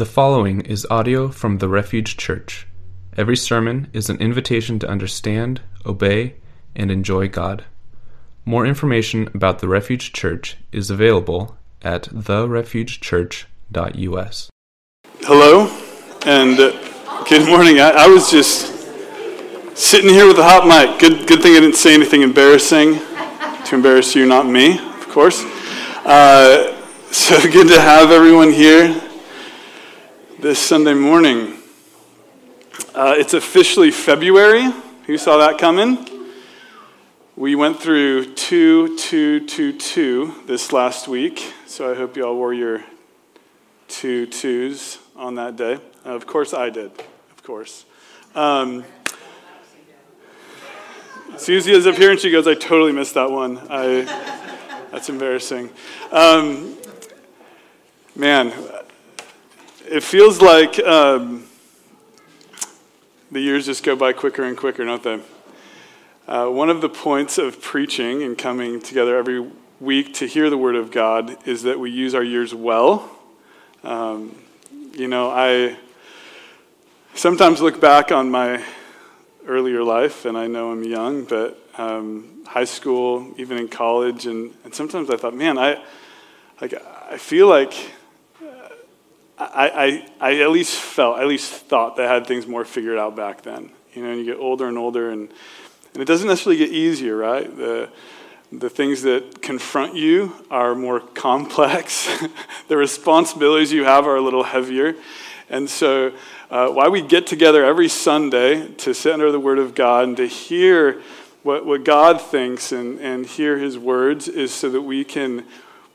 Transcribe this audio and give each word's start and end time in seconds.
The 0.00 0.06
following 0.06 0.62
is 0.62 0.86
audio 0.88 1.28
from 1.28 1.58
the 1.58 1.68
Refuge 1.68 2.16
Church. 2.16 2.66
Every 3.18 3.36
sermon 3.36 3.88
is 3.92 4.08
an 4.08 4.16
invitation 4.16 4.78
to 4.78 4.88
understand, 4.88 5.60
obey, 5.84 6.36
and 6.74 6.90
enjoy 6.90 7.28
God. 7.28 7.66
More 8.46 8.64
information 8.64 9.28
about 9.34 9.58
the 9.58 9.68
Refuge 9.68 10.14
Church 10.14 10.56
is 10.72 10.90
available 10.90 11.58
at 11.82 12.04
therefugechurch.us. 12.04 14.50
Hello, 15.20 15.66
and 16.24 16.58
uh, 16.58 16.70
good 17.28 17.46
morning. 17.46 17.78
I, 17.78 17.90
I 17.90 18.06
was 18.06 18.30
just 18.30 18.74
sitting 19.76 20.08
here 20.08 20.26
with 20.26 20.38
a 20.38 20.44
hot 20.44 20.66
mic. 20.66 20.98
Good, 20.98 21.28
good 21.28 21.42
thing 21.42 21.56
I 21.56 21.60
didn't 21.60 21.76
say 21.76 21.92
anything 21.92 22.22
embarrassing 22.22 22.94
to 23.66 23.74
embarrass 23.74 24.16
you, 24.16 24.24
not 24.24 24.46
me, 24.46 24.78
of 24.78 25.10
course. 25.10 25.44
Uh, 26.06 26.74
so 27.12 27.38
good 27.42 27.68
to 27.68 27.78
have 27.78 28.10
everyone 28.10 28.50
here 28.50 28.98
this 30.40 30.58
Sunday 30.58 30.94
morning. 30.94 31.58
Uh, 32.94 33.14
it's 33.18 33.34
officially 33.34 33.90
February. 33.90 34.72
Who 35.04 35.18
saw 35.18 35.36
that 35.36 35.58
coming? 35.58 36.08
We 37.36 37.54
went 37.54 37.78
through 37.78 38.36
2222 38.36 40.44
this 40.46 40.72
last 40.72 41.08
week, 41.08 41.52
so 41.66 41.92
I 41.92 41.94
hope 41.94 42.16
you 42.16 42.26
all 42.26 42.36
wore 42.36 42.54
your 42.54 42.82
two 43.88 44.24
twos 44.28 44.96
on 45.14 45.34
that 45.34 45.56
day. 45.56 45.74
Uh, 46.06 46.14
of 46.14 46.26
course, 46.26 46.54
I 46.54 46.70
did. 46.70 46.90
Of 47.32 47.42
course. 47.42 47.84
Um, 48.34 48.86
Susie 51.36 51.72
is 51.72 51.86
up 51.86 51.96
here 51.96 52.12
and 52.12 52.20
she 52.20 52.30
goes, 52.30 52.46
I 52.46 52.54
totally 52.54 52.92
missed 52.92 53.12
that 53.12 53.30
one. 53.30 53.58
I, 53.68 54.04
that's 54.90 55.10
embarrassing. 55.10 55.68
Um, 56.10 56.78
man, 58.16 58.54
it 59.90 60.04
feels 60.04 60.40
like 60.40 60.78
um, 60.78 61.44
the 63.32 63.40
years 63.40 63.66
just 63.66 63.82
go 63.82 63.96
by 63.96 64.12
quicker 64.12 64.44
and 64.44 64.56
quicker, 64.56 64.84
don't 64.84 65.02
they? 65.02 65.20
Uh, 66.28 66.46
one 66.46 66.70
of 66.70 66.80
the 66.80 66.88
points 66.88 67.38
of 67.38 67.60
preaching 67.60 68.22
and 68.22 68.38
coming 68.38 68.80
together 68.80 69.18
every 69.18 69.50
week 69.80 70.14
to 70.14 70.26
hear 70.26 70.48
the 70.48 70.56
Word 70.56 70.76
of 70.76 70.92
God 70.92 71.36
is 71.44 71.64
that 71.64 71.80
we 71.80 71.90
use 71.90 72.14
our 72.14 72.22
years 72.22 72.54
well. 72.54 73.10
Um, 73.82 74.38
you 74.92 75.08
know, 75.08 75.28
I 75.28 75.76
sometimes 77.14 77.60
look 77.60 77.80
back 77.80 78.12
on 78.12 78.30
my 78.30 78.64
earlier 79.44 79.82
life, 79.82 80.24
and 80.24 80.38
I 80.38 80.46
know 80.46 80.70
I'm 80.70 80.84
young, 80.84 81.24
but 81.24 81.58
um, 81.78 82.44
high 82.46 82.62
school, 82.62 83.34
even 83.38 83.58
in 83.58 83.66
college, 83.66 84.26
and, 84.26 84.54
and 84.62 84.72
sometimes 84.72 85.10
I 85.10 85.16
thought, 85.16 85.34
man, 85.34 85.58
I 85.58 85.82
like 86.60 86.74
I 87.10 87.16
feel 87.16 87.48
like 87.48 87.74
I, 89.40 90.04
I, 90.20 90.30
I 90.32 90.40
at 90.42 90.50
least 90.50 90.76
felt, 90.76 91.16
I 91.16 91.22
at 91.22 91.26
least 91.26 91.50
thought 91.50 91.96
that 91.96 92.06
I 92.06 92.12
had 92.12 92.26
things 92.26 92.46
more 92.46 92.64
figured 92.64 92.98
out 92.98 93.16
back 93.16 93.40
then. 93.40 93.70
You 93.94 94.02
know, 94.02 94.10
and 94.10 94.18
you 94.18 94.26
get 94.26 94.38
older 94.38 94.68
and 94.68 94.76
older, 94.76 95.10
and, 95.10 95.30
and 95.94 96.02
it 96.02 96.04
doesn't 96.04 96.28
necessarily 96.28 96.58
get 96.58 96.70
easier, 96.70 97.16
right? 97.16 97.56
The, 97.56 97.88
the 98.52 98.68
things 98.68 99.02
that 99.02 99.40
confront 99.40 99.96
you 99.96 100.34
are 100.50 100.74
more 100.74 101.00
complex. 101.14 102.08
the 102.68 102.76
responsibilities 102.76 103.72
you 103.72 103.84
have 103.84 104.06
are 104.06 104.16
a 104.16 104.20
little 104.20 104.44
heavier. 104.44 104.94
And 105.48 105.68
so, 105.68 106.12
uh, 106.50 106.68
why 106.68 106.88
we 106.88 107.00
get 107.00 107.26
together 107.26 107.64
every 107.64 107.88
Sunday 107.88 108.68
to 108.74 108.92
sit 108.92 109.12
under 109.12 109.32
the 109.32 109.40
Word 109.40 109.58
of 109.58 109.74
God 109.74 110.04
and 110.04 110.16
to 110.18 110.26
hear 110.26 111.00
what, 111.42 111.64
what 111.64 111.84
God 111.84 112.20
thinks 112.20 112.72
and, 112.72 113.00
and 113.00 113.24
hear 113.24 113.56
His 113.56 113.78
words 113.78 114.28
is 114.28 114.52
so 114.52 114.68
that 114.68 114.82
we 114.82 115.02
can, 115.02 115.46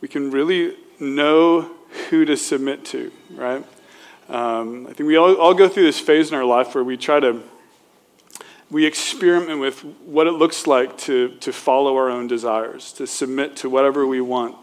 we 0.02 0.08
can 0.08 0.32
really 0.32 0.76
know 1.00 1.70
who 2.10 2.26
to 2.26 2.36
submit 2.38 2.86
to, 2.86 3.12
right? 3.32 3.64
Um, 4.30 4.88
I 4.88 4.94
think 4.94 5.08
we 5.08 5.18
all, 5.18 5.36
all 5.36 5.54
go 5.54 5.70
through 5.70 5.84
this 5.84 6.00
phase 6.00 6.30
in 6.30 6.36
our 6.36 6.46
life 6.46 6.74
where 6.74 6.84
we 6.84 6.98
try 6.98 7.20
to, 7.20 7.44
we 8.72 8.86
experiment 8.86 9.60
with 9.60 9.84
what 10.06 10.28
it 10.28 10.32
looks 10.32 10.66
like 10.66 10.98
to, 11.00 11.30
to 11.42 11.54
follow 11.54 11.96
our 11.96 12.10
own 12.10 12.28
desires, 12.28 12.92
to 12.94 13.06
submit 13.06 13.56
to 13.58 13.70
whatever 13.70 14.06
we 14.08 14.22
want. 14.22 14.56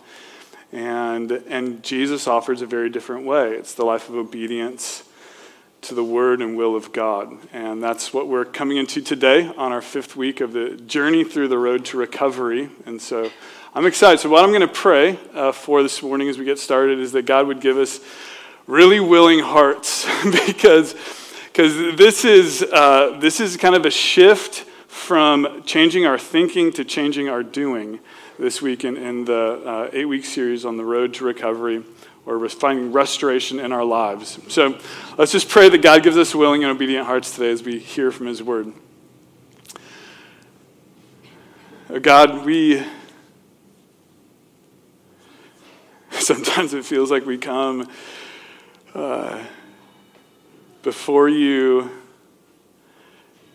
And, 0.73 1.31
and 1.31 1.83
Jesus 1.83 2.27
offers 2.27 2.63
a 2.63 2.67
very 2.67 2.91
different 2.91 3.27
way. 3.27 3.53
It's 3.53 3.75
the 3.75 3.85
life 3.85 4.09
of 4.09 4.17
obedience 4.17 5.05
to 5.83 5.95
the 5.95 6.05
word 6.05 6.41
and 6.41 6.57
will 6.57 6.75
of 6.75 6.93
God. 6.93 7.37
And 7.53 7.83
that's 7.83 8.15
what 8.15 8.29
we're 8.29 8.45
coming 8.45 8.79
into 8.79 9.03
today 9.03 9.53
on 9.57 9.73
our 9.73 9.83
fifth 9.83 10.17
week 10.17 10.41
of 10.41 10.53
the 10.53 10.77
journey 10.77 11.25
through 11.25 11.49
the 11.49 11.59
road 11.59 11.85
to 11.87 11.99
recovery. 11.99 12.71
And 12.87 13.03
so 13.03 13.31
I'm 13.75 13.87
excited. 13.87 14.21
So, 14.21 14.29
what 14.29 14.45
I'm 14.45 14.51
going 14.51 14.61
to 14.61 14.69
pray 14.69 15.19
uh, 15.33 15.51
for 15.51 15.83
this 15.83 16.03
morning 16.03 16.29
as 16.29 16.37
we 16.37 16.45
get 16.45 16.59
started 16.59 16.99
is 16.99 17.13
that 17.13 17.25
God 17.25 17.47
would 17.47 17.63
give 17.63 17.79
us 17.79 18.01
really 18.67 19.01
willing 19.01 19.39
hearts 19.39 20.07
because 20.47 20.95
because 21.47 21.97
this 21.97 22.27
is 22.27 22.63
uh, 22.63 23.17
this 23.19 23.41
is 23.41 23.57
kind 23.57 23.75
of 23.75 23.87
a 23.87 23.91
shift 23.91 24.67
from 24.89 25.63
changing 25.65 26.05
our 26.05 26.19
thinking 26.19 26.71
to 26.73 26.85
changing 26.85 27.31
our 27.31 27.43
doing 27.43 27.99
this 28.39 28.61
week 28.61 28.85
in, 28.85 28.99
in 28.99 29.25
the 29.25 29.63
uh, 29.65 29.91
eight 29.95 30.05
week 30.05 30.27
series 30.27 30.67
on 30.67 30.77
the 30.77 30.85
road 30.85 31.15
to 31.15 31.25
recovery 31.25 31.83
or 32.27 32.47
finding 32.51 32.93
restoration 32.93 33.59
in 33.59 33.73
our 33.73 33.85
lives. 33.85 34.39
So 34.49 34.79
let's 35.17 35.33
just 35.33 35.49
pray 35.49 35.71
that 35.71 35.81
God 35.81 36.03
gives 36.03 36.19
us 36.19 36.35
willing 36.35 36.63
and 36.63 36.71
obedient 36.71 37.07
hearts 37.07 37.35
today 37.35 37.51
as 37.51 37.63
we 37.63 37.79
hear 37.79 38.13
from 38.13 38.27
His 38.27 38.43
word. 38.43 38.71
God, 42.03 42.45
we 42.45 42.85
Sometimes 46.33 46.73
it 46.73 46.85
feels 46.85 47.11
like 47.11 47.27
we 47.27 47.37
come 47.37 47.89
uh, 48.95 49.43
before 50.85 51.29
you 51.29 51.91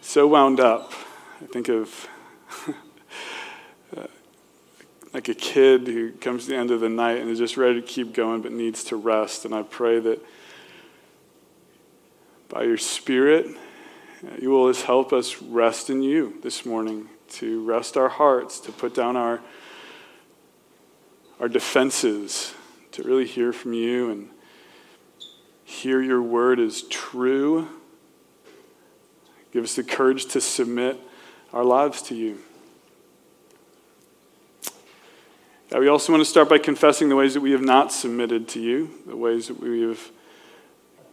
so 0.01 0.27
wound 0.27 0.59
up. 0.59 0.91
I 1.41 1.45
think 1.45 1.69
of 1.69 2.09
uh, 3.95 4.07
like 5.13 5.29
a 5.29 5.33
kid 5.33 5.87
who 5.87 6.11
comes 6.11 6.43
to 6.43 6.49
the 6.49 6.57
end 6.57 6.71
of 6.71 6.81
the 6.81 6.89
night 6.89 7.21
and 7.21 7.29
is 7.29 7.39
just 7.39 7.55
ready 7.55 7.79
to 7.79 7.87
keep 7.87 8.11
going 8.11 8.41
but 8.41 8.51
needs 8.51 8.83
to 8.85 8.97
rest. 8.97 9.45
And 9.45 9.55
I 9.55 9.61
pray 9.61 9.99
that 10.01 10.19
by 12.49 12.63
your 12.63 12.77
Spirit, 12.77 13.47
you 14.41 14.49
will 14.49 14.69
just 14.73 14.85
help 14.85 15.13
us 15.13 15.41
rest 15.41 15.89
in 15.89 16.01
you 16.01 16.37
this 16.43 16.65
morning, 16.65 17.07
to 17.29 17.63
rest 17.63 17.95
our 17.95 18.09
hearts, 18.09 18.59
to 18.59 18.73
put 18.73 18.93
down 18.93 19.15
our 19.15 19.39
our 21.39 21.47
defenses, 21.47 22.53
to 22.97 23.03
really 23.03 23.27
hear 23.27 23.53
from 23.53 23.73
you 23.73 24.09
and 24.09 24.27
hear 25.63 26.01
your 26.01 26.19
word 26.19 26.59
is 26.59 26.81
true. 26.81 27.67
Give 29.53 29.63
us 29.63 29.75
the 29.75 29.83
courage 29.83 30.25
to 30.29 30.41
submit 30.41 30.99
our 31.53 31.63
lives 31.63 32.01
to 32.03 32.15
you. 32.15 32.39
God, 35.69 35.81
we 35.81 35.87
also 35.87 36.11
want 36.11 36.21
to 36.21 36.29
start 36.29 36.49
by 36.49 36.57
confessing 36.57 37.07
the 37.07 37.15
ways 37.15 37.35
that 37.35 37.41
we 37.41 37.51
have 37.51 37.61
not 37.61 37.91
submitted 37.91 38.47
to 38.49 38.59
you, 38.59 38.89
the 39.05 39.15
ways 39.15 39.47
that 39.49 39.59
we 39.59 39.81
have 39.83 40.09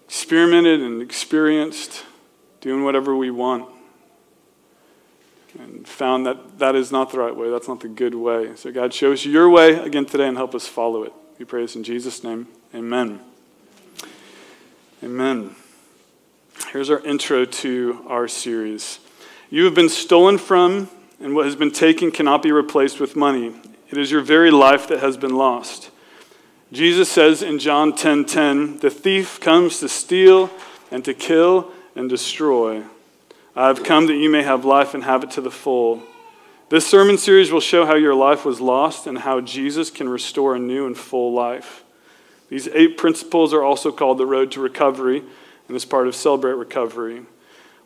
experimented 0.07 0.81
and 0.81 1.03
experienced 1.03 2.03
doing 2.63 2.83
whatever 2.83 3.15
we 3.15 3.31
want 3.31 3.69
and 5.59 5.87
found 5.87 6.25
that 6.25 6.59
that 6.61 6.75
is 6.75 6.91
not 6.91 7.13
the 7.13 7.19
right 7.19 7.37
way. 7.37 7.51
That's 7.51 7.69
not 7.69 7.81
the 7.81 7.89
good 7.89 8.15
way. 8.15 8.57
So, 8.57 8.73
God, 8.73 8.95
show 8.95 9.13
us 9.13 9.27
your 9.27 9.51
way 9.51 9.75
again 9.75 10.07
today 10.07 10.29
and 10.29 10.37
help 10.39 10.55
us 10.55 10.67
follow 10.67 11.03
it. 11.03 11.13
We 11.39 11.45
pray 11.45 11.63
this 11.63 11.75
in 11.75 11.83
Jesus' 11.83 12.23
name. 12.23 12.47
Amen. 12.73 13.19
Amen. 15.03 15.57
Here's 16.69 16.91
our 16.91 17.01
intro 17.01 17.45
to 17.45 18.05
our 18.07 18.29
series. 18.29 19.01
You 19.51 19.65
have 19.65 19.75
been 19.75 19.89
stolen 19.89 20.39
from, 20.39 20.89
and 21.21 21.35
what 21.35 21.47
has 21.47 21.57
been 21.57 21.73
taken 21.73 22.13
cannot 22.13 22.41
be 22.41 22.53
replaced 22.53 23.01
with 23.01 23.17
money. 23.17 23.53
It 23.91 23.99
is 23.99 24.13
your 24.13 24.21
very 24.21 24.53
life 24.53 24.87
that 24.87 25.01
has 25.01 25.17
been 25.17 25.35
lost. 25.35 25.91
Jesus 26.73 27.11
says 27.11 27.43
in 27.43 27.59
John 27.59 27.93
10:10, 27.93 28.25
10, 28.25 28.25
10, 28.25 28.79
"The 28.79 28.91
thief 28.91 29.41
comes 29.41 29.81
to 29.81 29.89
steal 29.89 30.51
and 30.93 31.05
to 31.05 31.15
kill 31.15 31.73
and 31.97 32.09
destroy. 32.09 32.85
I 33.57 33.67
have 33.67 33.83
come 33.83 34.07
that 34.07 34.15
you 34.15 34.31
may 34.31 34.43
have 34.43 34.65
life 34.65 34.95
and 34.95 35.03
have 35.03 35.25
it 35.25 35.33
to 35.33 35.41
the 35.41 35.51
full." 35.51 36.05
This 36.71 36.87
sermon 36.87 37.19
series 37.19 37.53
will 37.53 37.61
show 37.61 37.85
how 37.85 37.95
your 37.95 38.15
life 38.15 38.47
was 38.47 38.59
lost 38.59 39.07
and 39.07 39.19
how 39.19 39.43
Jesus 39.43 39.91
can 39.91 40.09
restore 40.09 40.55
a 40.55 40.59
new 40.59 40.87
and 40.87 40.97
full 40.97 41.33
life. 41.33 41.85
These 42.49 42.69
eight 42.69 42.97
principles 42.97 43.53
are 43.53 43.63
also 43.63 43.93
called 43.93 44.17
the 44.17 44.27
road 44.27 44.51
to 44.53 44.61
recovery 44.61 45.23
and 45.69 45.77
is 45.77 45.85
part 45.85 46.09
of 46.09 46.15
Celebrate 46.15 46.55
Recovery. 46.55 47.23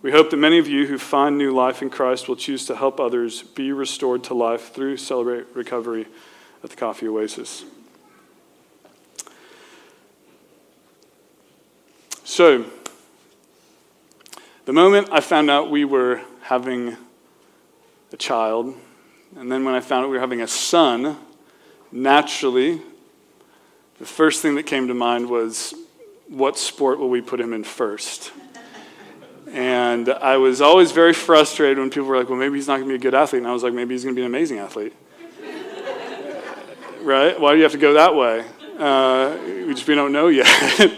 We 0.01 0.13
hope 0.13 0.31
that 0.31 0.37
many 0.37 0.59
of 0.59 0.69
you 0.69 0.87
who 0.87 0.97
find 0.97 1.37
new 1.37 1.53
life 1.53 1.83
in 1.83 1.91
Christ 1.91 2.29
will 2.29 2.37
choose 2.37 2.67
to 2.67 2.77
help 2.77 3.01
others 3.01 3.43
be 3.43 3.73
restored 3.73 4.23
to 4.25 4.35
life 4.35 4.73
through 4.73 4.99
Celebrate 4.99 5.47
Recovery 5.55 6.07
at 6.63 6.71
the 6.71 6.77
Coffee 6.77 7.09
Oasis. 7.09 7.65
So, 12.23 12.65
the 14.67 14.73
moment 14.73 15.09
I 15.11 15.19
found 15.19 15.51
out 15.51 15.69
we 15.69 15.85
were 15.85 16.21
having 16.43 16.97
a 18.12 18.16
child. 18.16 18.75
And 19.37 19.50
then 19.50 19.64
when 19.64 19.75
I 19.75 19.81
found 19.81 20.05
out 20.05 20.10
we 20.10 20.16
were 20.16 20.20
having 20.20 20.40
a 20.40 20.49
son, 20.49 21.16
naturally, 21.93 22.81
the 23.99 24.06
first 24.06 24.43
thing 24.43 24.55
that 24.55 24.64
came 24.64 24.88
to 24.88 24.94
mind 24.94 25.28
was 25.28 25.75
what 26.28 26.58
sport 26.58 26.99
will 26.99 27.10
we 27.10 27.20
put 27.20 27.40
him 27.40 27.52
in 27.52 27.64
first? 27.64 28.32
And 29.52 30.08
I 30.08 30.37
was 30.37 30.60
always 30.60 30.93
very 30.93 31.14
frustrated 31.14 31.78
when 31.78 31.88
people 31.90 32.06
were 32.06 32.19
like, 32.19 32.28
well, 32.28 32.38
maybe 32.38 32.56
he's 32.56 32.69
not 32.69 32.76
going 32.76 32.88
to 32.88 32.93
be 32.93 32.96
a 32.96 32.99
good 32.99 33.14
athlete. 33.14 33.40
And 33.40 33.49
I 33.49 33.52
was 33.52 33.62
like, 33.62 33.72
maybe 33.72 33.94
he's 33.94 34.05
going 34.05 34.14
to 34.14 34.19
be 34.19 34.25
an 34.25 34.31
amazing 34.31 34.58
athlete. 34.58 34.94
right? 37.02 37.40
Why 37.40 37.52
do 37.52 37.56
you 37.56 37.62
have 37.62 37.72
to 37.72 37.78
go 37.78 37.94
that 37.94 38.14
way? 38.14 38.44
Uh, 38.78 39.37
we 39.66 39.75
just 39.75 39.88
we 39.88 39.94
don't 39.94 40.12
know 40.12 40.28
yet. 40.28 40.46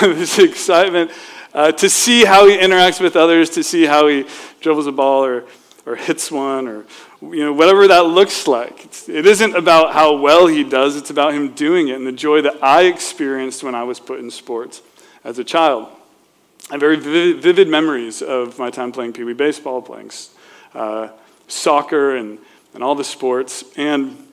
this 0.00 0.38
excitement 0.38 1.10
uh, 1.56 1.72
to 1.72 1.88
see 1.88 2.24
how 2.24 2.46
he 2.46 2.56
interacts 2.56 3.00
with 3.00 3.16
others, 3.16 3.48
to 3.48 3.64
see 3.64 3.86
how 3.86 4.06
he 4.06 4.26
dribbles 4.60 4.86
a 4.86 4.92
ball 4.92 5.24
or, 5.24 5.44
or 5.86 5.96
hits 5.96 6.30
one 6.30 6.68
or 6.68 6.84
you 7.22 7.44
know 7.44 7.52
whatever 7.52 7.88
that 7.88 8.04
looks 8.06 8.46
like. 8.46 8.84
It's, 8.84 9.08
it 9.08 9.24
isn't 9.24 9.56
about 9.56 9.94
how 9.94 10.16
well 10.16 10.46
he 10.46 10.62
does, 10.62 10.96
it's 10.96 11.08
about 11.08 11.32
him 11.32 11.52
doing 11.54 11.88
it 11.88 11.96
and 11.96 12.06
the 12.06 12.12
joy 12.12 12.42
that 12.42 12.62
I 12.62 12.82
experienced 12.82 13.64
when 13.64 13.74
I 13.74 13.84
was 13.84 13.98
put 13.98 14.20
in 14.20 14.30
sports 14.30 14.82
as 15.24 15.38
a 15.38 15.44
child. 15.44 15.88
I 16.68 16.74
have 16.74 16.80
very 16.80 16.96
vivid, 16.96 17.68
memories 17.68 18.20
of 18.20 18.58
my 18.58 18.70
time 18.70 18.92
playing 18.92 19.14
Pee 19.14 19.24
Wee 19.24 19.32
baseball, 19.32 19.80
playing 19.80 20.10
uh, 20.74 21.08
soccer, 21.48 22.16
and, 22.16 22.38
and 22.74 22.82
all 22.82 22.96
the 22.96 23.04
sports. 23.04 23.64
And 23.76 24.26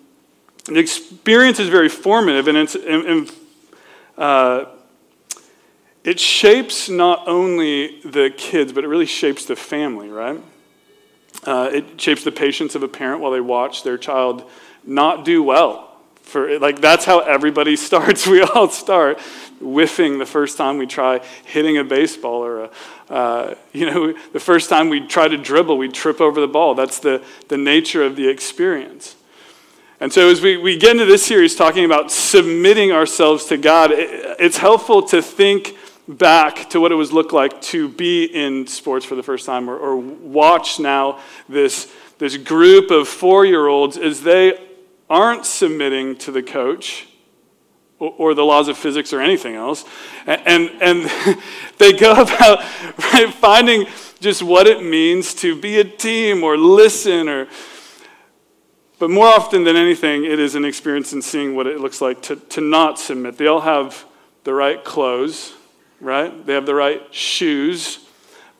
the 0.65 0.79
experience 0.79 1.59
is 1.59 1.69
very 1.69 1.89
formative, 1.89 2.47
and, 2.47 2.57
it's, 2.57 2.75
uh, 4.17 4.65
it 6.03 6.19
shapes 6.19 6.89
not 6.89 7.27
only 7.27 8.01
the 8.01 8.33
kids, 8.35 8.73
but 8.73 8.83
it 8.83 8.87
really 8.87 9.05
shapes 9.05 9.45
the 9.45 9.55
family, 9.55 10.09
right? 10.09 10.41
Uh, 11.45 11.69
it 11.73 11.99
shapes 11.99 12.23
the 12.23 12.31
patience 12.31 12.75
of 12.75 12.83
a 12.83 12.87
parent 12.87 13.21
while 13.21 13.31
they 13.31 13.41
watch 13.41 13.83
their 13.83 13.97
child 13.97 14.49
not 14.85 15.25
do 15.25 15.41
well. 15.41 15.89
For 16.21 16.57
like 16.59 16.79
that's 16.81 17.05
how 17.05 17.19
everybody 17.19 17.75
starts. 17.87 18.25
We 18.27 18.41
all 18.41 18.69
start 18.69 19.19
whiffing 19.59 20.19
the 20.19 20.25
first 20.25 20.57
time 20.57 20.77
we 20.77 20.87
try 20.87 21.19
hitting 21.45 21.77
a 21.77 21.83
baseball, 21.83 22.43
or 22.43 22.65
a, 22.65 22.69
uh, 23.09 23.55
you 23.71 23.85
know, 23.85 24.13
the 24.31 24.39
first 24.39 24.69
time 24.69 24.89
we 24.89 25.05
try 25.05 25.27
to 25.27 25.37
dribble, 25.37 25.77
we 25.77 25.89
trip 25.89 26.21
over 26.21 26.39
the 26.39 26.47
ball. 26.47 26.75
That's 26.75 26.99
the 26.99 27.23
the 27.49 27.57
nature 27.57 28.03
of 28.03 28.15
the 28.15 28.27
experience. 28.27 29.15
And 29.99 30.11
so, 30.11 30.29
as 30.29 30.41
we, 30.41 30.57
we 30.57 30.77
get 30.77 30.91
into 30.91 31.05
this 31.05 31.25
series 31.25 31.55
talking 31.55 31.85
about 31.85 32.11
submitting 32.11 32.91
ourselves 32.91 33.45
to 33.45 33.57
God, 33.57 33.91
it, 33.91 34.09
it's 34.39 34.57
helpful 34.57 35.01
to 35.03 35.21
think 35.21 35.77
back 36.07 36.69
to 36.71 36.81
what 36.81 36.91
it 36.91 36.95
was 36.95 37.11
look 37.11 37.31
like 37.31 37.61
to 37.61 37.87
be 37.87 38.25
in 38.25 38.67
sports 38.67 39.05
for 39.05 39.15
the 39.15 39.23
first 39.23 39.45
time 39.45 39.69
or, 39.69 39.77
or 39.77 39.97
watch 39.97 40.79
now 40.79 41.19
this, 41.47 41.91
this 42.17 42.35
group 42.37 42.91
of 42.91 43.07
four 43.07 43.45
year 43.45 43.67
olds 43.67 43.97
as 43.97 44.21
they 44.21 44.59
aren't 45.09 45.45
submitting 45.45 46.15
to 46.17 46.31
the 46.31 46.43
coach 46.43 47.07
or, 47.99 48.13
or 48.17 48.33
the 48.33 48.43
laws 48.43 48.67
of 48.67 48.77
physics 48.77 49.13
or 49.13 49.21
anything 49.21 49.55
else. 49.55 49.85
And, 50.25 50.41
and, 50.45 50.81
and 50.81 51.39
they 51.77 51.93
go 51.93 52.11
about 52.11 52.59
right, 53.13 53.33
finding 53.33 53.85
just 54.19 54.43
what 54.43 54.67
it 54.67 54.83
means 54.83 55.33
to 55.35 55.59
be 55.59 55.79
a 55.79 55.83
team 55.83 56.43
or 56.43 56.57
listen 56.57 57.29
or. 57.29 57.47
But 58.99 59.09
more 59.09 59.27
often 59.27 59.65
than 59.65 59.75
anything, 59.75 60.23
it 60.23 60.39
is 60.39 60.55
an 60.55 60.63
experience 60.63 61.11
in 61.11 61.21
seeing 61.21 61.55
what 61.55 61.67
it 61.67 61.79
looks 61.79 61.99
like 61.99 62.21
to, 62.23 62.37
to 62.37 62.61
not 62.61 62.99
submit. 62.99 63.37
They 63.37 63.47
all 63.47 63.59
have 63.61 64.05
the 64.45 64.53
right 64.53 64.81
clothes, 64.81 65.53
right? 66.03 66.45
They 66.45 66.53
have 66.53 66.65
the 66.65 66.75
right 66.75 67.01
shoes, 67.13 67.99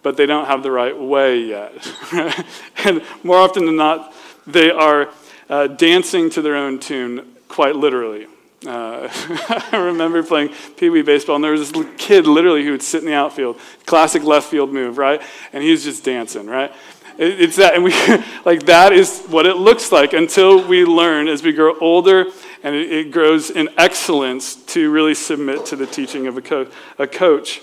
but 0.02 0.18
they 0.18 0.26
don't 0.26 0.46
have 0.46 0.64
the 0.64 0.72
right 0.72 0.98
way 0.98 1.40
yet. 1.40 1.74
and 2.86 3.04
more 3.24 3.38
often 3.38 3.66
than 3.66 3.76
not, 3.76 4.14
they 4.48 4.72
are 4.72 5.10
uh, 5.50 5.68
dancing 5.68 6.30
to 6.32 6.42
their 6.42 6.56
own 6.56 6.80
tune, 6.80 7.36
quite 7.48 7.76
literally. 7.76 8.28
Uh, 8.66 9.10
I 9.72 9.78
remember 9.78 10.24
playing 10.24 10.54
Pee 10.78 10.90
Wee 10.90 11.02
baseball, 11.02 11.36
and 11.36 11.44
there 11.44 11.52
was 11.52 11.72
this 11.72 11.86
kid 11.98 12.28
literally 12.28 12.64
who 12.64 12.72
would 12.72 12.82
sit 12.82 13.02
in 13.02 13.08
the 13.08 13.14
outfield, 13.14 13.60
classic 13.86 14.24
left 14.24 14.50
field 14.50 14.72
move, 14.72 14.98
right? 14.98 15.22
And 15.52 15.64
he 15.64 15.72
was 15.72 15.84
just 15.84 16.04
dancing, 16.04 16.48
right? 16.48 16.72
It, 17.18 17.42
it's 17.42 17.56
that, 17.58 17.76
and 17.76 17.84
we 17.84 17.92
like 18.46 18.64
that 18.68 18.94
is 18.94 19.24
what 19.28 19.46
it 19.46 19.58
looks 19.58 19.92
like 19.92 20.14
until 20.14 20.66
we 20.68 20.86
learn 20.86 21.28
as 21.28 21.44
we 21.44 21.54
grow 21.54 21.78
older 21.80 22.26
and 22.64 22.76
it, 22.76 22.92
it 22.92 23.12
grows 23.12 23.50
in 23.50 23.70
excellence 23.78 24.56
to 24.56 24.90
really 24.92 25.14
submit 25.14 25.66
to 25.68 25.76
the 25.76 25.86
teaching 25.86 26.28
of 26.28 26.38
a, 26.38 26.42
co- 26.42 26.68
a 26.98 27.06
coach. 27.06 27.62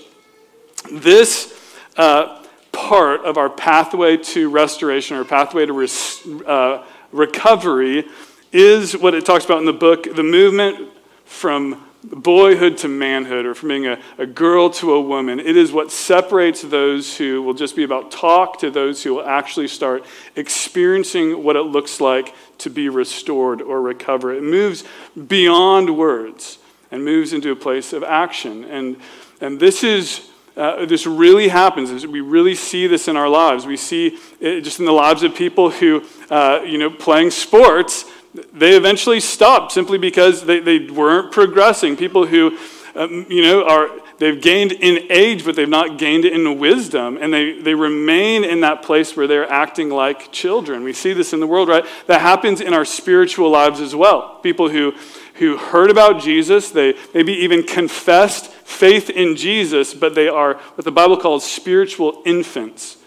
This 0.92 1.56
uh, 1.96 2.44
part 2.72 3.24
of 3.24 3.36
our 3.36 3.50
pathway 3.50 4.16
to 4.16 4.48
restoration 4.50 5.16
or 5.16 5.24
pathway 5.24 5.66
to 5.66 5.72
res- 5.72 6.26
uh, 6.46 6.84
recovery 7.12 8.06
is 8.52 8.96
what 8.96 9.14
it 9.14 9.24
talks 9.24 9.44
about 9.44 9.58
in 9.58 9.64
the 9.64 9.72
book 9.72 10.14
the 10.14 10.22
movement 10.22 10.88
from 11.24 11.84
boyhood 12.02 12.78
to 12.78 12.88
manhood 12.88 13.44
or 13.44 13.54
from 13.54 13.68
being 13.68 13.86
a, 13.86 13.98
a 14.18 14.26
girl 14.26 14.70
to 14.70 14.94
a 14.94 15.00
woman. 15.00 15.38
It 15.38 15.56
is 15.56 15.72
what 15.72 15.92
separates 15.92 16.62
those 16.62 17.16
who 17.16 17.42
will 17.42 17.54
just 17.54 17.76
be 17.76 17.84
about 17.84 18.10
talk 18.10 18.58
to 18.60 18.70
those 18.70 19.02
who 19.02 19.16
will 19.16 19.26
actually 19.26 19.68
start 19.68 20.04
experiencing 20.36 21.42
what 21.42 21.56
it 21.56 21.62
looks 21.62 22.00
like 22.00 22.34
to 22.58 22.70
be 22.70 22.88
restored 22.88 23.60
or 23.60 23.82
recover. 23.82 24.32
It 24.32 24.42
moves 24.42 24.84
beyond 25.28 25.96
words 25.96 26.58
and 26.90 27.04
moves 27.04 27.32
into 27.32 27.50
a 27.50 27.56
place 27.56 27.92
of 27.92 28.02
action. 28.02 28.64
And, 28.64 28.96
and 29.40 29.60
this 29.60 29.84
is. 29.84 30.26
Uh, 30.56 30.84
this 30.84 31.06
really 31.06 31.46
happens. 31.46 32.04
We 32.06 32.20
really 32.20 32.56
see 32.56 32.88
this 32.88 33.06
in 33.06 33.16
our 33.16 33.28
lives. 33.28 33.64
We 33.64 33.76
see 33.76 34.18
it 34.40 34.62
just 34.62 34.80
in 34.80 34.84
the 34.84 34.92
lives 34.92 35.22
of 35.22 35.34
people 35.34 35.70
who, 35.70 36.02
uh, 36.28 36.62
you 36.66 36.76
know, 36.76 36.90
playing 36.90 37.30
sports, 37.30 38.04
they 38.52 38.76
eventually 38.76 39.20
stopped 39.20 39.72
simply 39.72 39.98
because 39.98 40.44
they, 40.44 40.60
they 40.60 40.78
weren't 40.78 41.32
progressing. 41.32 41.96
People 41.96 42.26
who, 42.26 42.56
um, 42.94 43.26
you 43.28 43.42
know, 43.42 43.64
are 43.64 43.90
they've 44.18 44.40
gained 44.40 44.72
in 44.72 45.10
age, 45.10 45.44
but 45.44 45.56
they've 45.56 45.68
not 45.68 45.98
gained 45.98 46.24
in 46.24 46.58
wisdom, 46.58 47.18
and 47.20 47.32
they, 47.32 47.58
they 47.60 47.74
remain 47.74 48.44
in 48.44 48.60
that 48.60 48.82
place 48.82 49.16
where 49.16 49.26
they're 49.26 49.50
acting 49.50 49.88
like 49.90 50.30
children. 50.30 50.84
We 50.84 50.92
see 50.92 51.12
this 51.12 51.32
in 51.32 51.40
the 51.40 51.46
world, 51.46 51.68
right? 51.68 51.84
That 52.06 52.20
happens 52.20 52.60
in 52.60 52.72
our 52.72 52.84
spiritual 52.84 53.50
lives 53.50 53.80
as 53.80 53.94
well. 53.94 54.38
People 54.42 54.68
who 54.68 54.94
who 55.40 55.56
heard 55.56 55.90
about 55.90 56.20
Jesus, 56.20 56.70
they 56.70 56.94
maybe 57.14 57.32
even 57.32 57.62
confessed 57.62 58.50
faith 58.50 59.08
in 59.08 59.36
Jesus, 59.36 59.94
but 59.94 60.14
they 60.14 60.28
are 60.28 60.54
what 60.74 60.84
the 60.84 60.92
Bible 60.92 61.16
calls 61.16 61.50
spiritual 61.50 62.22
infants. 62.26 62.98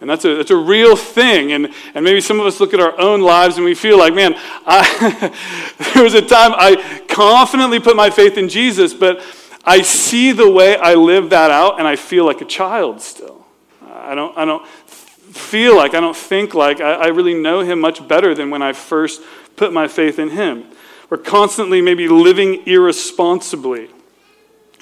And 0.00 0.08
that's 0.08 0.24
a, 0.24 0.36
that's 0.36 0.50
a 0.50 0.56
real 0.56 0.96
thing. 0.96 1.52
And, 1.52 1.72
and 1.94 2.04
maybe 2.04 2.20
some 2.20 2.40
of 2.40 2.46
us 2.46 2.58
look 2.58 2.72
at 2.72 2.80
our 2.80 2.98
own 2.98 3.20
lives 3.20 3.56
and 3.56 3.64
we 3.64 3.74
feel 3.74 3.98
like, 3.98 4.14
man, 4.14 4.34
I, 4.66 5.34
there 5.94 6.02
was 6.02 6.14
a 6.14 6.22
time 6.22 6.52
I 6.54 7.02
confidently 7.08 7.80
put 7.80 7.96
my 7.96 8.08
faith 8.08 8.38
in 8.38 8.48
Jesus, 8.48 8.94
but 8.94 9.22
I 9.62 9.82
see 9.82 10.32
the 10.32 10.50
way 10.50 10.76
I 10.76 10.94
live 10.94 11.30
that 11.30 11.50
out 11.50 11.78
and 11.78 11.86
I 11.86 11.96
feel 11.96 12.24
like 12.24 12.40
a 12.40 12.46
child 12.46 13.02
still. 13.02 13.44
I 13.84 14.14
don't, 14.14 14.36
I 14.38 14.46
don't 14.46 14.66
feel 14.66 15.76
like, 15.76 15.94
I 15.94 16.00
don't 16.00 16.16
think 16.16 16.54
like, 16.54 16.80
I, 16.80 16.94
I 16.94 17.06
really 17.08 17.34
know 17.34 17.60
him 17.60 17.78
much 17.80 18.06
better 18.08 18.34
than 18.34 18.50
when 18.50 18.62
I 18.62 18.72
first 18.72 19.20
put 19.56 19.72
my 19.72 19.86
faith 19.86 20.18
in 20.18 20.30
him. 20.30 20.64
We're 21.10 21.18
constantly 21.18 21.82
maybe 21.82 22.08
living 22.08 22.66
irresponsibly, 22.66 23.90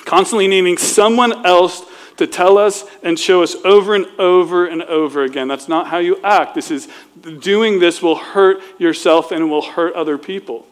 constantly 0.04 0.46
needing 0.46 0.76
someone 0.76 1.44
else 1.44 1.84
to 2.18 2.26
tell 2.26 2.58
us 2.58 2.84
and 3.02 3.18
show 3.18 3.42
us 3.42 3.54
over 3.64 3.94
and 3.94 4.06
over 4.18 4.66
and 4.66 4.82
over 4.82 5.22
again. 5.22 5.48
That's 5.48 5.68
not 5.68 5.86
how 5.88 5.98
you 5.98 6.20
act. 6.22 6.54
This 6.54 6.70
is 6.70 6.88
doing 7.40 7.78
this 7.78 8.02
will 8.02 8.16
hurt 8.16 8.60
yourself 8.78 9.32
and 9.32 9.50
will 9.50 9.62
hurt 9.62 9.94
other 9.94 10.18
people. 10.18 10.66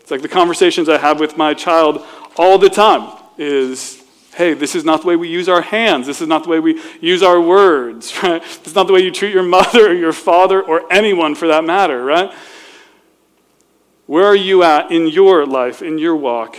It's 0.00 0.10
like 0.10 0.22
the 0.22 0.28
conversations 0.28 0.88
I 0.88 0.98
have 0.98 1.18
with 1.18 1.36
my 1.36 1.54
child 1.54 2.04
all 2.36 2.58
the 2.58 2.70
time 2.70 3.18
is 3.36 4.02
hey, 4.34 4.54
this 4.54 4.74
is 4.74 4.82
not 4.82 5.02
the 5.02 5.06
way 5.06 5.16
we 5.16 5.28
use 5.28 5.46
our 5.46 5.60
hands. 5.60 6.06
This 6.06 6.22
is 6.22 6.28
not 6.28 6.44
the 6.44 6.48
way 6.48 6.58
we 6.58 6.80
use 7.02 7.22
our 7.22 7.38
words, 7.38 8.14
right? 8.22 8.42
This 8.42 8.68
is 8.68 8.74
not 8.74 8.86
the 8.86 8.92
way 8.92 9.00
you 9.00 9.10
treat 9.10 9.34
your 9.34 9.42
mother 9.42 9.90
or 9.90 9.92
your 10.06 10.12
father 10.12 10.62
or 10.62 10.90
anyone 10.90 11.34
for 11.34 11.48
that 11.48 11.64
matter, 11.64 12.02
right? 12.02 12.32
Where 14.06 14.24
are 14.24 14.36
you 14.36 14.62
at 14.62 14.90
in 14.90 15.06
your 15.06 15.46
life, 15.46 15.82
in 15.82 15.98
your 15.98 16.16
walk? 16.16 16.58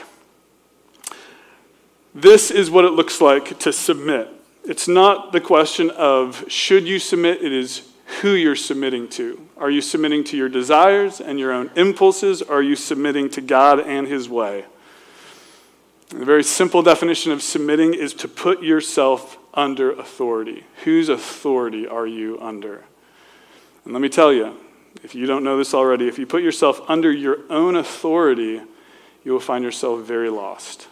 This 2.15 2.51
is 2.51 2.69
what 2.69 2.85
it 2.85 2.91
looks 2.91 3.21
like 3.21 3.57
to 3.59 3.73
submit. 3.73 4.29
It's 4.65 4.87
not 4.87 5.31
the 5.31 5.41
question 5.41 5.89
of 5.89 6.45
should 6.47 6.87
you 6.87 6.99
submit, 6.99 7.43
it 7.43 7.51
is 7.51 7.89
who 8.21 8.31
you're 8.33 8.55
submitting 8.55 9.09
to. 9.09 9.47
Are 9.57 9.71
you 9.71 9.81
submitting 9.81 10.23
to 10.25 10.37
your 10.37 10.49
desires 10.49 11.19
and 11.19 11.39
your 11.39 11.51
own 11.51 11.71
impulses? 11.75 12.41
Are 12.43 12.61
you 12.61 12.75
submitting 12.75 13.29
to 13.31 13.41
God 13.41 13.79
and 13.79 14.07
His 14.07 14.29
way? 14.29 14.65
The 16.09 16.25
very 16.25 16.43
simple 16.43 16.83
definition 16.83 17.31
of 17.31 17.41
submitting 17.41 17.95
is 17.95 18.13
to 18.15 18.27
put 18.27 18.61
yourself 18.61 19.37
under 19.55 19.91
authority. 19.91 20.65
Whose 20.83 21.09
authority 21.09 21.87
are 21.87 22.05
you 22.05 22.39
under? 22.39 22.83
And 23.85 23.93
let 23.93 24.01
me 24.01 24.09
tell 24.09 24.31
you, 24.31 24.55
if 25.01 25.15
you 25.15 25.25
don't 25.25 25.43
know 25.43 25.57
this 25.57 25.73
already, 25.73 26.07
if 26.07 26.19
you 26.19 26.27
put 26.27 26.43
yourself 26.43 26.79
under 26.87 27.11
your 27.11 27.39
own 27.49 27.75
authority, 27.75 28.61
you 29.23 29.31
will 29.31 29.39
find 29.39 29.63
yourself 29.63 30.01
very 30.01 30.29
lost 30.29 30.87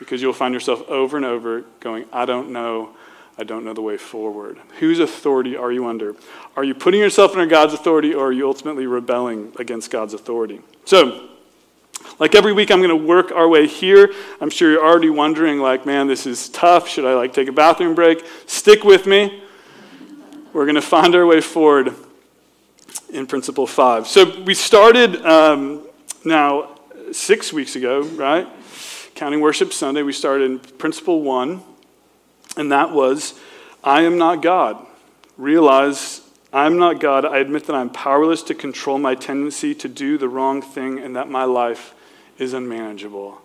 because 0.00 0.20
you'll 0.20 0.32
find 0.32 0.52
yourself 0.54 0.80
over 0.88 1.16
and 1.16 1.26
over 1.26 1.62
going, 1.78 2.06
I 2.12 2.24
don't 2.24 2.50
know. 2.50 2.96
I 3.38 3.44
don't 3.44 3.64
know 3.64 3.74
the 3.74 3.82
way 3.82 3.96
forward. 3.96 4.58
Whose 4.80 4.98
authority 4.98 5.56
are 5.56 5.70
you 5.70 5.86
under? 5.86 6.16
Are 6.56 6.64
you 6.64 6.74
putting 6.74 7.00
yourself 7.00 7.32
under 7.32 7.46
God's 7.46 7.74
authority 7.74 8.12
or 8.12 8.28
are 8.28 8.32
you 8.32 8.48
ultimately 8.48 8.86
rebelling 8.86 9.52
against 9.58 9.90
God's 9.90 10.14
authority? 10.14 10.60
So, 10.84 11.28
Like 12.18 12.34
every 12.34 12.52
week, 12.52 12.70
I'm 12.70 12.78
going 12.78 12.88
to 12.90 13.06
work 13.06 13.30
our 13.30 13.46
way 13.46 13.66
here. 13.66 14.12
I'm 14.40 14.50
sure 14.50 14.70
you're 14.70 14.84
already 14.84 15.10
wondering, 15.10 15.60
like, 15.60 15.84
man, 15.84 16.06
this 16.06 16.26
is 16.26 16.48
tough. 16.48 16.88
Should 16.88 17.04
I 17.04 17.14
like 17.14 17.32
take 17.34 17.48
a 17.48 17.52
bathroom 17.52 17.94
break? 17.94 18.24
Stick 18.46 18.84
with 18.84 19.06
me. 19.06 19.42
We're 20.52 20.64
going 20.64 20.76
to 20.76 20.82
find 20.82 21.14
our 21.14 21.26
way 21.26 21.42
forward 21.42 21.94
in 23.10 23.26
Principle 23.26 23.66
5. 23.66 24.06
So 24.06 24.42
we 24.42 24.54
started 24.54 25.24
um, 25.24 25.86
now 26.24 26.78
six 27.12 27.52
weeks 27.52 27.76
ago, 27.76 28.02
right? 28.02 28.48
Counting 29.20 29.42
Worship 29.42 29.74
Sunday, 29.74 30.00
we 30.00 30.14
started 30.14 30.50
in 30.50 30.58
Principle 30.58 31.20
1, 31.20 31.62
and 32.56 32.72
that 32.72 32.90
was 32.90 33.38
I 33.84 34.00
am 34.04 34.16
not 34.16 34.40
God. 34.40 34.86
Realize 35.36 36.22
I'm 36.54 36.78
not 36.78 37.00
God. 37.00 37.26
I 37.26 37.36
admit 37.36 37.66
that 37.66 37.76
I'm 37.76 37.90
powerless 37.90 38.42
to 38.44 38.54
control 38.54 38.96
my 38.96 39.14
tendency 39.14 39.74
to 39.74 39.88
do 39.88 40.16
the 40.16 40.26
wrong 40.26 40.62
thing 40.62 40.98
and 40.98 41.16
that 41.16 41.28
my 41.28 41.44
life 41.44 41.92
is 42.38 42.54
unmanageable. 42.54 43.42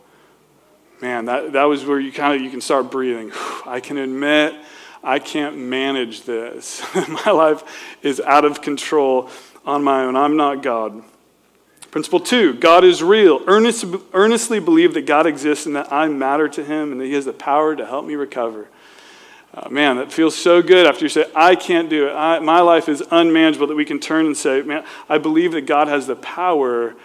Man, 1.01 1.25
that, 1.25 1.51
that 1.51 1.65
was 1.65 1.83
where 1.83 1.99
you 1.99 2.13
kind 2.13 2.33
of 2.33 2.41
you 2.41 2.49
can 2.49 2.61
start 2.61 2.89
breathing. 2.89 3.33
I 3.65 3.81
can 3.81 3.97
admit 3.97 4.55
I 5.03 5.19
can't 5.19 5.57
manage 5.57 6.21
this. 6.21 6.81
my 7.25 7.31
life 7.31 7.97
is 8.01 8.21
out 8.21 8.45
of 8.45 8.61
control 8.61 9.29
on 9.65 9.83
my 9.83 10.05
own. 10.05 10.15
I'm 10.15 10.37
not 10.37 10.63
God. 10.63 11.03
Principle 11.95 12.19
two 12.19 12.53
God 12.55 12.83
is 12.83 13.01
real. 13.01 13.41
Earnest, 13.47 13.85
earnestly 14.13 14.59
believe 14.59 14.93
that 14.95 15.05
God 15.05 15.25
exists 15.25 15.65
and 15.65 15.77
that 15.77 15.93
I 15.93 16.09
matter 16.09 16.49
to 16.49 16.61
him 16.61 16.91
and 16.91 16.99
that 16.99 17.05
he 17.05 17.13
has 17.13 17.23
the 17.23 17.31
power 17.31 17.73
to 17.73 17.85
help 17.85 18.05
me 18.05 18.15
recover. 18.15 18.67
Uh, 19.53 19.69
man, 19.69 19.95
that 19.95 20.11
feels 20.11 20.35
so 20.35 20.61
good 20.61 20.85
after 20.85 21.05
you 21.05 21.07
say, 21.07 21.25
I 21.33 21.55
can't 21.55 21.89
do 21.89 22.09
it. 22.09 22.11
I, 22.11 22.39
my 22.39 22.59
life 22.59 22.89
is 22.89 23.01
unmanageable, 23.11 23.67
that 23.67 23.75
we 23.75 23.85
can 23.85 24.01
turn 24.01 24.25
and 24.25 24.35
say, 24.35 24.61
man, 24.61 24.83
I 25.07 25.19
believe 25.19 25.53
that 25.53 25.67
God 25.67 25.87
has 25.87 26.05
the 26.05 26.17
power 26.17 26.95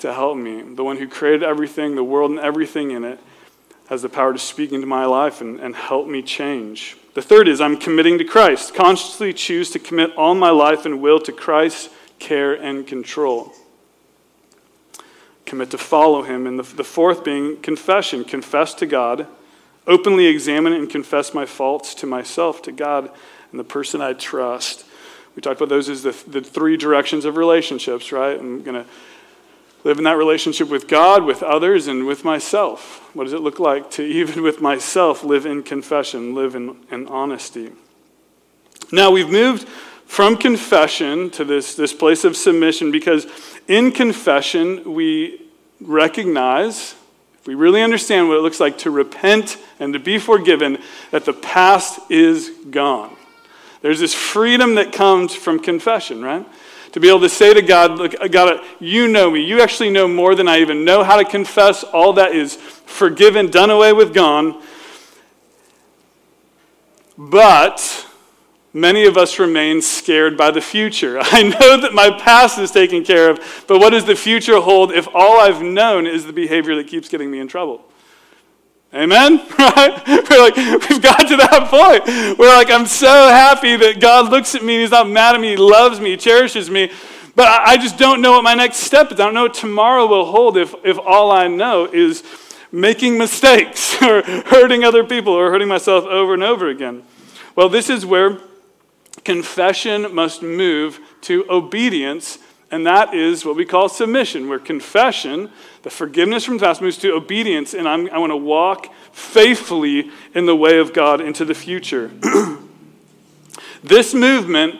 to 0.00 0.12
help 0.12 0.36
me. 0.36 0.60
The 0.60 0.82
one 0.82 0.96
who 0.96 1.06
created 1.06 1.44
everything, 1.44 1.94
the 1.94 2.02
world 2.02 2.32
and 2.32 2.40
everything 2.40 2.90
in 2.90 3.04
it, 3.04 3.20
has 3.90 4.02
the 4.02 4.08
power 4.08 4.32
to 4.32 4.40
speak 4.40 4.72
into 4.72 4.88
my 4.88 5.04
life 5.04 5.40
and, 5.40 5.60
and 5.60 5.76
help 5.76 6.08
me 6.08 6.20
change. 6.20 6.96
The 7.14 7.22
third 7.22 7.46
is 7.46 7.60
I'm 7.60 7.76
committing 7.76 8.18
to 8.18 8.24
Christ. 8.24 8.74
Consciously 8.74 9.32
choose 9.32 9.70
to 9.70 9.78
commit 9.78 10.10
all 10.16 10.34
my 10.34 10.50
life 10.50 10.84
and 10.84 11.00
will 11.00 11.20
to 11.20 11.30
Christ's 11.30 11.90
care 12.18 12.54
and 12.54 12.84
control. 12.84 13.52
Commit 15.52 15.70
to 15.72 15.76
follow 15.76 16.22
him. 16.22 16.46
And 16.46 16.58
the, 16.58 16.62
the 16.62 16.82
fourth 16.82 17.24
being 17.24 17.58
confession. 17.58 18.24
Confess 18.24 18.72
to 18.72 18.86
God 18.86 19.26
openly 19.86 20.24
examine 20.24 20.72
and 20.72 20.88
confess 20.88 21.34
my 21.34 21.44
faults 21.44 21.94
to 21.96 22.06
myself, 22.06 22.62
to 22.62 22.72
God, 22.72 23.10
and 23.50 23.60
the 23.60 23.64
person 23.64 24.00
I 24.00 24.14
trust. 24.14 24.86
We 25.36 25.42
talked 25.42 25.60
about 25.60 25.68
those 25.68 25.90
as 25.90 26.04
the, 26.04 26.16
the 26.26 26.40
three 26.40 26.78
directions 26.78 27.26
of 27.26 27.36
relationships, 27.36 28.12
right? 28.12 28.40
I'm 28.40 28.62
going 28.62 28.82
to 28.82 28.88
live 29.84 29.98
in 29.98 30.04
that 30.04 30.16
relationship 30.16 30.70
with 30.70 30.88
God, 30.88 31.22
with 31.22 31.42
others, 31.42 31.86
and 31.86 32.06
with 32.06 32.24
myself. 32.24 33.10
What 33.14 33.24
does 33.24 33.34
it 33.34 33.40
look 33.40 33.60
like 33.60 33.90
to, 33.90 34.02
even 34.06 34.42
with 34.42 34.62
myself, 34.62 35.22
live 35.22 35.44
in 35.44 35.62
confession, 35.62 36.34
live 36.34 36.54
in, 36.54 36.78
in 36.90 37.08
honesty? 37.08 37.72
Now, 38.90 39.10
we've 39.10 39.28
moved 39.28 39.68
from 40.12 40.36
confession 40.36 41.30
to 41.30 41.42
this, 41.42 41.74
this 41.74 41.94
place 41.94 42.22
of 42.22 42.36
submission 42.36 42.92
because 42.92 43.26
in 43.66 43.90
confession, 43.90 44.92
we 44.92 45.40
recognize 45.80 46.94
if 47.40 47.46
we 47.46 47.54
really 47.54 47.80
understand 47.80 48.28
what 48.28 48.36
it 48.36 48.42
looks 48.42 48.60
like 48.60 48.76
to 48.76 48.90
repent 48.90 49.56
and 49.80 49.94
to 49.94 49.98
be 49.98 50.18
forgiven, 50.18 50.76
that 51.12 51.24
the 51.24 51.32
past 51.32 51.98
is 52.10 52.50
gone. 52.70 53.16
There's 53.80 54.00
this 54.00 54.12
freedom 54.12 54.74
that 54.74 54.92
comes 54.92 55.34
from 55.34 55.58
confession, 55.58 56.20
right? 56.20 56.46
To 56.92 57.00
be 57.00 57.08
able 57.08 57.20
to 57.20 57.30
say 57.30 57.54
to 57.54 57.62
God, 57.62 57.92
Look, 57.92 58.14
uh, 58.20 58.28
God, 58.28 58.60
you 58.80 59.08
know 59.08 59.30
me. 59.30 59.40
You 59.40 59.62
actually 59.62 59.88
know 59.88 60.06
more 60.06 60.34
than 60.34 60.46
I 60.46 60.58
even 60.58 60.84
know 60.84 61.02
how 61.02 61.16
to 61.16 61.24
confess. 61.24 61.84
All 61.84 62.12
that 62.12 62.32
is 62.32 62.56
forgiven, 62.56 63.50
done 63.50 63.70
away 63.70 63.94
with, 63.94 64.12
gone. 64.12 64.62
But 67.16 68.08
Many 68.74 69.04
of 69.04 69.18
us 69.18 69.38
remain 69.38 69.82
scared 69.82 70.36
by 70.36 70.50
the 70.50 70.60
future. 70.60 71.18
I 71.22 71.42
know 71.42 71.80
that 71.80 71.92
my 71.92 72.10
past 72.10 72.58
is 72.58 72.70
taken 72.70 73.04
care 73.04 73.30
of, 73.30 73.64
but 73.68 73.78
what 73.78 73.90
does 73.90 74.04
the 74.04 74.16
future 74.16 74.60
hold 74.60 74.92
if 74.92 75.06
all 75.14 75.40
I've 75.40 75.62
known 75.62 76.06
is 76.06 76.24
the 76.24 76.32
behavior 76.32 76.74
that 76.76 76.86
keeps 76.86 77.08
getting 77.08 77.30
me 77.30 77.38
in 77.38 77.48
trouble? 77.48 77.84
Amen? 78.94 79.40
Right? 79.58 80.02
We're 80.06 80.40
like, 80.40 80.56
we've 80.56 81.00
got 81.00 81.28
to 81.28 81.36
that 81.36 81.68
point. 81.70 82.38
We're 82.38 82.54
like, 82.54 82.70
I'm 82.70 82.86
so 82.86 83.28
happy 83.28 83.76
that 83.76 84.00
God 84.00 84.30
looks 84.30 84.54
at 84.54 84.64
me, 84.64 84.80
He's 84.80 84.90
not 84.90 85.08
mad 85.08 85.34
at 85.34 85.40
me, 85.40 85.50
He 85.50 85.56
loves 85.56 86.00
me, 86.00 86.10
He 86.10 86.16
cherishes 86.16 86.68
me. 86.68 86.90
But 87.34 87.46
I 87.48 87.76
just 87.78 87.98
don't 87.98 88.20
know 88.20 88.32
what 88.32 88.44
my 88.44 88.54
next 88.54 88.78
step 88.78 89.10
is. 89.10 89.18
I 89.18 89.24
don't 89.24 89.34
know 89.34 89.44
what 89.44 89.54
tomorrow 89.54 90.06
will 90.06 90.26
hold 90.26 90.58
if, 90.58 90.74
if 90.84 90.98
all 90.98 91.30
I 91.30 91.48
know 91.48 91.86
is 91.86 92.22
making 92.70 93.16
mistakes 93.16 94.00
or 94.02 94.22
hurting 94.22 94.84
other 94.84 95.04
people 95.04 95.32
or 95.32 95.50
hurting 95.50 95.68
myself 95.68 96.04
over 96.04 96.34
and 96.34 96.42
over 96.42 96.68
again. 96.68 97.02
Well, 97.54 97.68
this 97.68 97.88
is 97.88 98.04
where 98.04 98.38
confession 99.24 100.14
must 100.14 100.42
move 100.42 101.00
to 101.22 101.44
obedience, 101.48 102.38
and 102.70 102.86
that 102.86 103.14
is 103.14 103.44
what 103.44 103.56
we 103.56 103.64
call 103.64 103.88
submission, 103.88 104.48
where 104.48 104.58
confession, 104.58 105.50
the 105.82 105.90
forgiveness 105.90 106.44
from 106.44 106.58
the 106.58 106.64
past, 106.64 106.80
moves 106.80 106.98
to 106.98 107.12
obedience, 107.12 107.74
and 107.74 107.88
I'm, 107.88 108.08
I 108.10 108.18
want 108.18 108.30
to 108.30 108.36
walk 108.36 108.92
faithfully 109.12 110.10
in 110.34 110.46
the 110.46 110.56
way 110.56 110.78
of 110.78 110.92
God 110.92 111.20
into 111.20 111.44
the 111.44 111.54
future. 111.54 112.10
this 113.84 114.14
movement 114.14 114.76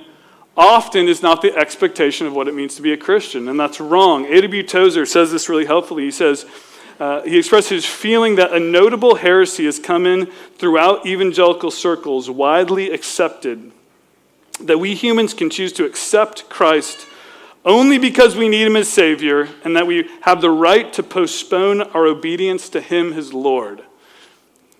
often 0.56 1.08
is 1.08 1.22
not 1.22 1.42
the 1.42 1.56
expectation 1.56 2.26
of 2.26 2.34
what 2.34 2.48
it 2.48 2.54
means 2.54 2.74
to 2.76 2.82
be 2.82 2.92
a 2.92 2.96
Christian, 2.96 3.48
and 3.48 3.58
that's 3.58 3.80
wrong. 3.80 4.26
A.W. 4.26 4.62
Tozer 4.64 5.06
says 5.06 5.30
this 5.30 5.48
really 5.48 5.66
helpfully. 5.66 6.04
He 6.04 6.10
says, 6.10 6.46
uh, 6.98 7.22
he 7.22 7.38
expressed 7.38 7.70
his 7.70 7.86
feeling 7.86 8.36
that 8.36 8.52
a 8.52 8.60
notable 8.60 9.16
heresy 9.16 9.64
has 9.64 9.78
come 9.78 10.06
in 10.06 10.26
throughout 10.56 11.06
evangelical 11.06 11.70
circles, 11.70 12.28
widely 12.30 12.90
accepted 12.90 13.72
that 14.60 14.78
we 14.78 14.94
humans 14.94 15.34
can 15.34 15.50
choose 15.50 15.72
to 15.74 15.84
accept 15.84 16.48
Christ 16.48 17.06
only 17.64 17.98
because 17.98 18.36
we 18.36 18.48
need 18.48 18.66
him 18.66 18.76
as 18.76 18.88
Savior 18.88 19.48
and 19.64 19.76
that 19.76 19.86
we 19.86 20.08
have 20.22 20.40
the 20.40 20.50
right 20.50 20.92
to 20.94 21.02
postpone 21.02 21.82
our 21.82 22.06
obedience 22.06 22.68
to 22.70 22.80
him 22.80 23.12
as 23.12 23.32
Lord. 23.32 23.82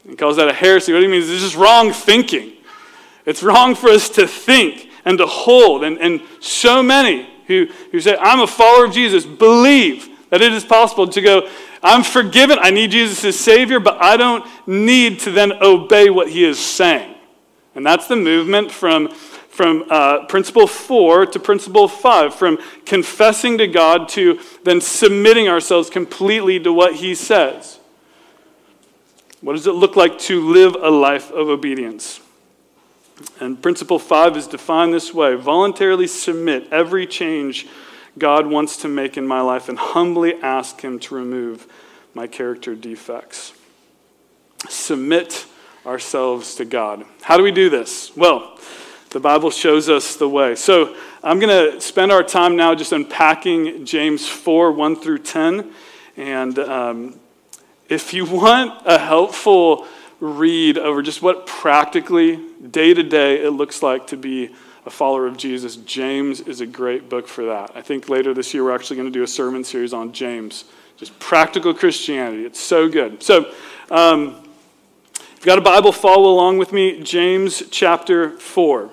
He 0.08 0.16
calls 0.16 0.36
that 0.36 0.48
a 0.48 0.52
heresy. 0.52 0.92
What 0.92 1.02
he 1.02 1.08
means 1.08 1.28
is 1.28 1.42
just 1.42 1.56
wrong 1.56 1.92
thinking. 1.92 2.52
It's 3.24 3.42
wrong 3.42 3.74
for 3.74 3.88
us 3.88 4.08
to 4.10 4.26
think 4.26 4.88
and 5.04 5.18
to 5.18 5.26
hold. 5.26 5.84
And, 5.84 5.98
and 5.98 6.20
so 6.40 6.82
many 6.82 7.28
who, 7.46 7.68
who 7.92 8.00
say, 8.00 8.16
I'm 8.20 8.40
a 8.40 8.46
follower 8.46 8.86
of 8.86 8.92
Jesus, 8.92 9.24
believe 9.24 10.08
that 10.30 10.40
it 10.40 10.52
is 10.52 10.64
possible 10.64 11.06
to 11.08 11.20
go, 11.20 11.48
I'm 11.82 12.02
forgiven, 12.02 12.58
I 12.60 12.70
need 12.70 12.90
Jesus 12.90 13.24
as 13.24 13.38
Savior, 13.38 13.80
but 13.80 14.00
I 14.00 14.16
don't 14.16 14.44
need 14.66 15.20
to 15.20 15.30
then 15.30 15.52
obey 15.60 16.10
what 16.10 16.30
he 16.30 16.44
is 16.44 16.58
saying. 16.58 17.14
And 17.74 17.84
that's 17.84 18.06
the 18.06 18.16
movement 18.16 18.70
from 18.70 19.12
from 19.52 19.84
uh, 19.90 20.24
principle 20.24 20.66
four 20.66 21.26
to 21.26 21.38
principle 21.38 21.86
five, 21.86 22.34
from 22.34 22.58
confessing 22.86 23.58
to 23.58 23.66
God 23.66 24.08
to 24.08 24.40
then 24.64 24.80
submitting 24.80 25.46
ourselves 25.46 25.90
completely 25.90 26.58
to 26.60 26.72
what 26.72 26.94
He 26.94 27.14
says. 27.14 27.78
What 29.42 29.52
does 29.52 29.66
it 29.66 29.72
look 29.72 29.94
like 29.94 30.18
to 30.20 30.40
live 30.40 30.74
a 30.74 30.88
life 30.88 31.30
of 31.30 31.48
obedience? 31.48 32.20
And 33.40 33.62
principle 33.62 33.98
five 33.98 34.38
is 34.38 34.46
defined 34.46 34.94
this 34.94 35.12
way 35.12 35.34
voluntarily 35.34 36.06
submit 36.06 36.68
every 36.72 37.06
change 37.06 37.66
God 38.16 38.46
wants 38.46 38.78
to 38.78 38.88
make 38.88 39.18
in 39.18 39.26
my 39.26 39.42
life 39.42 39.68
and 39.68 39.78
humbly 39.78 40.34
ask 40.42 40.80
Him 40.80 40.98
to 41.00 41.14
remove 41.14 41.66
my 42.14 42.26
character 42.26 42.74
defects. 42.74 43.52
Submit 44.70 45.44
ourselves 45.84 46.54
to 46.54 46.64
God. 46.64 47.04
How 47.20 47.36
do 47.36 47.42
we 47.42 47.52
do 47.52 47.68
this? 47.68 48.16
Well, 48.16 48.58
the 49.12 49.20
Bible 49.20 49.50
shows 49.50 49.90
us 49.90 50.16
the 50.16 50.28
way. 50.28 50.54
So 50.54 50.96
I'm 51.22 51.38
going 51.38 51.72
to 51.72 51.80
spend 51.80 52.10
our 52.10 52.22
time 52.22 52.56
now 52.56 52.74
just 52.74 52.92
unpacking 52.92 53.84
James 53.84 54.26
4 54.26 54.72
1 54.72 54.96
through 54.96 55.18
10. 55.18 55.70
And 56.16 56.58
um, 56.58 57.20
if 57.90 58.14
you 58.14 58.24
want 58.24 58.86
a 58.86 58.98
helpful 58.98 59.86
read 60.18 60.78
over 60.78 61.02
just 61.02 61.20
what 61.20 61.46
practically, 61.46 62.40
day 62.70 62.94
to 62.94 63.02
day, 63.02 63.44
it 63.44 63.50
looks 63.50 63.82
like 63.82 64.06
to 64.08 64.16
be 64.16 64.54
a 64.86 64.90
follower 64.90 65.26
of 65.26 65.36
Jesus, 65.36 65.76
James 65.76 66.40
is 66.40 66.60
a 66.60 66.66
great 66.66 67.08
book 67.08 67.28
for 67.28 67.44
that. 67.44 67.72
I 67.74 67.82
think 67.82 68.08
later 68.08 68.32
this 68.32 68.54
year 68.54 68.64
we're 68.64 68.74
actually 68.74 68.96
going 68.96 69.12
to 69.12 69.16
do 69.16 69.22
a 69.22 69.28
sermon 69.28 69.62
series 69.62 69.92
on 69.92 70.12
James, 70.12 70.64
just 70.96 71.16
practical 71.20 71.74
Christianity. 71.74 72.44
It's 72.44 72.60
so 72.60 72.88
good. 72.88 73.22
So, 73.22 73.52
um, 73.90 74.38
if 75.14 75.36
you've 75.36 75.44
got 75.44 75.58
a 75.58 75.62
Bible, 75.62 75.92
follow 75.92 76.32
along 76.32 76.58
with 76.58 76.72
me. 76.72 77.02
James 77.02 77.62
chapter 77.70 78.30
4 78.38 78.90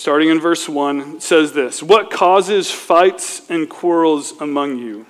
starting 0.00 0.30
in 0.30 0.40
verse 0.40 0.66
1, 0.66 1.20
says 1.20 1.52
this 1.52 1.82
What 1.82 2.10
causes 2.10 2.70
fights 2.70 3.48
and 3.50 3.68
quarrels 3.68 4.32
among 4.40 4.78
you? 4.78 5.04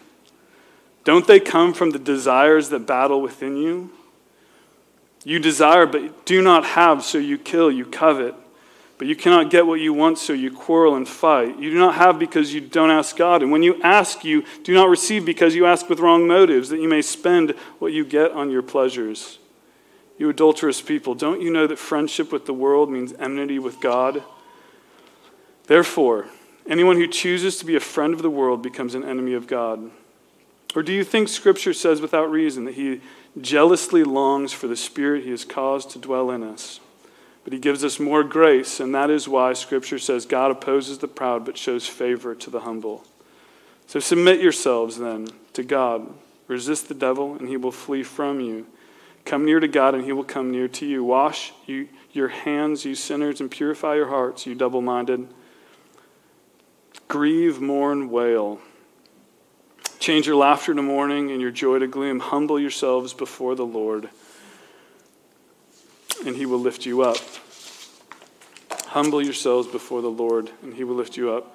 Don't 1.05 1.29
they 1.29 1.39
come 1.39 1.73
from 1.73 1.91
the 1.91 1.99
desires 1.99 2.71
that 2.71 2.89
battle 2.89 3.23
within 3.23 3.57
you? 3.57 3.91
You 5.25 5.39
desire, 5.39 5.87
but 5.87 6.27
do 6.27 6.43
not 6.43 6.65
have, 6.65 7.05
so 7.05 7.19
you 7.19 7.39
kill, 7.39 7.71
you 7.71 7.85
covet. 7.85 8.35
But 8.99 9.07
you 9.07 9.17
cannot 9.17 9.49
get 9.49 9.67
what 9.67 9.81
you 9.81 9.95
want, 9.95 10.19
so 10.19 10.33
you 10.33 10.51
quarrel 10.51 10.97
and 10.97 11.09
fight. 11.09 11.59
You 11.59 11.71
do 11.71 11.79
not 11.79 11.95
have 11.95 12.19
because 12.19 12.53
you 12.53 12.61
don't 12.61 12.91
ask 12.91 13.17
God. 13.17 13.43
And 13.43 13.51
when 13.51 13.63
you 13.63 13.81
ask, 13.83 14.25
you 14.25 14.45
do 14.65 14.75
not 14.75 14.91
receive 14.91 15.25
because 15.25 15.55
you 15.55 15.67
ask 15.67 15.89
with 15.89 16.01
wrong 16.01 16.27
motives, 16.27 16.69
that 16.69 16.81
you 16.81 16.89
may 16.89 17.01
spend 17.01 17.53
what 17.79 17.93
you 17.93 18.05
get 18.05 18.33
on 18.33 18.51
your 18.51 18.63
pleasures. 18.63 19.39
You 20.19 20.29
adulterous 20.29 20.83
people, 20.83 21.15
don't 21.15 21.41
you 21.41 21.51
know 21.51 21.67
that 21.67 21.79
friendship 21.79 22.33
with 22.33 22.45
the 22.45 22.53
world 22.53 22.91
means 22.91 23.15
enmity 23.19 23.59
with 23.59 23.81
God? 23.81 24.23
Therefore, 25.71 26.27
anyone 26.67 26.97
who 26.97 27.07
chooses 27.07 27.57
to 27.59 27.65
be 27.65 27.77
a 27.77 27.81
friend 27.81 28.13
of 28.13 28.23
the 28.23 28.29
world 28.29 28.61
becomes 28.61 28.97
an 28.97 29.05
enemy 29.05 29.35
of 29.35 29.47
God. 29.47 29.93
Or 30.75 30.83
do 30.83 30.93
you 30.93 31.05
think 31.05 31.29
Scripture 31.29 31.73
says 31.73 32.01
without 32.01 32.29
reason 32.29 32.65
that 32.65 32.75
He 32.75 33.03
jealously 33.41 34.03
longs 34.03 34.53
for 34.53 34.67
the 34.67 34.75
Spirit 34.75 35.23
He 35.23 35.31
has 35.31 35.45
caused 35.45 35.91
to 35.91 36.01
dwell 36.01 36.33
in 36.33 36.43
us? 36.43 36.81
But 37.45 37.53
He 37.53 37.61
gives 37.61 37.85
us 37.85 38.01
more 38.01 38.25
grace, 38.25 38.81
and 38.81 38.93
that 38.97 39.11
is 39.11 39.29
why 39.29 39.53
Scripture 39.53 40.01
says 40.01 40.27
God 40.27 40.51
opposes 40.51 40.99
the 40.99 41.07
proud 41.07 41.45
but 41.45 41.57
shows 41.57 41.87
favor 41.87 42.35
to 42.35 42.51
the 42.51 42.63
humble. 42.63 43.05
So 43.87 44.01
submit 44.01 44.41
yourselves 44.41 44.99
then 44.99 45.29
to 45.53 45.63
God. 45.63 46.13
Resist 46.49 46.89
the 46.89 46.95
devil, 46.95 47.37
and 47.37 47.49
he 47.49 47.57
will 47.57 47.71
flee 47.71 48.03
from 48.03 48.41
you. 48.41 48.67
Come 49.25 49.45
near 49.45 49.61
to 49.61 49.69
God, 49.69 49.95
and 49.95 50.05
he 50.05 50.11
will 50.11 50.25
come 50.25 50.51
near 50.51 50.67
to 50.67 50.85
you. 50.85 51.05
Wash 51.05 51.53
you, 51.65 51.87
your 52.13 52.27
hands, 52.27 52.85
you 52.85 52.97
sinners, 52.97 53.41
and 53.41 53.49
purify 53.49 53.95
your 53.95 54.09
hearts, 54.09 54.47
you 54.47 54.57
double 54.57 54.83
minded. 54.83 55.29
Grieve, 57.09 57.61
mourn, 57.61 58.11
wail. 58.11 58.61
Change 59.99 60.27
your 60.27 60.37
laughter 60.37 60.75
to 60.75 60.83
mourning 60.83 61.31
and 61.31 61.41
your 61.41 61.51
joy 61.51 61.79
to 61.79 61.87
gloom. 61.87 62.21
Humble 62.21 62.59
yourselves 62.59 63.13
before 63.13 63.55
the 63.55 63.67
Lord, 63.67 64.09
and 66.25 66.37
he 66.37 66.47
will 66.47 66.59
lift 66.59 66.87
you 66.87 67.03
up. 67.03 67.19
Humble 68.87 69.23
yourselves 69.23 69.69
before 69.69 70.03
the 70.03 70.11
Lord, 70.11 70.51
and 70.63 70.75
he 70.75 70.85
will 70.85 70.97
lift 70.97 71.17
you 71.17 71.33
up. 71.33 71.55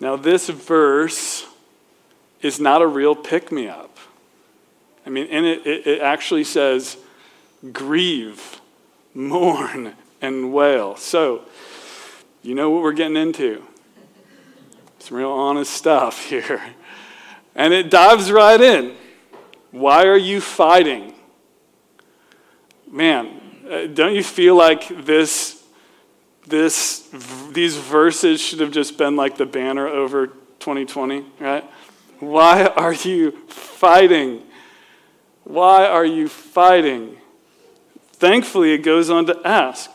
Now, 0.00 0.16
this 0.16 0.48
verse 0.48 1.46
is 2.42 2.60
not 2.60 2.82
a 2.82 2.86
real 2.86 3.16
pick 3.16 3.50
me 3.50 3.68
up. 3.68 3.96
I 5.06 5.10
mean, 5.10 5.26
and 5.30 5.46
it, 5.46 5.66
it, 5.66 5.86
it 5.86 6.00
actually 6.00 6.44
says, 6.44 6.98
grieve, 7.72 8.60
mourn, 9.14 9.94
and 10.20 10.52
wail. 10.52 10.96
So, 10.96 11.42
you 12.42 12.54
know 12.54 12.70
what 12.70 12.82
we're 12.82 12.92
getting 12.92 13.16
into. 13.16 13.64
Some 14.98 15.16
real 15.16 15.30
honest 15.30 15.72
stuff 15.72 16.24
here. 16.28 16.62
And 17.54 17.74
it 17.74 17.90
dives 17.90 18.30
right 18.30 18.60
in. 18.60 18.94
Why 19.70 20.06
are 20.06 20.16
you 20.16 20.40
fighting? 20.40 21.14
Man, 22.90 23.40
uh, 23.70 23.86
don't 23.86 24.14
you 24.14 24.22
feel 24.22 24.54
like 24.54 24.88
this, 25.04 25.62
this, 26.46 27.08
these 27.52 27.76
verses 27.76 28.40
should 28.40 28.60
have 28.60 28.70
just 28.70 28.96
been 28.96 29.14
like 29.14 29.36
the 29.36 29.44
banner 29.44 29.86
over 29.86 30.28
2020, 30.28 31.24
right? 31.38 31.64
Why 32.20 32.64
are 32.64 32.94
you 32.94 33.32
fighting? 33.48 34.42
Why 35.44 35.86
are 35.86 36.04
you 36.04 36.28
fighting? 36.28 37.16
Thankfully, 38.12 38.72
it 38.72 38.78
goes 38.78 39.10
on 39.10 39.26
to 39.26 39.40
ask. 39.44 39.90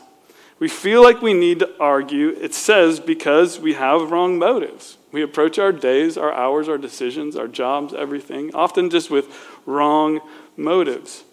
We 0.58 0.68
feel 0.68 1.02
like 1.02 1.20
we 1.20 1.34
need 1.34 1.58
to 1.60 1.70
argue. 1.80 2.28
It 2.28 2.54
says 2.54 3.00
because 3.00 3.58
we 3.58 3.74
have 3.74 4.10
wrong 4.10 4.38
motives. 4.38 4.96
We 5.12 5.22
approach 5.22 5.58
our 5.58 5.72
days, 5.72 6.16
our 6.16 6.32
hours, 6.32 6.68
our 6.68 6.78
decisions, 6.78 7.36
our 7.36 7.48
jobs, 7.48 7.92
everything, 7.92 8.54
often 8.54 8.90
just 8.90 9.10
with 9.10 9.26
wrong 9.66 10.20
motives. 10.56 11.24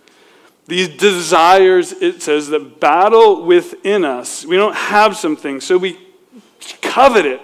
These 0.68 0.90
desires, 0.90 1.92
it 1.92 2.22
says, 2.22 2.48
that 2.50 2.80
battle 2.80 3.46
within 3.46 4.06
us. 4.06 4.46
We 4.46 4.56
don't 4.56 4.76
have 4.76 5.18
something, 5.18 5.60
so 5.60 5.78
we 5.78 6.00
covet 6.82 7.26
it. 7.26 7.42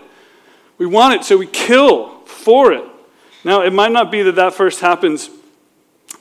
We 0.77 0.85
want 0.85 1.15
it, 1.15 1.23
so 1.23 1.37
we 1.37 1.47
kill 1.47 2.19
for 2.25 2.71
it. 2.71 2.83
Now, 3.43 3.63
it 3.63 3.73
might 3.73 3.91
not 3.91 4.11
be 4.11 4.21
that 4.23 4.35
that 4.35 4.53
first 4.53 4.79
happens 4.79 5.29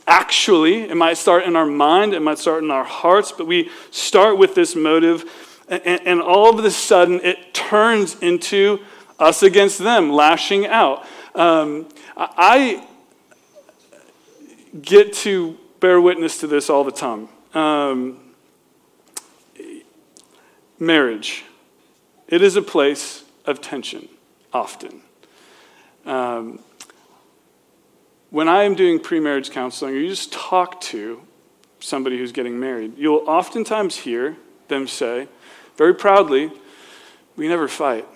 actually. 0.06 0.82
It 0.82 0.96
might 0.96 1.18
start 1.18 1.44
in 1.44 1.56
our 1.56 1.66
mind, 1.66 2.14
it 2.14 2.20
might 2.20 2.38
start 2.38 2.62
in 2.62 2.70
our 2.70 2.84
hearts, 2.84 3.32
but 3.32 3.46
we 3.46 3.70
start 3.90 4.38
with 4.38 4.54
this 4.54 4.76
motive, 4.76 5.24
and, 5.68 6.00
and 6.06 6.22
all 6.22 6.58
of 6.58 6.64
a 6.64 6.70
sudden 6.70 7.20
it 7.22 7.54
turns 7.54 8.16
into 8.20 8.80
us 9.18 9.42
against 9.42 9.78
them, 9.78 10.10
lashing 10.10 10.66
out. 10.66 11.06
Um, 11.34 11.88
I 12.16 12.86
get 14.80 15.12
to 15.14 15.58
bear 15.80 16.00
witness 16.00 16.38
to 16.38 16.46
this 16.46 16.70
all 16.70 16.84
the 16.84 16.92
time. 16.92 17.28
Um, 17.54 18.20
marriage, 20.78 21.44
it 22.28 22.42
is 22.42 22.56
a 22.56 22.62
place 22.62 23.24
of 23.44 23.60
tension, 23.60 24.08
often. 24.52 25.00
Um, 26.04 26.60
when 28.30 28.48
I 28.48 28.64
am 28.64 28.74
doing 28.74 29.00
pre 29.00 29.20
marriage 29.20 29.50
counseling, 29.50 29.94
or 29.94 29.98
you 29.98 30.08
just 30.08 30.32
talk 30.32 30.80
to 30.82 31.22
somebody 31.80 32.18
who's 32.18 32.32
getting 32.32 32.58
married, 32.58 32.98
you'll 32.98 33.24
oftentimes 33.26 33.96
hear 33.96 34.36
them 34.68 34.86
say, 34.86 35.28
very 35.76 35.94
proudly, 35.94 36.50
We 37.36 37.48
never 37.48 37.68
fight. 37.68 38.06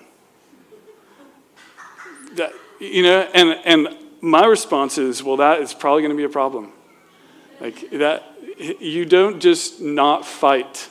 That, 2.37 2.53
you 2.79 3.03
know, 3.03 3.29
and, 3.35 3.61
and 3.64 3.96
my 4.20 4.46
response 4.46 4.99
is, 4.99 5.23
Well, 5.23 5.37
that 5.38 5.61
is 5.61 5.75
probably 5.75 6.03
going 6.03 6.12
to 6.12 6.16
be 6.16 6.25
a 6.25 6.29
problem. 6.29 6.73
Like, 7.61 7.90
that, 7.90 8.25
you 8.59 9.05
don't 9.05 9.40
just 9.40 9.81
not 9.81 10.27
fight, 10.27 10.88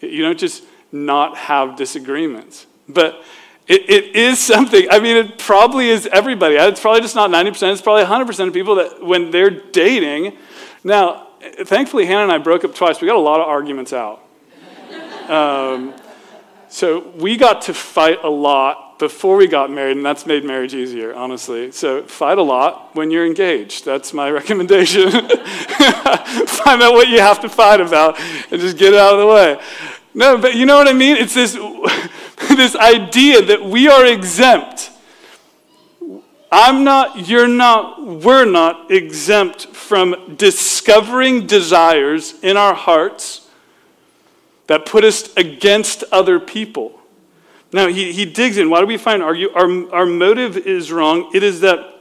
you 0.00 0.22
don't 0.22 0.38
just 0.38 0.64
not 0.90 1.36
have 1.36 1.76
disagreements. 1.76 2.66
But 2.88 3.22
it, 3.66 3.88
it 3.88 4.16
is 4.16 4.38
something. 4.38 4.86
I 4.90 5.00
mean, 5.00 5.16
it 5.16 5.38
probably 5.38 5.88
is 5.88 6.06
everybody. 6.06 6.56
It's 6.56 6.80
probably 6.80 7.00
just 7.00 7.14
not 7.14 7.30
90%. 7.30 7.72
It's 7.72 7.80
probably 7.80 8.04
100% 8.04 8.48
of 8.48 8.52
people 8.52 8.74
that 8.76 9.02
when 9.02 9.30
they're 9.30 9.50
dating. 9.50 10.36
Now, 10.82 11.28
thankfully, 11.64 12.06
Hannah 12.06 12.24
and 12.24 12.32
I 12.32 12.38
broke 12.38 12.64
up 12.64 12.74
twice. 12.74 13.00
We 13.00 13.06
got 13.06 13.16
a 13.16 13.20
lot 13.20 13.40
of 13.40 13.48
arguments 13.48 13.92
out. 13.92 14.23
Um, 15.28 15.94
so 16.68 17.08
we 17.16 17.36
got 17.36 17.62
to 17.62 17.74
fight 17.74 18.18
a 18.24 18.28
lot 18.28 18.98
before 18.98 19.36
we 19.36 19.46
got 19.46 19.70
married, 19.70 19.96
and 19.96 20.04
that's 20.04 20.26
made 20.26 20.44
marriage 20.44 20.74
easier, 20.74 21.14
honestly. 21.14 21.70
So 21.70 22.02
fight 22.02 22.38
a 22.38 22.42
lot 22.42 22.94
when 22.94 23.10
you're 23.10 23.26
engaged. 23.26 23.84
That's 23.84 24.12
my 24.12 24.30
recommendation. 24.40 25.10
Find 25.10 26.82
out 26.82 26.92
what 26.92 27.08
you 27.08 27.20
have 27.20 27.40
to 27.40 27.48
fight 27.48 27.80
about 27.80 28.18
and 28.50 28.60
just 28.60 28.76
get 28.76 28.92
it 28.92 28.98
out 28.98 29.14
of 29.14 29.20
the 29.20 29.26
way. 29.26 29.60
No, 30.14 30.38
but 30.38 30.54
you 30.54 30.66
know 30.66 30.76
what 30.76 30.88
I 30.88 30.92
mean? 30.92 31.16
It's 31.16 31.34
this, 31.34 31.54
this 32.48 32.76
idea 32.76 33.42
that 33.42 33.64
we 33.64 33.88
are 33.88 34.06
exempt. 34.06 34.90
I'm 36.50 36.84
not, 36.84 37.28
you're 37.28 37.48
not, 37.48 38.04
we're 38.04 38.44
not 38.44 38.90
exempt 38.90 39.66
from 39.66 40.36
discovering 40.36 41.46
desires 41.46 42.34
in 42.42 42.56
our 42.56 42.74
hearts 42.74 43.43
that 44.66 44.86
put 44.86 45.04
us 45.04 45.34
against 45.36 46.04
other 46.12 46.40
people. 46.40 47.00
Now, 47.72 47.88
he, 47.88 48.12
he 48.12 48.24
digs 48.24 48.56
in. 48.56 48.70
Why 48.70 48.80
do 48.80 48.86
we 48.86 48.96
find 48.96 49.22
argue? 49.22 49.50
Our, 49.50 49.92
our 49.92 50.06
motive 50.06 50.56
is 50.56 50.92
wrong. 50.92 51.30
It 51.34 51.42
is 51.42 51.60
that 51.60 51.94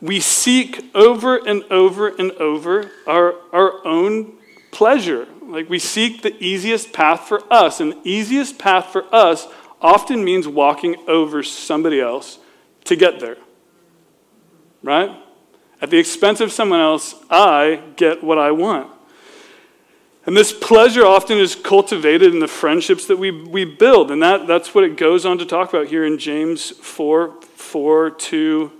we 0.00 0.18
seek 0.18 0.90
over 0.94 1.36
and 1.36 1.62
over 1.64 2.08
and 2.08 2.32
over 2.32 2.90
our, 3.06 3.34
our 3.52 3.86
own 3.86 4.38
pleasure. 4.70 5.28
Like 5.42 5.68
we 5.68 5.78
seek 5.78 6.22
the 6.22 6.34
easiest 6.42 6.92
path 6.92 7.28
for 7.28 7.42
us. 7.52 7.80
And 7.80 7.92
the 7.92 8.00
easiest 8.02 8.58
path 8.58 8.86
for 8.86 9.04
us 9.14 9.46
often 9.80 10.24
means 10.24 10.48
walking 10.48 10.96
over 11.06 11.42
somebody 11.42 12.00
else 12.00 12.38
to 12.84 12.96
get 12.96 13.20
there. 13.20 13.36
Right? 14.82 15.10
At 15.80 15.90
the 15.90 15.98
expense 15.98 16.40
of 16.40 16.50
someone 16.50 16.80
else, 16.80 17.14
I 17.28 17.82
get 17.96 18.24
what 18.24 18.38
I 18.38 18.52
want. 18.52 18.91
And 20.24 20.36
this 20.36 20.52
pleasure 20.52 21.04
often 21.04 21.38
is 21.38 21.56
cultivated 21.56 22.32
in 22.32 22.38
the 22.38 22.48
friendships 22.48 23.06
that 23.06 23.18
we, 23.18 23.30
we 23.30 23.64
build. 23.64 24.10
And 24.10 24.22
that, 24.22 24.46
that's 24.46 24.74
what 24.74 24.84
it 24.84 24.96
goes 24.96 25.26
on 25.26 25.38
to 25.38 25.46
talk 25.46 25.70
about 25.70 25.88
here 25.88 26.04
in 26.04 26.18
James 26.18 26.70
4 26.70 27.40
4 27.42 28.10
to 28.10 28.70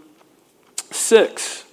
6. 0.90 1.64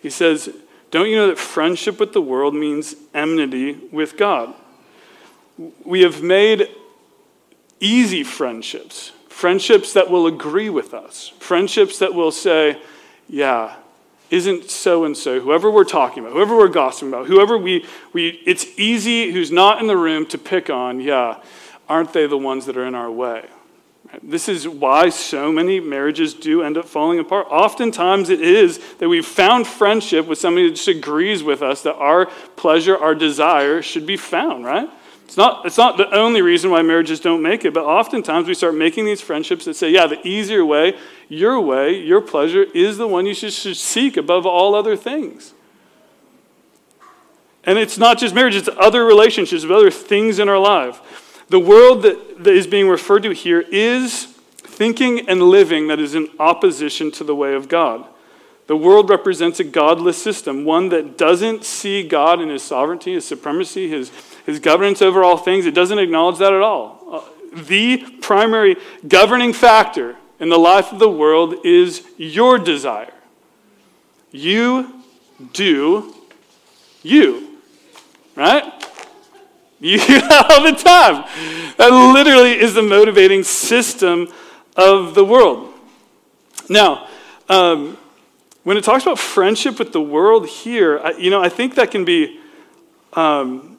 He 0.00 0.10
says, 0.10 0.50
don't 0.90 1.08
you 1.08 1.16
know 1.16 1.28
that 1.28 1.38
friendship 1.38 1.98
with 1.98 2.12
the 2.12 2.20
world 2.20 2.54
means 2.54 2.94
enmity 3.14 3.78
with 3.90 4.16
God? 4.16 4.54
We 5.84 6.02
have 6.02 6.22
made 6.22 6.68
easy 7.80 8.24
friendships, 8.24 9.12
friendships 9.28 9.92
that 9.92 10.10
will 10.10 10.26
agree 10.26 10.70
with 10.70 10.94
us, 10.94 11.32
friendships 11.38 11.98
that 12.00 12.14
will 12.14 12.30
say, 12.30 12.80
yeah, 13.28 13.76
isn't 14.34 14.68
so 14.68 15.04
and 15.04 15.16
so, 15.16 15.40
whoever 15.40 15.70
we're 15.70 15.84
talking 15.84 16.24
about, 16.24 16.32
whoever 16.32 16.56
we're 16.56 16.68
gossiping 16.68 17.08
about, 17.08 17.26
whoever 17.28 17.56
we, 17.56 17.86
we, 18.12 18.42
it's 18.44 18.66
easy, 18.76 19.30
who's 19.30 19.52
not 19.52 19.80
in 19.80 19.86
the 19.86 19.96
room 19.96 20.26
to 20.26 20.36
pick 20.36 20.68
on, 20.68 21.00
yeah, 21.00 21.40
aren't 21.88 22.12
they 22.12 22.26
the 22.26 22.36
ones 22.36 22.66
that 22.66 22.76
are 22.76 22.84
in 22.84 22.96
our 22.96 23.10
way? 23.10 23.46
This 24.22 24.48
is 24.48 24.66
why 24.66 25.08
so 25.08 25.52
many 25.52 25.78
marriages 25.78 26.34
do 26.34 26.62
end 26.62 26.76
up 26.76 26.84
falling 26.84 27.20
apart. 27.20 27.46
Oftentimes, 27.48 28.28
it 28.28 28.40
is 28.40 28.80
that 28.98 29.08
we've 29.08 29.24
found 29.24 29.66
friendship 29.66 30.26
with 30.26 30.38
somebody 30.38 30.68
that 30.68 30.76
just 30.76 30.88
agrees 30.88 31.42
with 31.42 31.62
us 31.62 31.82
that 31.82 31.94
our 31.94 32.26
pleasure, 32.56 32.96
our 32.96 33.14
desire 33.14 33.82
should 33.82 34.06
be 34.06 34.16
found, 34.16 34.64
right? 34.64 34.90
It's 35.34 35.38
not, 35.38 35.66
it's 35.66 35.76
not 35.76 35.96
the 35.96 36.08
only 36.14 36.42
reason 36.42 36.70
why 36.70 36.82
marriages 36.82 37.18
don't 37.18 37.42
make 37.42 37.64
it, 37.64 37.74
but 37.74 37.84
oftentimes 37.84 38.46
we 38.46 38.54
start 38.54 38.76
making 38.76 39.04
these 39.04 39.20
friendships 39.20 39.64
that 39.64 39.74
say, 39.74 39.90
yeah, 39.90 40.06
the 40.06 40.24
easier 40.24 40.64
way, 40.64 40.96
your 41.28 41.60
way, 41.60 41.98
your 41.98 42.20
pleasure 42.20 42.62
is 42.72 42.98
the 42.98 43.08
one 43.08 43.26
you 43.26 43.34
should, 43.34 43.52
should 43.52 43.76
seek 43.76 44.16
above 44.16 44.46
all 44.46 44.76
other 44.76 44.96
things. 44.96 45.52
And 47.64 47.80
it's 47.80 47.98
not 47.98 48.18
just 48.18 48.32
marriage, 48.32 48.54
it's 48.54 48.68
other 48.78 49.04
relationships, 49.04 49.64
other 49.64 49.90
things 49.90 50.38
in 50.38 50.48
our 50.48 50.60
life. 50.60 51.44
The 51.48 51.58
world 51.58 52.02
that, 52.02 52.44
that 52.44 52.54
is 52.54 52.68
being 52.68 52.88
referred 52.88 53.24
to 53.24 53.32
here 53.32 53.64
is 53.72 54.26
thinking 54.26 55.28
and 55.28 55.42
living 55.42 55.88
that 55.88 55.98
is 55.98 56.14
in 56.14 56.28
opposition 56.38 57.10
to 57.10 57.24
the 57.24 57.34
way 57.34 57.54
of 57.54 57.66
God. 57.66 58.06
The 58.66 58.76
world 58.76 59.10
represents 59.10 59.60
a 59.60 59.64
godless 59.64 60.20
system, 60.20 60.64
one 60.64 60.88
that 60.88 61.18
doesn't 61.18 61.64
see 61.64 62.06
God 62.06 62.40
in 62.40 62.48
his 62.48 62.62
sovereignty, 62.62 63.12
his 63.12 63.26
supremacy, 63.26 63.88
his, 63.88 64.10
his 64.46 64.58
governance 64.58 65.02
over 65.02 65.22
all 65.22 65.36
things. 65.36 65.66
It 65.66 65.74
doesn't 65.74 65.98
acknowledge 65.98 66.38
that 66.38 66.52
at 66.52 66.62
all. 66.62 67.02
Uh, 67.10 67.62
the 67.62 67.98
primary 68.22 68.76
governing 69.06 69.52
factor 69.52 70.16
in 70.40 70.48
the 70.48 70.58
life 70.58 70.92
of 70.92 70.98
the 70.98 71.10
world 71.10 71.56
is 71.64 72.04
your 72.16 72.58
desire. 72.58 73.12
You 74.32 75.02
do 75.52 76.14
you, 77.04 77.58
right? 78.34 78.64
You 79.78 79.98
all 80.48 80.64
the 80.64 80.72
time. 80.72 81.24
That 81.76 81.90
literally 81.90 82.58
is 82.58 82.74
the 82.74 82.82
motivating 82.82 83.44
system 83.44 84.28
of 84.76 85.14
the 85.14 85.24
world. 85.24 85.72
Now, 86.68 87.06
um, 87.48 87.98
when 88.64 88.76
it 88.76 88.84
talks 88.84 89.04
about 89.04 89.18
friendship 89.18 89.78
with 89.78 89.92
the 89.92 90.00
world 90.00 90.48
here, 90.48 90.98
I, 90.98 91.12
you 91.12 91.30
know, 91.30 91.42
I 91.42 91.48
think 91.48 91.76
that 91.76 91.90
can 91.90 92.04
be, 92.04 92.40
um, 93.12 93.76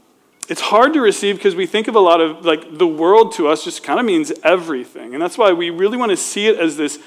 it's 0.47 0.61
hard 0.61 0.93
to 0.93 1.01
receive 1.01 1.37
because 1.37 1.55
we 1.55 1.65
think 1.65 1.87
of 1.87 1.95
a 1.95 1.99
lot 1.99 2.21
of, 2.21 2.45
like, 2.45 2.77
the 2.77 2.87
world 2.87 3.33
to 3.33 3.47
us 3.47 3.63
just 3.63 3.83
kind 3.83 3.99
of 3.99 4.05
means 4.05 4.31
everything. 4.43 5.13
And 5.13 5.21
that's 5.21 5.37
why 5.37 5.51
we 5.53 5.71
really 5.71 5.97
want 5.97 6.11
to 6.11 6.17
see 6.17 6.47
it 6.47 6.59
as 6.59 6.77
this, 6.77 6.99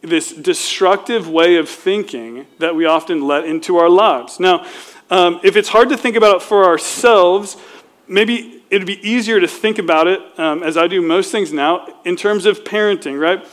this 0.00 0.32
destructive 0.32 1.28
way 1.28 1.56
of 1.56 1.68
thinking 1.68 2.46
that 2.58 2.74
we 2.74 2.86
often 2.86 3.26
let 3.26 3.44
into 3.44 3.76
our 3.76 3.90
lives. 3.90 4.40
Now, 4.40 4.66
um, 5.10 5.40
if 5.44 5.54
it's 5.54 5.68
hard 5.68 5.90
to 5.90 5.98
think 5.98 6.16
about 6.16 6.36
it 6.36 6.42
for 6.42 6.64
ourselves, 6.64 7.58
maybe 8.06 8.62
it'd 8.70 8.86
be 8.86 9.06
easier 9.06 9.38
to 9.38 9.48
think 9.48 9.78
about 9.78 10.06
it, 10.06 10.20
um, 10.38 10.62
as 10.62 10.78
I 10.78 10.86
do 10.86 11.02
most 11.02 11.30
things 11.30 11.52
now, 11.52 11.94
in 12.06 12.16
terms 12.16 12.46
of 12.46 12.64
parenting, 12.64 13.20
right? 13.20 13.46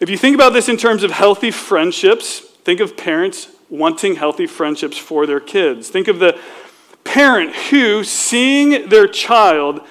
If 0.00 0.10
you 0.10 0.18
think 0.18 0.34
about 0.34 0.52
this 0.52 0.68
in 0.68 0.76
terms 0.76 1.04
of 1.04 1.12
healthy 1.12 1.52
friendships, 1.52 2.55
think 2.66 2.80
of 2.80 2.96
parents 2.96 3.46
wanting 3.70 4.16
healthy 4.16 4.44
friendships 4.44 4.98
for 4.98 5.24
their 5.24 5.38
kids. 5.38 5.88
Think 5.88 6.08
of 6.08 6.18
the 6.18 6.36
parent 7.04 7.54
who, 7.54 8.02
seeing 8.02 8.88
their 8.88 9.06
child 9.06 9.82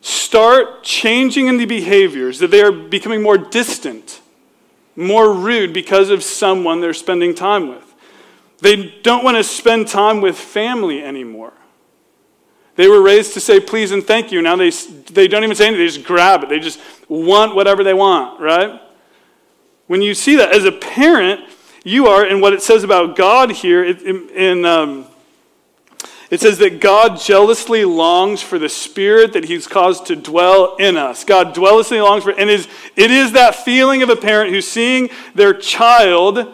start 0.00 0.84
changing 0.84 1.48
in 1.48 1.56
the 1.56 1.64
behaviors, 1.64 2.38
that 2.38 2.52
they 2.52 2.62
are 2.62 2.70
becoming 2.70 3.20
more 3.20 3.36
distant, 3.36 4.20
more 4.94 5.32
rude 5.32 5.72
because 5.72 6.10
of 6.10 6.22
someone 6.22 6.80
they're 6.80 6.94
spending 6.94 7.34
time 7.34 7.66
with. 7.66 7.94
They 8.60 8.94
don't 9.02 9.24
want 9.24 9.36
to 9.36 9.42
spend 9.42 9.88
time 9.88 10.20
with 10.20 10.38
family 10.38 11.02
anymore. 11.02 11.52
They 12.76 12.86
were 12.86 13.02
raised 13.02 13.34
to 13.34 13.40
say 13.40 13.58
please 13.58 13.90
and 13.90 14.04
thank 14.04 14.30
you. 14.30 14.40
Now 14.40 14.54
they, 14.54 14.70
they 14.70 15.26
don't 15.26 15.42
even 15.42 15.56
say 15.56 15.66
anything, 15.66 15.84
they 15.84 15.92
just 15.92 16.06
grab 16.06 16.44
it. 16.44 16.48
They 16.48 16.60
just 16.60 16.78
want 17.08 17.56
whatever 17.56 17.82
they 17.82 17.94
want, 17.94 18.40
right? 18.40 18.80
When 19.88 20.00
you 20.00 20.14
see 20.14 20.36
that 20.36 20.54
as 20.54 20.64
a 20.64 20.72
parent, 20.72 21.50
you 21.84 22.06
are, 22.08 22.24
and 22.24 22.40
what 22.40 22.52
it 22.52 22.62
says 22.62 22.82
about 22.82 23.14
God 23.14 23.52
here, 23.52 23.84
in, 23.84 24.28
in 24.30 24.64
um, 24.64 25.06
it 26.30 26.40
says 26.40 26.58
that 26.58 26.80
God 26.80 27.20
jealously 27.20 27.84
longs 27.84 28.42
for 28.42 28.58
the 28.58 28.68
spirit 28.68 29.34
that 29.34 29.44
he's 29.44 29.66
caused 29.66 30.06
to 30.06 30.16
dwell 30.16 30.76
in 30.76 30.96
us. 30.96 31.22
God 31.24 31.54
jealously 31.54 32.00
longs 32.00 32.24
for, 32.24 32.30
and 32.30 32.50
is, 32.50 32.66
it 32.96 33.10
is 33.10 33.32
that 33.32 33.54
feeling 33.54 34.02
of 34.02 34.08
a 34.08 34.16
parent 34.16 34.50
who's 34.50 34.66
seeing 34.66 35.10
their 35.34 35.52
child 35.52 36.52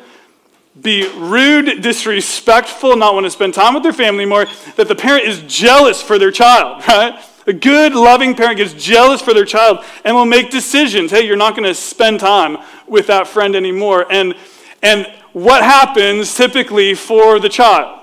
be 0.81 1.09
rude, 1.17 1.83
disrespectful, 1.83 2.97
not 2.97 3.15
want 3.15 3.25
to 3.25 3.31
spend 3.31 3.55
time 3.55 3.75
with 3.75 3.83
their 3.83 3.93
family 3.93 4.25
more, 4.25 4.47
that 4.77 4.89
the 4.89 4.95
parent 4.95 5.25
is 5.25 5.41
jealous 5.43 6.03
for 6.03 6.19
their 6.19 6.31
child, 6.31 6.83
right? 6.89 7.23
A 7.47 7.53
good, 7.53 7.95
loving 7.95 8.35
parent 8.35 8.59
gets 8.59 8.75
jealous 8.75 9.23
for 9.23 9.33
their 9.33 9.45
child 9.45 9.85
and 10.05 10.15
will 10.15 10.27
make 10.27 10.51
decisions. 10.51 11.11
Hey, 11.11 11.27
you're 11.27 11.37
not 11.37 11.57
going 11.57 11.69
to 11.69 11.75
spend 11.75 12.21
time 12.21 12.59
with 12.87 13.07
that 13.07 13.27
friend 13.27 13.57
anymore. 13.57 14.07
And, 14.11 14.35
and 14.83 15.07
what 15.33 15.63
happens 15.63 16.35
typically 16.35 16.95
for 16.95 17.39
the 17.39 17.49
child? 17.49 18.01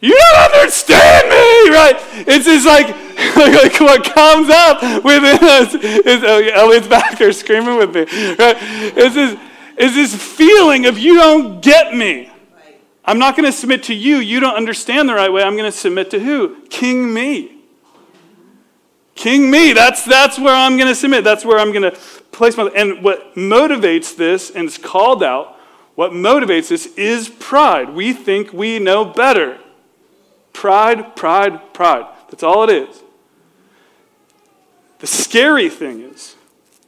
You 0.00 0.18
don't 0.18 0.52
understand 0.52 1.28
me, 1.28 1.70
right? 1.70 1.94
It's 2.26 2.44
just 2.44 2.66
like, 2.66 2.88
like 3.36 3.80
what 3.80 4.02
comes 4.12 4.50
up 4.50 5.04
within 5.04 5.38
us 5.40 5.74
is, 5.74 6.24
oh, 6.24 6.50
Elliot's 6.52 6.88
back 6.88 7.18
there 7.18 7.32
screaming 7.32 7.78
with 7.78 7.94
me, 7.94 8.00
right? 8.34 8.56
It's 8.96 9.14
this, 9.14 9.38
is 9.78 9.94
this 9.94 10.14
feeling 10.36 10.86
of 10.86 10.98
you 10.98 11.14
don't 11.14 11.62
get 11.62 11.94
me. 11.94 12.30
I'm 13.04 13.18
not 13.18 13.36
going 13.36 13.46
to 13.46 13.52
submit 13.56 13.84
to 13.84 13.94
you. 13.94 14.16
You 14.16 14.40
don't 14.40 14.56
understand 14.56 15.08
the 15.08 15.14
right 15.14 15.32
way. 15.32 15.42
I'm 15.42 15.56
going 15.56 15.70
to 15.70 15.76
submit 15.76 16.10
to 16.10 16.20
who? 16.20 16.66
King 16.68 17.14
me. 17.14 17.58
King 19.14 19.50
me. 19.50 19.72
That's, 19.72 20.04
that's 20.04 20.38
where 20.38 20.54
I'm 20.54 20.76
going 20.76 20.88
to 20.88 20.94
submit. 20.94 21.22
That's 21.22 21.44
where 21.44 21.58
I'm 21.58 21.72
going 21.72 21.92
to 21.92 21.98
place 22.32 22.56
my. 22.56 22.64
And 22.74 23.02
what 23.04 23.34
motivates 23.34 24.16
this, 24.16 24.50
and 24.50 24.66
it's 24.66 24.78
called 24.78 25.22
out, 25.22 25.56
what 25.94 26.12
motivates 26.12 26.68
this 26.68 26.86
is 26.96 27.28
pride. 27.28 27.90
We 27.90 28.12
think 28.12 28.52
we 28.52 28.78
know 28.78 29.04
better. 29.04 29.58
Pride, 30.52 31.14
pride, 31.14 31.72
pride. 31.72 32.06
That's 32.30 32.42
all 32.42 32.68
it 32.68 32.70
is. 32.70 33.02
The 34.98 35.06
scary 35.06 35.68
thing 35.68 36.00
is, 36.00 36.36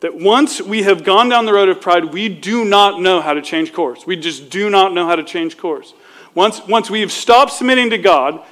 that 0.05 0.15
once 0.15 0.61
we 0.61 0.83
have 0.83 1.03
gone 1.03 1.31
down 1.31 1.47
the 1.47 1.53
road 1.55 1.71
of 1.71 1.81
pride, 1.81 2.13
we 2.13 2.29
do 2.29 2.63
not 2.63 3.01
know 3.01 3.23
how 3.23 3.33
to 3.33 3.41
change 3.41 3.73
course. 3.73 4.07
We 4.07 4.17
just 4.17 4.51
do 4.51 4.69
not 4.69 4.93
know 4.93 5.07
how 5.07 5.17
to 5.17 5.25
change 5.25 5.57
course. 5.57 5.95
Once, 6.35 6.61
once 6.67 6.91
we've 6.91 7.11
stopped 7.11 7.53
submitting 7.53 7.89
to 7.89 7.97
God 7.97 8.43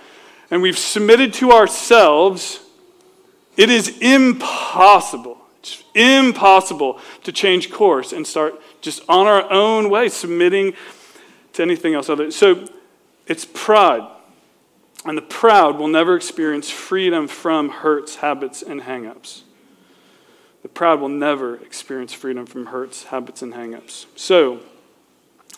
and 0.50 0.62
we've 0.62 0.78
submitted 0.78 1.34
to 1.34 1.52
ourselves, 1.52 2.60
it 3.58 3.68
is 3.68 3.98
impossible, 3.98 5.36
it's 5.62 5.84
impossible 5.94 6.98
to 7.22 7.30
change 7.30 7.70
course 7.70 8.12
and 8.12 8.26
start 8.26 8.60
just 8.80 9.02
on 9.08 9.28
our 9.28 9.48
own 9.52 9.90
way, 9.90 10.08
submitting 10.08 10.74
to 11.52 11.62
anything 11.62 11.94
else 11.94 12.08
other. 12.08 12.32
So 12.32 12.66
it's 13.28 13.44
pride. 13.44 14.08
And 15.04 15.16
the 15.16 15.22
proud 15.22 15.78
will 15.78 15.88
never 15.88 16.16
experience 16.16 16.68
freedom 16.68 17.28
from 17.28 17.68
hurts, 17.68 18.16
habits, 18.16 18.62
and 18.62 18.82
hangups. 18.82 19.42
The 20.62 20.68
proud 20.68 21.00
will 21.00 21.08
never 21.08 21.56
experience 21.56 22.12
freedom 22.12 22.46
from 22.46 22.66
hurts, 22.66 23.04
habits, 23.04 23.42
and 23.42 23.54
hangups. 23.54 24.06
So, 24.16 24.60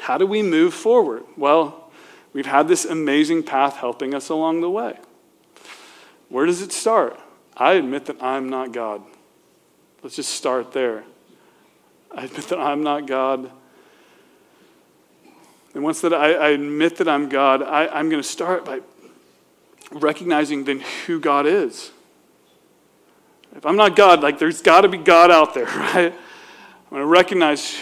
how 0.00 0.18
do 0.18 0.26
we 0.26 0.42
move 0.42 0.72
forward? 0.72 1.24
Well, 1.36 1.90
we've 2.32 2.46
had 2.46 2.68
this 2.68 2.84
amazing 2.84 3.42
path 3.42 3.76
helping 3.76 4.14
us 4.14 4.30
along 4.30 4.62
the 4.62 4.70
way. 4.70 4.98
Where 6.30 6.46
does 6.46 6.62
it 6.62 6.72
start? 6.72 7.20
I 7.56 7.74
admit 7.74 8.06
that 8.06 8.22
I'm 8.22 8.48
not 8.48 8.72
God. 8.72 9.02
Let's 10.04 10.16
just 10.16 10.32
start 10.32 10.72
there. 10.72 11.02
I 12.14 12.24
admit 12.24 12.48
that 12.48 12.58
I'm 12.58 12.82
not 12.82 13.06
God. 13.06 13.50
And 15.72 15.82
once 15.82 16.02
that 16.02 16.12
I, 16.12 16.34
I 16.34 16.48
admit 16.50 16.98
that 16.98 17.08
I'm 17.08 17.30
God, 17.30 17.62
I, 17.62 17.86
I'm 17.86 18.10
going 18.10 18.22
to 18.22 18.28
start 18.28 18.66
by 18.66 18.80
recognizing 19.90 20.64
then 20.64 20.80
who 21.06 21.18
God 21.18 21.46
is. 21.46 21.90
If 23.56 23.64
I'm 23.64 23.76
not 23.76 23.96
God, 23.96 24.22
like 24.22 24.38
there's 24.38 24.60
got 24.60 24.82
to 24.82 24.88
be 24.88 24.98
God 24.98 25.30
out 25.30 25.54
there, 25.54 25.64
right? 25.76 26.12
I'm 26.12 26.90
going 26.90 27.00
to 27.00 27.06
recognize 27.06 27.74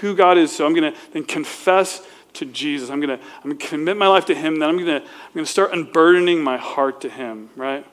who 0.00 0.14
God 0.14 0.38
is, 0.38 0.54
so 0.54 0.66
I'm 0.66 0.74
going 0.74 0.92
to 0.92 0.98
then 1.12 1.24
confess 1.24 2.06
to 2.34 2.44
Jesus. 2.44 2.88
I'm 2.88 3.00
going 3.00 3.18
to, 3.18 3.24
I'm 3.38 3.42
going 3.42 3.58
to 3.58 3.66
commit 3.66 3.96
my 3.96 4.06
life 4.06 4.26
to 4.26 4.34
Him. 4.36 4.60
Then 4.60 4.68
I'm 4.68 4.76
going 4.76 4.86
to, 4.86 5.00
I'm 5.00 5.34
going 5.34 5.44
to 5.44 5.50
start 5.50 5.72
unburdening 5.72 6.40
my 6.40 6.56
heart 6.56 7.00
to 7.00 7.10
Him, 7.10 7.50
right? 7.56 7.84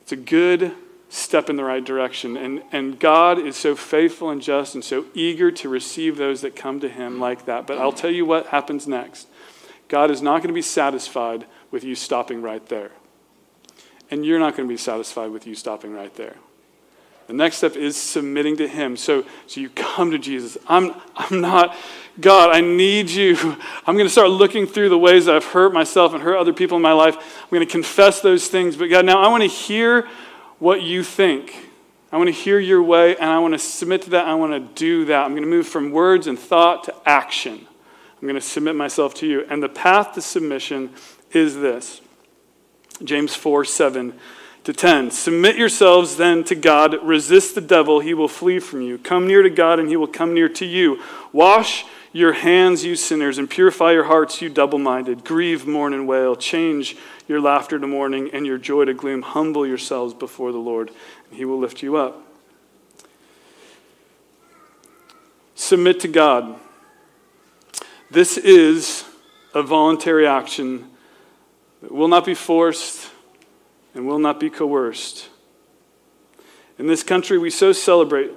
It's 0.00 0.12
a 0.12 0.16
good 0.16 0.74
step 1.10 1.50
in 1.50 1.56
the 1.56 1.64
right 1.64 1.84
direction. 1.84 2.36
And, 2.36 2.62
and 2.72 2.98
God 2.98 3.38
is 3.38 3.56
so 3.56 3.74
faithful 3.74 4.30
and 4.30 4.40
just 4.40 4.74
and 4.74 4.82
so 4.82 5.04
eager 5.12 5.50
to 5.50 5.68
receive 5.68 6.16
those 6.16 6.40
that 6.40 6.56
come 6.56 6.80
to 6.80 6.88
Him 6.88 7.20
like 7.20 7.44
that. 7.44 7.66
But 7.66 7.78
I'll 7.78 7.92
tell 7.92 8.10
you 8.10 8.24
what 8.24 8.46
happens 8.46 8.86
next 8.86 9.28
God 9.88 10.10
is 10.10 10.22
not 10.22 10.38
going 10.38 10.48
to 10.48 10.54
be 10.54 10.62
satisfied 10.62 11.44
with 11.70 11.84
you 11.84 11.94
stopping 11.94 12.40
right 12.40 12.64
there. 12.66 12.92
And 14.10 14.24
you're 14.24 14.38
not 14.38 14.56
going 14.56 14.68
to 14.68 14.72
be 14.72 14.78
satisfied 14.78 15.30
with 15.30 15.46
you 15.46 15.54
stopping 15.54 15.92
right 15.92 16.14
there. 16.14 16.36
The 17.26 17.32
next 17.34 17.58
step 17.58 17.76
is 17.76 17.96
submitting 17.96 18.56
to 18.56 18.66
Him. 18.66 18.96
So, 18.96 19.24
so 19.46 19.60
you 19.60 19.68
come 19.70 20.10
to 20.12 20.18
Jesus. 20.18 20.58
I'm, 20.66 20.94
I'm 21.16 21.40
not 21.40 21.76
God. 22.20 22.50
I 22.54 22.60
need 22.60 23.10
you. 23.10 23.36
I'm 23.86 23.94
going 23.94 24.06
to 24.06 24.10
start 24.10 24.30
looking 24.30 24.66
through 24.66 24.88
the 24.88 24.98
ways 24.98 25.26
that 25.26 25.36
I've 25.36 25.44
hurt 25.44 25.72
myself 25.72 26.12
and 26.12 26.22
hurt 26.22 26.36
other 26.36 26.52
people 26.52 26.76
in 26.76 26.82
my 26.82 26.92
life. 26.92 27.16
I'm 27.16 27.50
going 27.50 27.66
to 27.66 27.70
confess 27.70 28.20
those 28.20 28.48
things. 28.48 28.76
But 28.76 28.86
God, 28.86 29.04
now 29.04 29.22
I 29.22 29.28
want 29.28 29.42
to 29.42 29.48
hear 29.48 30.08
what 30.60 30.82
you 30.82 31.02
think. 31.02 31.66
I 32.12 32.16
want 32.16 32.28
to 32.28 32.32
hear 32.32 32.60
your 32.60 32.82
way 32.82 33.16
and 33.16 33.30
I 33.30 33.38
want 33.40 33.54
to 33.54 33.58
submit 33.58 34.02
to 34.02 34.10
that. 34.10 34.26
I 34.26 34.34
want 34.34 34.52
to 34.52 34.60
do 34.80 35.04
that. 35.06 35.24
I'm 35.24 35.32
going 35.32 35.42
to 35.42 35.48
move 35.48 35.66
from 35.66 35.90
words 35.90 36.26
and 36.26 36.38
thought 36.38 36.84
to 36.84 36.94
action. 37.04 37.66
I'm 38.20 38.28
going 38.28 38.34
to 38.34 38.40
submit 38.40 38.76
myself 38.76 39.14
to 39.14 39.26
you. 39.26 39.44
And 39.48 39.62
the 39.62 39.68
path 39.68 40.12
to 40.14 40.20
submission 40.20 40.90
is 41.32 41.56
this 41.56 42.00
James 43.02 43.34
4 43.34 43.64
7 43.64 44.18
to 44.64 44.72
10. 44.72 45.10
Submit 45.10 45.56
yourselves 45.56 46.16
then 46.16 46.44
to 46.44 46.54
God, 46.54 47.02
resist 47.02 47.54
the 47.54 47.60
devil, 47.60 48.00
he 48.00 48.14
will 48.14 48.28
flee 48.28 48.58
from 48.58 48.82
you. 48.82 48.98
Come 48.98 49.26
near 49.26 49.42
to 49.42 49.50
God, 49.50 49.78
and 49.78 49.88
he 49.88 49.96
will 49.96 50.06
come 50.06 50.34
near 50.34 50.48
to 50.50 50.66
you. 50.66 51.02
Wash 51.32 51.84
your 52.12 52.32
hands, 52.32 52.84
you 52.84 52.96
sinners, 52.96 53.38
and 53.38 53.48
purify 53.48 53.92
your 53.92 54.04
hearts, 54.04 54.42
you 54.42 54.48
double 54.48 54.78
minded. 54.78 55.24
Grieve, 55.24 55.66
mourn, 55.66 55.94
and 55.94 56.08
wail. 56.08 56.34
Change 56.34 56.96
your 57.28 57.40
laughter 57.40 57.78
to 57.78 57.86
mourning 57.86 58.30
and 58.32 58.44
your 58.44 58.58
joy 58.58 58.84
to 58.84 58.94
gloom. 58.94 59.22
Humble 59.22 59.66
yourselves 59.66 60.12
before 60.12 60.52
the 60.52 60.58
Lord, 60.58 60.90
and 61.28 61.38
he 61.38 61.44
will 61.44 61.58
lift 61.58 61.82
you 61.82 61.96
up. 61.96 62.26
Submit 65.54 66.00
to 66.00 66.08
God. 66.08 66.58
This 68.10 68.36
is 68.36 69.04
a 69.54 69.62
voluntary 69.62 70.26
action 70.26 70.90
that 71.80 71.92
will 71.92 72.08
not 72.08 72.26
be 72.26 72.34
forced 72.34 73.10
and 73.94 74.06
will 74.06 74.18
not 74.18 74.40
be 74.40 74.50
coerced. 74.50 75.28
In 76.78 76.86
this 76.86 77.02
country, 77.02 77.38
we 77.38 77.50
so 77.50 77.72
celebrate 77.72 78.30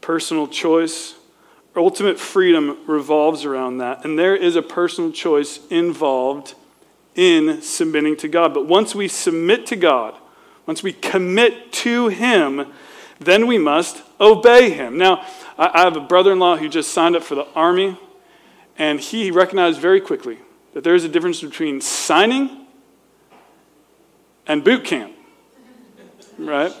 personal 0.00 0.46
choice. 0.46 1.14
Ultimate 1.74 2.18
freedom 2.18 2.78
revolves 2.86 3.44
around 3.44 3.78
that. 3.78 4.04
And 4.04 4.18
there 4.18 4.36
is 4.36 4.56
a 4.56 4.62
personal 4.62 5.12
choice 5.12 5.60
involved 5.68 6.54
in 7.14 7.62
submitting 7.62 8.16
to 8.18 8.28
God. 8.28 8.54
But 8.54 8.66
once 8.66 8.94
we 8.94 9.08
submit 9.08 9.66
to 9.66 9.76
God, 9.76 10.14
once 10.66 10.82
we 10.82 10.92
commit 10.92 11.72
to 11.72 12.08
Him, 12.08 12.66
then 13.18 13.46
we 13.46 13.58
must 13.58 14.02
obey 14.20 14.70
Him. 14.70 14.98
Now, 14.98 15.24
I 15.58 15.82
have 15.82 15.96
a 15.96 16.00
brother 16.00 16.32
in 16.32 16.38
law 16.38 16.56
who 16.56 16.68
just 16.68 16.92
signed 16.92 17.16
up 17.16 17.22
for 17.22 17.34
the 17.34 17.46
Army, 17.54 17.98
and 18.76 19.00
he 19.00 19.30
recognized 19.30 19.80
very 19.80 20.00
quickly 20.00 20.38
that 20.74 20.84
there 20.84 20.94
is 20.94 21.04
a 21.04 21.08
difference 21.08 21.40
between 21.40 21.80
signing 21.80 22.65
and 24.46 24.62
boot 24.64 24.84
camp, 24.84 25.14
right? 26.38 26.72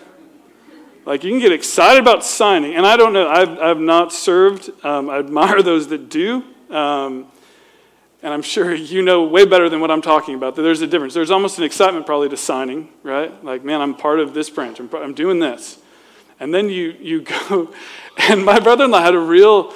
Like 1.04 1.22
you 1.22 1.30
can 1.30 1.40
get 1.40 1.52
excited 1.52 2.00
about 2.00 2.24
signing, 2.24 2.74
and 2.74 2.86
I 2.86 2.96
don't 2.96 3.12
know, 3.12 3.28
I've, 3.28 3.58
I've 3.58 3.80
not 3.80 4.12
served. 4.12 4.70
Um, 4.84 5.08
I 5.08 5.18
admire 5.18 5.62
those 5.64 5.88
that 5.88 6.08
do. 6.08 6.42
Um, 6.70 7.26
and 8.22 8.34
I'm 8.34 8.42
sure 8.42 8.74
you 8.74 9.02
know 9.02 9.24
way 9.24 9.44
better 9.44 9.68
than 9.68 9.80
what 9.80 9.90
I'm 9.90 10.02
talking 10.02 10.34
about 10.34 10.56
that 10.56 10.62
there's 10.62 10.82
a 10.82 10.86
difference. 10.86 11.14
There's 11.14 11.30
almost 11.30 11.58
an 11.58 11.64
excitement 11.64 12.06
probably 12.06 12.28
to 12.30 12.36
signing, 12.36 12.88
right? 13.04 13.44
Like, 13.44 13.62
man, 13.64 13.80
I'm 13.80 13.94
part 13.94 14.18
of 14.18 14.34
this 14.34 14.50
branch, 14.50 14.80
I'm, 14.80 14.90
I'm 14.94 15.14
doing 15.14 15.38
this. 15.38 15.78
And 16.40 16.52
then 16.52 16.68
you, 16.68 16.96
you 17.00 17.20
go, 17.48 17.72
and 18.18 18.44
my 18.44 18.58
brother 18.58 18.84
in 18.84 18.90
law 18.90 19.00
had 19.00 19.14
a 19.14 19.20
real, 19.20 19.74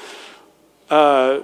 uh, 0.90 1.42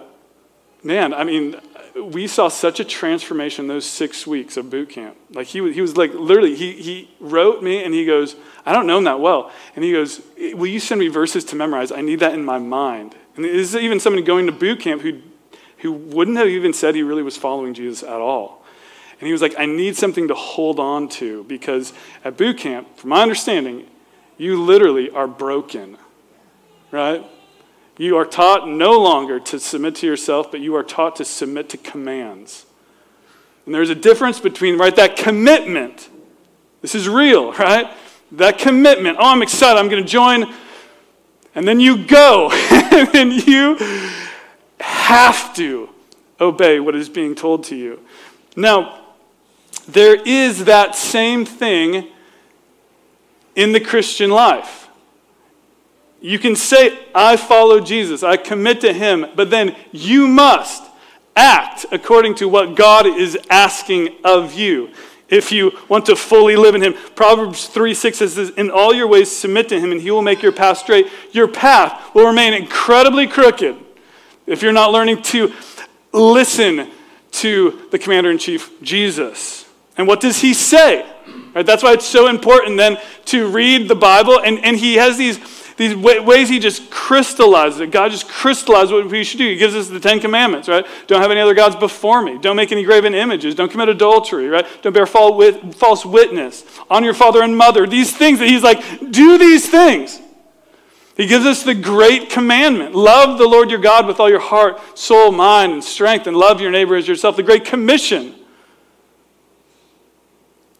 man, 0.82 1.14
I 1.14 1.22
mean, 1.22 1.60
we 2.02 2.26
saw 2.26 2.48
such 2.48 2.80
a 2.80 2.84
transformation 2.84 3.66
those 3.68 3.86
six 3.86 4.26
weeks 4.26 4.56
of 4.56 4.70
boot 4.70 4.90
camp. 4.90 5.16
Like 5.30 5.46
he 5.46 5.60
was, 5.60 5.74
he 5.74 5.80
was 5.80 5.96
like 5.96 6.12
literally, 6.12 6.54
he, 6.54 6.72
he 6.72 7.10
wrote 7.20 7.62
me 7.62 7.82
and 7.82 7.94
he 7.94 8.04
goes, 8.04 8.36
I 8.64 8.72
don't 8.72 8.86
know 8.86 8.98
him 8.98 9.04
that 9.04 9.20
well. 9.20 9.50
And 9.74 9.84
he 9.84 9.92
goes, 9.92 10.20
eh, 10.38 10.52
Will 10.54 10.66
you 10.66 10.80
send 10.80 11.00
me 11.00 11.08
verses 11.08 11.44
to 11.46 11.56
memorize? 11.56 11.92
I 11.92 12.02
need 12.02 12.20
that 12.20 12.34
in 12.34 12.44
my 12.44 12.58
mind. 12.58 13.14
And 13.36 13.44
this 13.44 13.74
is 13.74 13.76
even 13.76 14.00
somebody 14.00 14.22
going 14.22 14.46
to 14.46 14.52
boot 14.52 14.80
camp 14.80 15.02
who, 15.02 15.20
who 15.78 15.92
wouldn't 15.92 16.36
have 16.36 16.48
even 16.48 16.72
said 16.72 16.94
he 16.94 17.02
really 17.02 17.22
was 17.22 17.36
following 17.36 17.74
Jesus 17.74 18.02
at 18.02 18.20
all. 18.20 18.64
And 19.18 19.26
he 19.26 19.32
was 19.32 19.40
like, 19.40 19.54
I 19.58 19.64
need 19.64 19.96
something 19.96 20.28
to 20.28 20.34
hold 20.34 20.78
on 20.78 21.08
to 21.10 21.44
because 21.44 21.94
at 22.24 22.36
boot 22.36 22.58
camp, 22.58 22.98
from 22.98 23.10
my 23.10 23.22
understanding, 23.22 23.86
you 24.36 24.62
literally 24.62 25.10
are 25.10 25.26
broken, 25.26 25.96
right? 26.90 27.24
You 27.98 28.16
are 28.16 28.26
taught 28.26 28.68
no 28.68 28.92
longer 29.00 29.40
to 29.40 29.58
submit 29.58 29.94
to 29.96 30.06
yourself, 30.06 30.50
but 30.50 30.60
you 30.60 30.74
are 30.76 30.82
taught 30.82 31.16
to 31.16 31.24
submit 31.24 31.70
to 31.70 31.78
commands. 31.78 32.66
And 33.64 33.74
there's 33.74 33.90
a 33.90 33.94
difference 33.94 34.38
between, 34.38 34.78
right, 34.78 34.94
that 34.96 35.16
commitment. 35.16 36.08
This 36.82 36.94
is 36.94 37.08
real, 37.08 37.52
right? 37.58 37.90
That 38.32 38.58
commitment. 38.58 39.16
Oh, 39.18 39.32
I'm 39.32 39.42
excited. 39.42 39.78
I'm 39.78 39.88
going 39.88 40.02
to 40.02 40.08
join. 40.08 40.52
And 41.54 41.66
then 41.66 41.80
you 41.80 42.06
go. 42.06 42.50
and 42.70 43.08
then 43.08 43.30
you 43.30 43.76
have 44.80 45.54
to 45.56 45.88
obey 46.40 46.80
what 46.80 46.94
is 46.94 47.08
being 47.08 47.34
told 47.34 47.64
to 47.64 47.76
you. 47.76 48.00
Now, 48.56 49.00
there 49.88 50.14
is 50.14 50.66
that 50.66 50.94
same 50.94 51.44
thing 51.44 52.08
in 53.54 53.72
the 53.72 53.80
Christian 53.80 54.30
life. 54.30 54.85
You 56.26 56.40
can 56.40 56.56
say, 56.56 56.98
I 57.14 57.36
follow 57.36 57.78
Jesus, 57.78 58.24
I 58.24 58.36
commit 58.36 58.80
to 58.80 58.92
him, 58.92 59.26
but 59.36 59.48
then 59.48 59.76
you 59.92 60.26
must 60.26 60.82
act 61.36 61.86
according 61.92 62.34
to 62.36 62.48
what 62.48 62.74
God 62.74 63.06
is 63.06 63.38
asking 63.48 64.08
of 64.24 64.52
you 64.52 64.90
if 65.28 65.52
you 65.52 65.70
want 65.88 66.06
to 66.06 66.16
fully 66.16 66.56
live 66.56 66.74
in 66.74 66.82
him. 66.82 66.94
Proverbs 67.14 67.68
3 67.68 67.94
6 67.94 68.18
says, 68.18 68.50
In 68.56 68.72
all 68.72 68.92
your 68.92 69.06
ways 69.06 69.30
submit 69.30 69.68
to 69.68 69.78
him, 69.78 69.92
and 69.92 70.00
he 70.00 70.10
will 70.10 70.20
make 70.20 70.42
your 70.42 70.50
path 70.50 70.78
straight. 70.78 71.06
Your 71.30 71.46
path 71.46 72.12
will 72.12 72.26
remain 72.26 72.54
incredibly 72.54 73.28
crooked 73.28 73.76
if 74.48 74.62
you're 74.62 74.72
not 74.72 74.90
learning 74.90 75.22
to 75.22 75.52
listen 76.12 76.90
to 77.30 77.86
the 77.92 78.00
commander 78.00 78.32
in 78.32 78.38
chief, 78.38 78.82
Jesus. 78.82 79.64
And 79.96 80.08
what 80.08 80.20
does 80.20 80.40
he 80.40 80.54
say? 80.54 81.08
Right, 81.54 81.64
that's 81.64 81.84
why 81.84 81.92
it's 81.92 82.04
so 82.04 82.26
important 82.26 82.78
then 82.78 82.98
to 83.26 83.46
read 83.46 83.88
the 83.88 83.94
Bible. 83.94 84.40
And, 84.40 84.58
and 84.64 84.76
he 84.76 84.96
has 84.96 85.16
these 85.16 85.38
these 85.76 85.94
ways 85.94 86.48
he 86.48 86.58
just 86.58 86.90
crystallizes 86.90 87.80
it. 87.80 87.90
God 87.90 88.10
just 88.10 88.28
crystallizes 88.28 88.92
what 88.92 89.06
we 89.10 89.24
should 89.24 89.38
do. 89.38 89.46
He 89.46 89.56
gives 89.56 89.74
us 89.74 89.88
the 89.88 90.00
Ten 90.00 90.20
Commandments, 90.20 90.68
right? 90.68 90.86
Don't 91.06 91.20
have 91.20 91.30
any 91.30 91.40
other 91.40 91.54
gods 91.54 91.76
before 91.76 92.22
me. 92.22 92.38
Don't 92.38 92.56
make 92.56 92.72
any 92.72 92.82
graven 92.82 93.14
images. 93.14 93.54
Don't 93.54 93.70
commit 93.70 93.90
adultery, 93.90 94.48
right? 94.48 94.66
Don't 94.82 94.92
bear 94.92 95.06
false 95.06 96.06
witness. 96.06 96.64
Honor 96.88 97.06
your 97.06 97.14
father 97.14 97.42
and 97.42 97.56
mother. 97.56 97.86
These 97.86 98.16
things 98.16 98.38
that 98.38 98.48
he's 98.48 98.62
like, 98.62 98.78
do 99.10 99.36
these 99.36 99.68
things. 99.68 100.20
He 101.16 101.26
gives 101.26 101.46
us 101.46 101.62
the 101.62 101.74
great 101.74 102.30
commandment 102.30 102.94
love 102.94 103.38
the 103.38 103.48
Lord 103.48 103.70
your 103.70 103.80
God 103.80 104.06
with 104.06 104.20
all 104.20 104.30
your 104.30 104.38
heart, 104.38 104.80
soul, 104.96 105.32
mind, 105.32 105.72
and 105.72 105.82
strength, 105.82 106.26
and 106.26 106.36
love 106.36 106.60
your 106.60 106.70
neighbor 106.70 106.94
as 106.94 107.08
yourself. 107.08 107.36
The 107.36 107.42
great 107.42 107.64
commission. 107.64 108.34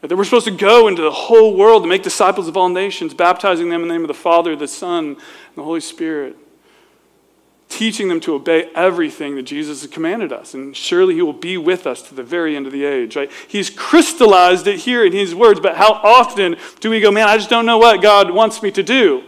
That 0.02 0.14
we're 0.14 0.24
supposed 0.24 0.44
to 0.46 0.52
go 0.52 0.88
into 0.88 1.02
the 1.02 1.10
whole 1.10 1.56
world 1.56 1.82
to 1.82 1.88
make 1.88 2.02
disciples 2.02 2.48
of 2.48 2.56
all 2.56 2.68
nations, 2.68 3.14
baptizing 3.14 3.70
them 3.70 3.82
in 3.82 3.88
the 3.88 3.94
name 3.94 4.02
of 4.02 4.08
the 4.08 4.14
Father, 4.14 4.54
the 4.54 4.68
Son, 4.68 5.06
and 5.06 5.16
the 5.56 5.64
Holy 5.64 5.80
Spirit. 5.80 6.36
Teaching 7.68 8.08
them 8.08 8.20
to 8.20 8.34
obey 8.34 8.70
everything 8.74 9.34
that 9.34 9.42
Jesus 9.42 9.82
has 9.82 9.90
commanded 9.90 10.32
us. 10.32 10.54
And 10.54 10.76
surely 10.76 11.14
He 11.14 11.22
will 11.22 11.32
be 11.32 11.56
with 11.56 11.86
us 11.86 12.02
to 12.02 12.14
the 12.14 12.22
very 12.22 12.54
end 12.54 12.66
of 12.66 12.72
the 12.72 12.84
age, 12.84 13.16
right? 13.16 13.30
He's 13.48 13.70
crystallized 13.70 14.66
it 14.68 14.80
here 14.80 15.04
in 15.04 15.12
His 15.12 15.34
words, 15.34 15.58
but 15.58 15.76
how 15.76 15.94
often 15.94 16.56
do 16.80 16.90
we 16.90 17.00
go, 17.00 17.10
man, 17.10 17.28
I 17.28 17.36
just 17.36 17.50
don't 17.50 17.66
know 17.66 17.78
what 17.78 18.00
God 18.00 18.30
wants 18.30 18.62
me 18.62 18.70
to 18.72 18.82
do? 18.82 19.24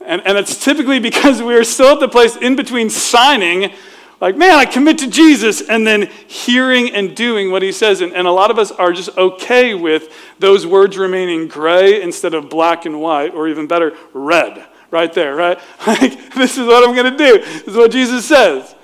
And, 0.00 0.22
and 0.24 0.38
it's 0.38 0.64
typically 0.64 1.00
because 1.00 1.42
we 1.42 1.54
are 1.56 1.64
still 1.64 1.94
at 1.94 2.00
the 2.00 2.08
place 2.08 2.36
in 2.36 2.54
between 2.56 2.88
signing 2.88 3.72
like, 4.20 4.36
man, 4.36 4.52
I 4.52 4.64
commit 4.64 4.98
to 4.98 5.10
Jesus, 5.10 5.60
and 5.60 5.86
then 5.86 6.08
hearing 6.26 6.90
and 6.94 7.14
doing 7.14 7.50
what 7.50 7.62
he 7.62 7.70
says. 7.70 8.00
And, 8.00 8.14
and 8.14 8.26
a 8.26 8.30
lot 8.30 8.50
of 8.50 8.58
us 8.58 8.70
are 8.72 8.92
just 8.92 9.16
okay 9.18 9.74
with 9.74 10.10
those 10.38 10.66
words 10.66 10.96
remaining 10.96 11.48
gray 11.48 12.00
instead 12.00 12.32
of 12.32 12.48
black 12.48 12.86
and 12.86 13.00
white, 13.00 13.34
or 13.34 13.46
even 13.46 13.66
better, 13.66 13.94
red, 14.14 14.64
right 14.90 15.12
there, 15.12 15.34
right? 15.34 15.58
Like, 15.86 16.34
this 16.34 16.56
is 16.56 16.66
what 16.66 16.88
I'm 16.88 16.94
going 16.94 17.12
to 17.12 17.18
do. 17.18 17.38
This 17.38 17.68
is 17.68 17.76
what 17.76 17.90
Jesus 17.90 18.24
says. 18.26 18.74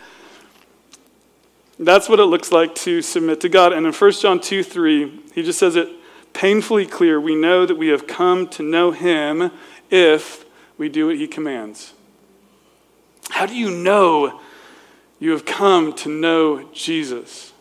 That's 1.78 2.08
what 2.08 2.20
it 2.20 2.26
looks 2.26 2.52
like 2.52 2.74
to 2.76 3.00
submit 3.00 3.40
to 3.40 3.48
God. 3.48 3.72
And 3.72 3.86
in 3.86 3.92
1 3.92 4.12
John 4.12 4.38
2 4.38 4.62
3, 4.62 5.20
he 5.34 5.42
just 5.42 5.58
says 5.58 5.76
it 5.76 5.88
painfully 6.34 6.86
clear. 6.86 7.20
We 7.20 7.34
know 7.34 7.64
that 7.64 7.76
we 7.76 7.88
have 7.88 8.06
come 8.06 8.48
to 8.48 8.62
know 8.62 8.90
him 8.90 9.50
if 9.90 10.44
we 10.76 10.88
do 10.88 11.06
what 11.06 11.16
he 11.16 11.26
commands. 11.26 11.94
How 13.30 13.46
do 13.46 13.56
you 13.56 13.70
know 13.70 14.41
you 15.22 15.30
have 15.30 15.44
come 15.44 15.92
to 15.92 16.08
know 16.08 16.68
Jesus. 16.72 17.52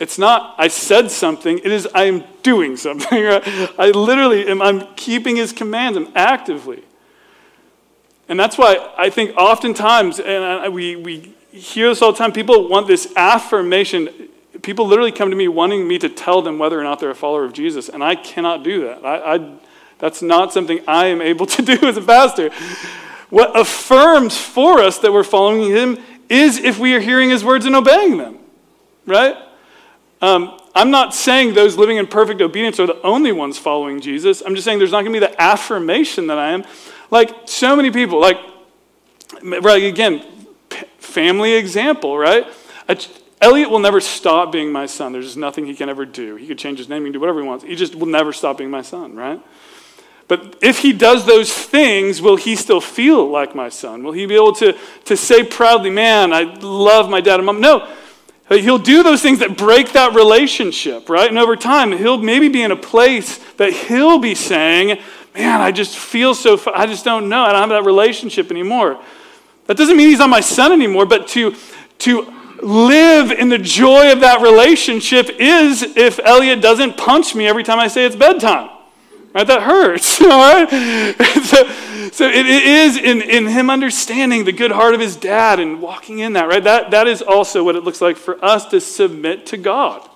It's 0.00 0.18
not, 0.18 0.56
I 0.58 0.66
said 0.66 1.08
something, 1.08 1.58
it 1.58 1.70
is, 1.70 1.86
I 1.94 2.04
am 2.04 2.24
doing 2.42 2.76
something. 2.76 3.08
I 3.78 3.92
literally 3.94 4.48
am, 4.48 4.60
I'm 4.60 4.92
keeping 4.96 5.36
his 5.36 5.52
commands, 5.52 5.96
I'm 5.96 6.08
actively. 6.16 6.82
And 8.28 8.40
that's 8.40 8.58
why 8.58 8.92
I 8.98 9.08
think 9.08 9.36
oftentimes, 9.36 10.18
and 10.18 10.74
we, 10.74 10.96
we 10.96 11.32
hear 11.52 11.88
this 11.90 12.02
all 12.02 12.10
the 12.10 12.18
time, 12.18 12.32
people 12.32 12.68
want 12.68 12.88
this 12.88 13.12
affirmation. 13.14 14.08
People 14.62 14.88
literally 14.88 15.12
come 15.12 15.30
to 15.30 15.36
me 15.36 15.46
wanting 15.46 15.86
me 15.86 16.00
to 16.00 16.08
tell 16.08 16.42
them 16.42 16.58
whether 16.58 16.78
or 16.78 16.82
not 16.82 16.98
they're 16.98 17.10
a 17.10 17.14
follower 17.14 17.44
of 17.44 17.52
Jesus, 17.52 17.88
and 17.88 18.02
I 18.02 18.16
cannot 18.16 18.64
do 18.64 18.82
that. 18.82 19.04
I, 19.04 19.34
I 19.36 19.58
that's 19.98 20.22
not 20.22 20.52
something 20.52 20.80
I 20.88 21.06
am 21.06 21.22
able 21.22 21.46
to 21.56 21.62
do 21.62 21.78
as 21.86 21.96
a 21.96 22.02
pastor. 22.02 22.50
What 23.30 23.58
affirms 23.58 24.38
for 24.38 24.80
us 24.80 24.98
that 25.00 25.12
we're 25.12 25.24
following 25.24 25.70
him 25.70 25.98
is 26.28 26.58
if 26.58 26.78
we 26.78 26.94
are 26.94 27.00
hearing 27.00 27.30
his 27.30 27.44
words 27.44 27.66
and 27.66 27.74
obeying 27.74 28.16
them, 28.16 28.38
right? 29.06 29.36
Um, 30.20 30.58
I'm 30.74 30.90
not 30.90 31.14
saying 31.14 31.54
those 31.54 31.76
living 31.76 31.96
in 31.96 32.06
perfect 32.06 32.40
obedience 32.40 32.80
are 32.80 32.86
the 32.86 33.00
only 33.02 33.32
ones 33.32 33.58
following 33.58 34.00
Jesus. 34.00 34.42
I'm 34.44 34.54
just 34.54 34.64
saying 34.64 34.78
there's 34.78 34.92
not 34.92 35.02
going 35.02 35.12
to 35.12 35.20
be 35.20 35.26
the 35.26 35.40
affirmation 35.40 36.28
that 36.28 36.38
I 36.38 36.50
am. 36.52 36.64
Like 37.10 37.30
so 37.46 37.74
many 37.76 37.90
people, 37.90 38.20
like, 38.20 38.38
right, 39.42 39.82
again, 39.82 40.24
family 40.98 41.54
example, 41.54 42.18
right? 42.18 42.46
Elliot 43.40 43.70
will 43.70 43.78
never 43.78 44.00
stop 44.00 44.50
being 44.50 44.72
my 44.72 44.86
son. 44.86 45.12
There's 45.12 45.26
just 45.26 45.36
nothing 45.36 45.66
he 45.66 45.74
can 45.74 45.88
ever 45.88 46.04
do. 46.04 46.36
He 46.36 46.46
could 46.46 46.58
change 46.58 46.78
his 46.78 46.88
name, 46.88 47.02
he 47.02 47.06
can 47.06 47.12
do 47.12 47.20
whatever 47.20 47.40
he 47.40 47.46
wants. 47.46 47.64
He 47.64 47.76
just 47.76 47.94
will 47.94 48.06
never 48.06 48.32
stop 48.32 48.58
being 48.58 48.70
my 48.70 48.82
son, 48.82 49.14
right? 49.14 49.40
But 50.28 50.58
if 50.60 50.80
he 50.80 50.92
does 50.92 51.24
those 51.24 51.50
things, 51.50 52.20
will 52.20 52.36
he 52.36 52.54
still 52.54 52.82
feel 52.82 53.28
like 53.28 53.54
my 53.54 53.70
son? 53.70 54.02
Will 54.02 54.12
he 54.12 54.26
be 54.26 54.34
able 54.34 54.52
to, 54.56 54.76
to 55.06 55.16
say 55.16 55.42
proudly, 55.42 55.88
man, 55.88 56.34
I 56.34 56.42
love 56.60 57.08
my 57.08 57.22
dad 57.22 57.40
and 57.40 57.46
mom? 57.46 57.60
No. 57.62 57.88
He'll 58.50 58.78
do 58.78 59.02
those 59.02 59.20
things 59.20 59.40
that 59.40 59.58
break 59.58 59.92
that 59.92 60.14
relationship, 60.14 61.08
right? 61.08 61.28
And 61.28 61.38
over 61.38 61.56
time, 61.56 61.92
he'll 61.92 62.18
maybe 62.18 62.48
be 62.48 62.62
in 62.62 62.70
a 62.70 62.76
place 62.76 63.38
that 63.54 63.72
he'll 63.72 64.18
be 64.18 64.34
saying, 64.34 65.00
man, 65.34 65.60
I 65.60 65.70
just 65.70 65.98
feel 65.98 66.34
so, 66.34 66.60
I 66.74 66.86
just 66.86 67.04
don't 67.04 67.28
know. 67.28 67.42
I 67.42 67.52
don't 67.52 67.60
have 67.60 67.68
that 67.70 67.84
relationship 67.84 68.50
anymore. 68.50 69.02
That 69.66 69.76
doesn't 69.76 69.96
mean 69.96 70.08
he's 70.08 70.18
not 70.18 70.30
my 70.30 70.40
son 70.40 70.72
anymore, 70.72 71.04
but 71.04 71.28
to, 71.28 71.54
to 72.00 72.32
live 72.62 73.30
in 73.32 73.50
the 73.50 73.58
joy 73.58 74.12
of 74.12 74.20
that 74.20 74.40
relationship 74.40 75.28
is 75.38 75.82
if 75.82 76.18
Elliot 76.18 76.60
doesn't 76.60 76.96
punch 76.96 77.34
me 77.34 77.46
every 77.46 77.64
time 77.64 77.78
I 77.78 77.88
say 77.88 78.04
it's 78.04 78.16
bedtime. 78.16 78.70
Right? 79.38 79.46
That 79.46 79.62
hurts. 79.62 80.20
All 80.20 80.28
right? 80.28 80.68
so, 81.44 82.10
so 82.10 82.26
it, 82.26 82.44
it 82.44 82.64
is 82.64 82.96
in, 82.96 83.22
in 83.22 83.46
him 83.46 83.70
understanding 83.70 84.44
the 84.44 84.50
good 84.50 84.72
heart 84.72 84.94
of 84.94 85.00
his 85.00 85.14
dad 85.14 85.60
and 85.60 85.80
walking 85.80 86.18
in 86.18 86.32
that, 86.32 86.48
right? 86.48 86.64
That, 86.64 86.90
that 86.90 87.06
is 87.06 87.22
also 87.22 87.62
what 87.62 87.76
it 87.76 87.84
looks 87.84 88.00
like 88.00 88.16
for 88.16 88.44
us 88.44 88.66
to 88.70 88.80
submit 88.80 89.46
to 89.46 89.56
God. 89.56 90.08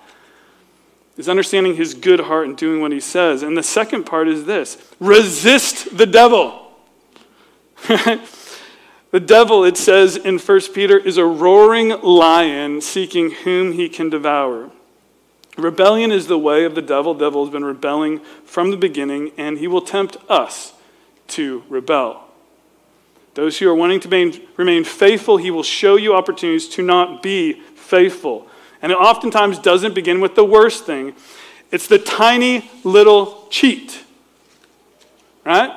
Is 1.15 1.29
understanding 1.29 1.77
his 1.77 1.93
good 1.93 2.19
heart 2.19 2.47
and 2.47 2.57
doing 2.57 2.81
what 2.81 2.91
he 2.91 2.99
says. 2.99 3.43
And 3.43 3.55
the 3.55 3.63
second 3.63 4.03
part 4.03 4.27
is 4.27 4.43
this 4.43 4.77
resist 4.99 5.97
the 5.97 6.05
devil. 6.05 6.69
The 9.13 9.19
devil, 9.19 9.63
it 9.63 9.77
says 9.77 10.17
in 10.17 10.39
1 10.39 10.61
Peter, 10.73 10.97
is 10.97 11.17
a 11.17 11.25
roaring 11.25 11.89
lion 12.01 12.81
seeking 12.81 13.29
whom 13.29 13.73
he 13.73 13.87
can 13.87 14.09
devour. 14.09 14.71
Rebellion 15.57 16.11
is 16.11 16.27
the 16.27 16.37
way 16.37 16.65
of 16.65 16.75
the 16.75 16.81
devil. 16.81 17.13
The 17.13 17.25
devil 17.25 17.45
has 17.45 17.51
been 17.51 17.65
rebelling 17.65 18.19
from 18.43 18.71
the 18.71 18.77
beginning, 18.77 19.31
and 19.37 19.59
he 19.59 19.67
will 19.67 19.81
tempt 19.81 20.17
us 20.27 20.73
to 21.29 21.63
rebel. 21.69 22.23
Those 23.35 23.57
who 23.57 23.69
are 23.69 23.75
wanting 23.75 23.99
to 24.01 24.41
remain 24.57 24.83
faithful, 24.83 25.37
he 25.37 25.51
will 25.51 25.63
show 25.63 25.95
you 25.95 26.15
opportunities 26.15 26.67
to 26.69 26.81
not 26.81 27.23
be 27.23 27.53
faithful. 27.75 28.47
And 28.81 28.91
it 28.91 28.95
oftentimes 28.95 29.59
doesn't 29.59 29.95
begin 29.95 30.21
with 30.21 30.35
the 30.35 30.45
worst 30.45 30.85
thing, 30.85 31.15
it's 31.71 31.87
the 31.87 31.97
tiny 31.97 32.69
little 32.83 33.47
cheat. 33.49 34.03
Right? 35.43 35.71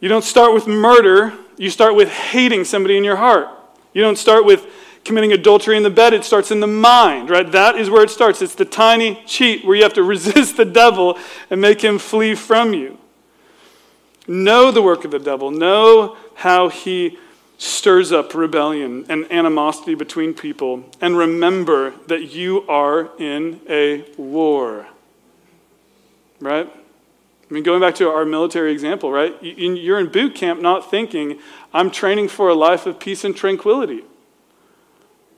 You 0.00 0.08
don't 0.08 0.24
start 0.24 0.52
with 0.52 0.66
murder, 0.66 1.32
you 1.56 1.70
start 1.70 1.94
with 1.94 2.08
hating 2.08 2.64
somebody 2.64 2.96
in 2.96 3.04
your 3.04 3.16
heart. 3.16 3.48
You 3.92 4.02
don't 4.02 4.18
start 4.18 4.44
with 4.44 4.66
committing 5.04 5.32
adultery 5.32 5.76
in 5.76 5.82
the 5.82 5.90
bed, 5.90 6.12
it 6.12 6.24
starts 6.24 6.50
in 6.50 6.60
the 6.60 6.66
mind, 6.66 7.30
right? 7.30 7.50
That 7.50 7.76
is 7.76 7.90
where 7.90 8.04
it 8.04 8.10
starts. 8.10 8.42
It's 8.42 8.54
the 8.54 8.64
tiny 8.64 9.22
cheat 9.26 9.64
where 9.64 9.76
you 9.76 9.82
have 9.82 9.94
to 9.94 10.02
resist 10.04 10.56
the 10.56 10.64
devil 10.64 11.18
and 11.50 11.60
make 11.60 11.82
him 11.82 11.98
flee 11.98 12.34
from 12.34 12.72
you. 12.72 12.98
Know 14.28 14.70
the 14.70 14.82
work 14.82 15.04
of 15.04 15.10
the 15.10 15.18
devil, 15.18 15.50
know 15.50 16.16
how 16.36 16.68
he 16.68 17.18
stirs 17.58 18.12
up 18.12 18.34
rebellion 18.34 19.04
and 19.08 19.30
animosity 19.30 19.94
between 19.94 20.34
people, 20.34 20.84
and 21.00 21.16
remember 21.16 21.94
that 22.06 22.32
you 22.32 22.66
are 22.68 23.10
in 23.18 23.60
a 23.68 24.04
war. 24.16 24.86
Right? 26.40 26.68
I 26.68 27.54
mean, 27.54 27.62
going 27.64 27.80
back 27.80 27.96
to 27.96 28.08
our 28.08 28.24
military 28.24 28.72
example, 28.72 29.12
right? 29.12 29.36
You're 29.42 30.00
in 30.00 30.08
boot 30.08 30.34
camp 30.34 30.60
not 30.60 30.90
thinking, 30.90 31.38
I'm 31.74 31.90
training 31.90 32.28
for 32.28 32.48
a 32.48 32.54
life 32.54 32.86
of 32.86 32.98
peace 32.98 33.24
and 33.24 33.36
tranquility. 33.36 34.02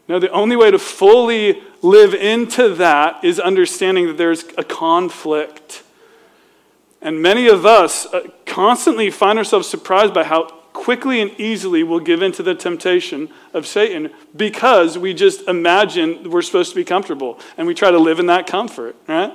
No, 0.08 0.18
the 0.18 0.30
only 0.30 0.56
way 0.56 0.70
to 0.70 0.78
fully 0.78 1.62
live 1.82 2.14
into 2.14 2.74
that 2.74 3.24
is 3.24 3.40
understanding 3.40 4.06
that 4.06 4.18
there's 4.18 4.44
a 4.58 4.64
conflict. 4.64 5.82
And 7.00 7.22
many 7.22 7.48
of 7.48 7.64
us 7.64 8.06
uh, 8.06 8.28
constantly 8.44 9.10
find 9.10 9.38
ourselves 9.38 9.68
surprised 9.68 10.12
by 10.12 10.24
how 10.24 10.44
quickly 10.74 11.20
and 11.20 11.30
easily 11.40 11.82
we'll 11.82 12.00
give 12.00 12.20
in 12.20 12.32
to 12.32 12.42
the 12.42 12.54
temptation 12.54 13.30
of 13.54 13.66
Satan 13.66 14.10
because 14.36 14.98
we 14.98 15.14
just 15.14 15.48
imagine 15.48 16.30
we're 16.30 16.42
supposed 16.42 16.70
to 16.70 16.76
be 16.76 16.84
comfortable 16.84 17.38
and 17.56 17.66
we 17.66 17.74
try 17.74 17.90
to 17.90 17.98
live 17.98 18.18
in 18.18 18.26
that 18.26 18.46
comfort, 18.46 18.96
right? 19.06 19.32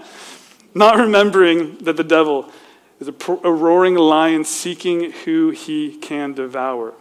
Not 0.76 0.98
remembering 0.98 1.78
that 1.80 1.98
the 1.98 2.04
devil 2.04 2.52
is 3.00 3.08
a, 3.08 3.14
a 3.44 3.52
roaring 3.52 3.96
lion 3.96 4.44
seeking 4.44 5.12
who 5.12 5.50
he 5.50 5.96
can 5.98 6.34
devour. 6.34 6.94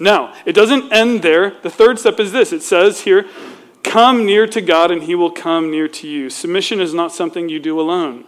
Now, 0.00 0.34
it 0.46 0.54
doesn't 0.54 0.92
end 0.92 1.22
there. 1.22 1.50
The 1.62 1.70
third 1.70 1.98
step 1.98 2.18
is 2.18 2.32
this 2.32 2.52
it 2.52 2.62
says 2.62 3.02
here, 3.02 3.26
Come 3.82 4.26
near 4.26 4.46
to 4.46 4.60
God, 4.60 4.90
and 4.90 5.02
he 5.02 5.14
will 5.14 5.30
come 5.30 5.70
near 5.70 5.88
to 5.88 6.08
you. 6.08 6.30
Submission 6.30 6.80
is 6.80 6.92
not 6.92 7.12
something 7.12 7.48
you 7.48 7.60
do 7.60 7.78
alone, 7.78 8.24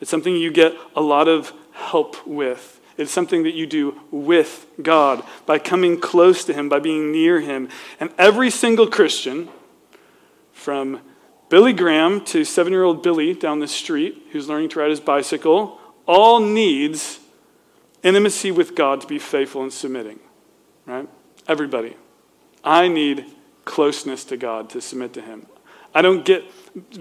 it's 0.00 0.10
something 0.10 0.34
you 0.34 0.50
get 0.50 0.74
a 0.96 1.02
lot 1.02 1.28
of 1.28 1.52
help 1.72 2.26
with. 2.26 2.78
It's 2.98 3.10
something 3.10 3.42
that 3.44 3.54
you 3.54 3.66
do 3.66 3.98
with 4.10 4.66
God 4.80 5.24
by 5.46 5.58
coming 5.58 5.98
close 5.98 6.44
to 6.44 6.52
Him, 6.52 6.68
by 6.68 6.78
being 6.78 7.10
near 7.10 7.40
Him. 7.40 7.70
And 7.98 8.10
every 8.18 8.50
single 8.50 8.86
Christian, 8.86 9.48
from 10.62 11.00
Billy 11.48 11.72
Graham 11.72 12.24
to 12.26 12.44
seven 12.44 12.72
year 12.72 12.84
old 12.84 13.02
Billy 13.02 13.34
down 13.34 13.58
the 13.58 13.66
street 13.66 14.28
who's 14.30 14.48
learning 14.48 14.68
to 14.70 14.78
ride 14.78 14.90
his 14.90 15.00
bicycle 15.00 15.80
all 16.06 16.40
needs 16.40 17.18
intimacy 18.02 18.50
with 18.50 18.74
God 18.74 19.00
to 19.00 19.06
be 19.06 19.18
faithful 19.18 19.62
and 19.62 19.72
submitting. 19.72 20.18
Right? 20.86 21.08
Everybody. 21.46 21.96
I 22.64 22.88
need 22.88 23.26
closeness 23.64 24.24
to 24.24 24.36
God 24.36 24.70
to 24.70 24.80
submit 24.80 25.12
to 25.14 25.22
Him. 25.22 25.46
I 25.94 26.02
don't 26.02 26.24
get 26.24 26.44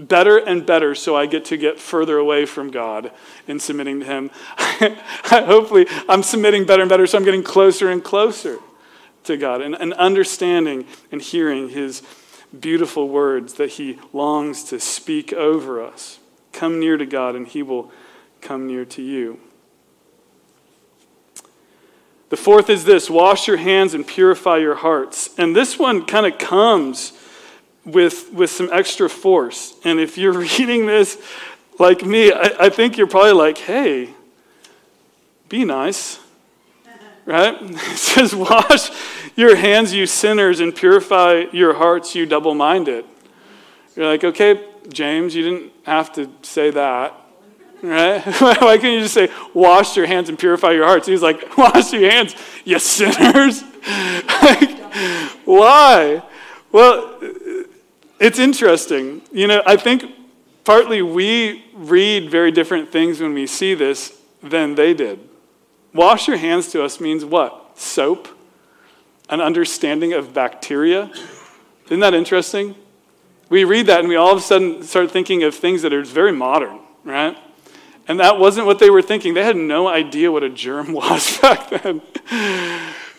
better 0.07 0.37
and 0.37 0.65
better, 0.65 0.93
so 0.95 1.15
I 1.15 1.25
get 1.25 1.45
to 1.45 1.57
get 1.57 1.79
further 1.79 2.17
away 2.17 2.45
from 2.45 2.71
God 2.71 3.11
in 3.47 3.59
submitting 3.59 4.01
to 4.01 4.05
Him. 4.05 4.31
Hopefully, 5.25 5.87
I'm 6.09 6.23
submitting 6.23 6.65
better 6.65 6.81
and 6.81 6.89
better, 6.89 7.07
so 7.07 7.17
I'm 7.17 7.23
getting 7.23 7.43
closer 7.43 7.89
and 7.89 8.03
closer 8.03 8.57
to 9.23 9.37
God 9.37 9.61
and, 9.61 9.75
and 9.75 9.93
understanding 9.93 10.85
and 11.11 11.21
hearing 11.21 11.69
His 11.69 12.01
beautiful 12.57 13.07
words 13.07 13.53
that 13.55 13.71
he 13.71 13.97
longs 14.13 14.63
to 14.65 14.79
speak 14.79 15.31
over 15.33 15.83
us. 15.83 16.19
Come 16.51 16.79
near 16.79 16.97
to 16.97 17.05
God, 17.05 17.35
and 17.35 17.47
he 17.47 17.63
will 17.63 17.91
come 18.41 18.67
near 18.67 18.85
to 18.85 19.01
you. 19.01 19.39
The 22.31 22.37
fourth 22.37 22.69
is 22.69 22.85
this 22.85 23.09
wash 23.09 23.45
your 23.45 23.57
hands 23.57 23.93
and 23.93 24.07
purify 24.07 24.57
your 24.57 24.75
hearts. 24.75 25.29
And 25.37 25.53
this 25.53 25.77
one 25.77 26.05
kind 26.05 26.25
of 26.25 26.39
comes 26.39 27.11
with, 27.83 28.31
with 28.31 28.49
some 28.49 28.69
extra 28.71 29.09
force. 29.09 29.75
And 29.83 29.99
if 29.99 30.17
you're 30.17 30.31
reading 30.57 30.85
this 30.85 31.21
like 31.77 32.05
me, 32.05 32.31
I, 32.31 32.53
I 32.57 32.69
think 32.69 32.97
you're 32.97 33.07
probably 33.07 33.33
like, 33.33 33.57
hey, 33.57 34.15
be 35.49 35.65
nice. 35.65 36.19
Right? 37.23 37.55
It 37.61 37.97
says, 37.97 38.33
wash 38.33 38.89
your 39.35 39.55
hands, 39.55 39.93
you 39.93 40.07
sinners, 40.07 40.59
and 40.59 40.75
purify 40.75 41.43
your 41.53 41.75
hearts, 41.75 42.15
you 42.15 42.25
double 42.25 42.55
minded. 42.55 43.05
You're 43.95 44.07
like, 44.07 44.23
okay, 44.23 44.67
James, 44.89 45.35
you 45.35 45.43
didn't 45.43 45.71
have 45.83 46.11
to 46.13 46.31
say 46.41 46.71
that. 46.71 47.20
Right? 47.81 48.21
Why 48.39 48.77
can't 48.77 48.93
you 48.93 48.99
just 49.01 49.13
say, 49.13 49.29
wash 49.53 49.97
your 49.97 50.05
hands 50.05 50.29
and 50.29 50.37
purify 50.37 50.71
your 50.71 50.85
hearts? 50.85 51.07
He's 51.07 51.21
like, 51.21 51.57
wash 51.57 51.93
your 51.93 52.09
hands, 52.09 52.35
you 52.63 52.79
sinners. 52.79 53.63
like, 54.43 54.79
why? 55.45 56.21
Well, 56.71 57.17
it's 58.19 58.37
interesting. 58.37 59.21
You 59.31 59.47
know, 59.47 59.63
I 59.65 59.75
think 59.77 60.05
partly 60.63 61.01
we 61.01 61.65
read 61.73 62.29
very 62.29 62.51
different 62.51 62.91
things 62.91 63.19
when 63.19 63.33
we 63.33 63.47
see 63.47 63.73
this 63.73 64.17
than 64.43 64.75
they 64.75 64.93
did. 64.93 65.19
Wash 65.93 66.27
your 66.27 66.37
hands 66.37 66.71
to 66.73 66.83
us 66.83 66.99
means 66.99 67.25
what? 67.25 67.79
Soap? 67.79 68.27
an 69.31 69.39
understanding 69.39 70.13
of 70.13 70.33
bacteria. 70.33 71.09
Isn't 71.85 72.01
that 72.01 72.13
interesting? 72.13 72.75
We 73.49 73.63
read 73.63 73.87
that 73.87 74.01
and 74.01 74.09
we 74.09 74.17
all 74.17 74.33
of 74.33 74.37
a 74.37 74.41
sudden 74.41 74.83
start 74.83 75.09
thinking 75.09 75.43
of 75.43 75.55
things 75.55 75.81
that 75.81 75.93
are 75.93 76.03
very 76.03 76.33
modern, 76.33 76.79
right? 77.03 77.37
And 78.11 78.19
that 78.19 78.37
wasn't 78.37 78.65
what 78.65 78.77
they 78.79 78.89
were 78.89 79.01
thinking. 79.01 79.35
They 79.35 79.43
had 79.45 79.55
no 79.55 79.87
idea 79.87 80.33
what 80.33 80.43
a 80.43 80.49
germ 80.49 80.91
was 81.01 81.37
back 81.37 81.69
then. 81.69 82.01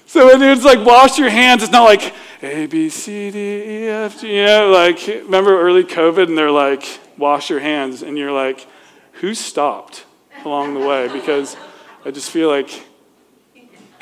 So 0.04 0.26
when 0.26 0.42
it's 0.42 0.66
like 0.66 0.84
wash 0.84 1.18
your 1.18 1.30
hands, 1.30 1.62
it's 1.62 1.72
not 1.72 1.84
like 1.84 2.12
A, 2.42 2.66
B, 2.66 2.90
C, 2.90 3.30
D, 3.30 3.38
E, 3.38 3.88
F, 3.88 4.20
G, 4.20 4.36
you 4.36 4.44
know, 4.44 4.68
like 4.68 5.06
remember 5.06 5.58
early 5.58 5.82
COVID 5.82 6.26
and 6.26 6.36
they're 6.36 6.50
like, 6.50 7.00
wash 7.16 7.48
your 7.48 7.60
hands. 7.60 8.02
And 8.02 8.18
you're 8.18 8.32
like, 8.32 8.66
who 9.12 9.32
stopped 9.32 10.04
along 10.44 10.74
the 10.74 10.86
way? 10.86 11.08
Because 11.10 11.56
I 12.04 12.10
just 12.10 12.30
feel 12.30 12.50
like 12.50 12.84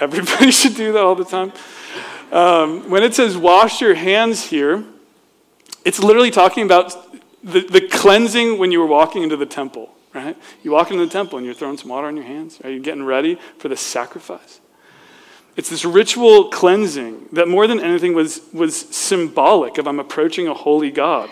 everybody 0.01 0.51
should 0.51 0.75
do 0.75 0.91
that 0.91 1.05
all 1.05 1.15
the 1.15 1.25
time. 1.25 1.53
Um, 2.33 2.91
when 2.91 3.05
it 3.05 3.15
says 3.15 3.37
wash 3.37 3.81
your 3.81 3.95
hands 3.95 4.43
here, 4.43 4.83
it's 5.85 6.01
literally 6.01 6.33
talking 6.33 6.65
about 6.65 6.97
the, 7.45 7.61
the 7.61 7.81
cleansing 7.81 8.59
when 8.59 8.73
you 8.73 8.81
were 8.81 8.87
walking 8.87 9.23
into 9.23 9.37
the 9.37 9.47
temple, 9.47 9.95
right? 10.15 10.37
You 10.63 10.73
walk 10.73 10.91
into 10.91 11.05
the 11.05 11.11
temple 11.11 11.39
and 11.39 11.47
you're 11.47 11.55
throwing 11.55 11.77
some 11.77 11.89
water 11.89 12.07
on 12.07 12.17
your 12.17 12.27
hands. 12.27 12.61
Are 12.65 12.71
you 12.71 12.81
getting 12.81 13.05
ready 13.05 13.39
for 13.59 13.69
the 13.69 13.77
sacrifice? 13.77 14.61
It's 15.57 15.69
this 15.69 15.85
ritual 15.85 16.49
cleansing 16.49 17.29
that 17.33 17.49
more 17.49 17.67
than 17.67 17.81
anything 17.81 18.15
was, 18.15 18.41
was 18.53 18.77
symbolic 18.77 19.79
of 19.79 19.87
I'm 19.87 20.01
approaching 20.01 20.49
a 20.49 20.55
holy 20.55 20.91
God. 20.91 21.29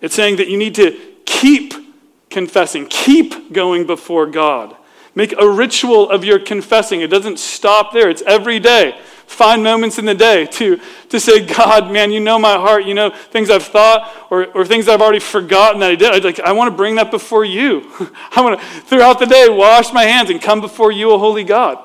It's 0.00 0.14
saying 0.14 0.36
that 0.36 0.48
you 0.48 0.56
need 0.56 0.74
to 0.76 0.98
keep 1.24 1.74
confessing, 2.30 2.86
keep 2.86 3.52
going 3.52 3.86
before 3.86 4.26
God. 4.26 4.76
Make 5.14 5.34
a 5.38 5.48
ritual 5.48 6.08
of 6.08 6.24
your 6.24 6.38
confessing. 6.38 7.00
It 7.00 7.08
doesn't 7.08 7.38
stop 7.38 7.92
there, 7.92 8.08
it's 8.08 8.22
every 8.22 8.60
day. 8.60 8.98
Find 9.28 9.62
moments 9.62 9.98
in 9.98 10.06
the 10.06 10.14
day 10.14 10.46
to, 10.46 10.80
to 11.10 11.20
say, 11.20 11.44
God, 11.44 11.92
man, 11.92 12.10
you 12.10 12.18
know 12.18 12.38
my 12.38 12.54
heart. 12.54 12.86
You 12.86 12.94
know 12.94 13.10
things 13.10 13.50
I've 13.50 13.62
thought 13.62 14.26
or, 14.30 14.46
or 14.46 14.64
things 14.64 14.88
I've 14.88 15.02
already 15.02 15.20
forgotten 15.20 15.80
that 15.80 15.90
I 15.90 15.94
did. 15.94 16.12
I, 16.12 16.18
like, 16.26 16.40
I 16.40 16.52
want 16.52 16.72
to 16.72 16.76
bring 16.76 16.94
that 16.94 17.10
before 17.10 17.44
you. 17.44 17.92
I 18.34 18.40
want 18.40 18.58
to, 18.58 18.66
throughout 18.82 19.18
the 19.18 19.26
day, 19.26 19.48
wash 19.50 19.92
my 19.92 20.04
hands 20.04 20.30
and 20.30 20.40
come 20.40 20.62
before 20.62 20.90
you, 20.90 21.12
a 21.12 21.18
holy 21.18 21.44
God. 21.44 21.78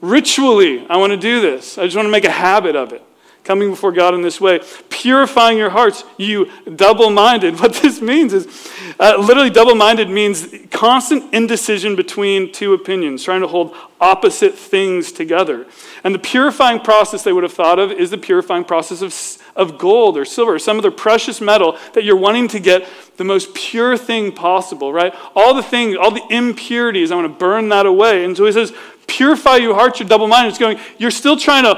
Ritually, 0.00 0.86
I 0.88 0.96
want 0.96 1.12
to 1.12 1.18
do 1.18 1.42
this. 1.42 1.76
I 1.76 1.84
just 1.84 1.94
want 1.94 2.06
to 2.06 2.10
make 2.10 2.24
a 2.24 2.30
habit 2.30 2.74
of 2.74 2.92
it 2.92 3.04
coming 3.44 3.70
before 3.70 3.92
God 3.92 4.14
in 4.14 4.22
this 4.22 4.40
way, 4.40 4.60
purifying 4.88 5.58
your 5.58 5.70
hearts, 5.70 6.04
you 6.16 6.50
double 6.76 7.10
minded. 7.10 7.58
What 7.62 7.74
this 7.74 8.00
means 8.00 8.32
is 8.32 8.72
uh, 8.98 9.16
literally 9.18 9.50
double 9.50 9.74
minded 9.74 10.08
means 10.08 10.48
constant 10.70 11.32
indecision 11.32 11.96
between 11.96 12.52
two 12.52 12.72
opinions, 12.74 13.22
trying 13.22 13.40
to 13.40 13.46
hold 13.46 13.74
opposite 14.00 14.56
things 14.56 15.12
together. 15.12 15.66
And 16.04 16.14
the 16.14 16.18
purifying 16.18 16.80
process 16.80 17.22
they 17.22 17.32
would 17.32 17.44
have 17.44 17.52
thought 17.52 17.78
of 17.78 17.92
is 17.92 18.10
the 18.10 18.18
purifying 18.18 18.64
process 18.64 19.02
of, 19.02 19.14
of 19.54 19.78
gold 19.78 20.18
or 20.18 20.24
silver, 20.24 20.54
or 20.54 20.58
some 20.58 20.78
other 20.78 20.90
precious 20.90 21.40
metal 21.40 21.78
that 21.94 22.02
you're 22.02 22.16
wanting 22.16 22.48
to 22.48 22.60
get 22.60 22.88
the 23.18 23.24
most 23.24 23.54
pure 23.54 23.96
thing 23.96 24.32
possible, 24.32 24.92
right? 24.92 25.14
All 25.36 25.54
the 25.54 25.62
things, 25.62 25.96
all 25.96 26.10
the 26.10 26.26
impurities, 26.28 27.12
I 27.12 27.14
want 27.14 27.32
to 27.32 27.38
burn 27.38 27.68
that 27.68 27.86
away. 27.86 28.24
And 28.24 28.36
so 28.36 28.46
he 28.46 28.52
says, 28.52 28.72
purify 29.06 29.56
your 29.56 29.74
hearts, 29.74 30.00
you're 30.00 30.08
double 30.08 30.26
minded. 30.26 30.48
It's 30.50 30.58
going, 30.58 30.78
you're 30.98 31.10
still 31.10 31.36
trying 31.36 31.64
to 31.64 31.74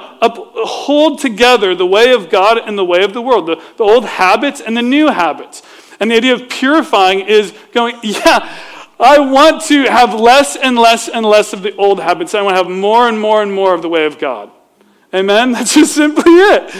hold 0.65 1.19
together 1.19 1.75
the 1.75 1.87
way 1.87 2.13
of 2.13 2.31
God 2.31 2.59
and 2.59 2.79
the 2.79 2.85
way 2.85 3.05
of 3.05 3.13
the 3.13 3.21
world, 3.21 3.47
the, 3.47 3.63
the 3.77 3.85
old 3.85 4.07
habits 4.07 4.61
and 4.61 4.77
the 4.77 4.83
new 4.83 5.09
habits. 5.09 5.63
And 6.01 6.11
the 6.11 6.17
idea 6.17 6.35
of 6.35 6.49
purifying 6.49 7.21
is 7.21 7.53
going, 7.73 7.97
yeah, 8.03 8.49
I 8.99 9.19
want 9.19 9.63
to 9.65 9.85
have 9.85 10.15
less 10.15 10.57
and 10.57 10.77
less 10.77 11.09
and 11.09 11.27
less 11.27 11.53
of 11.53 11.63
the 11.63 11.75
old 11.77 12.01
habits. 12.01 12.35
I 12.35 12.43
want 12.43 12.57
to 12.57 12.63
have 12.63 12.71
more 12.71 13.09
and 13.09 13.21
more 13.21 13.43
and 13.43 13.53
more 13.53 13.75
of 13.75 13.83
the 13.83 13.89
way 13.89 14.07
of 14.07 14.19
God. 14.19 14.51
Amen? 15.13 15.53
That's 15.53 15.75
just 15.75 15.95
simply 15.95 16.33
it. 16.33 16.71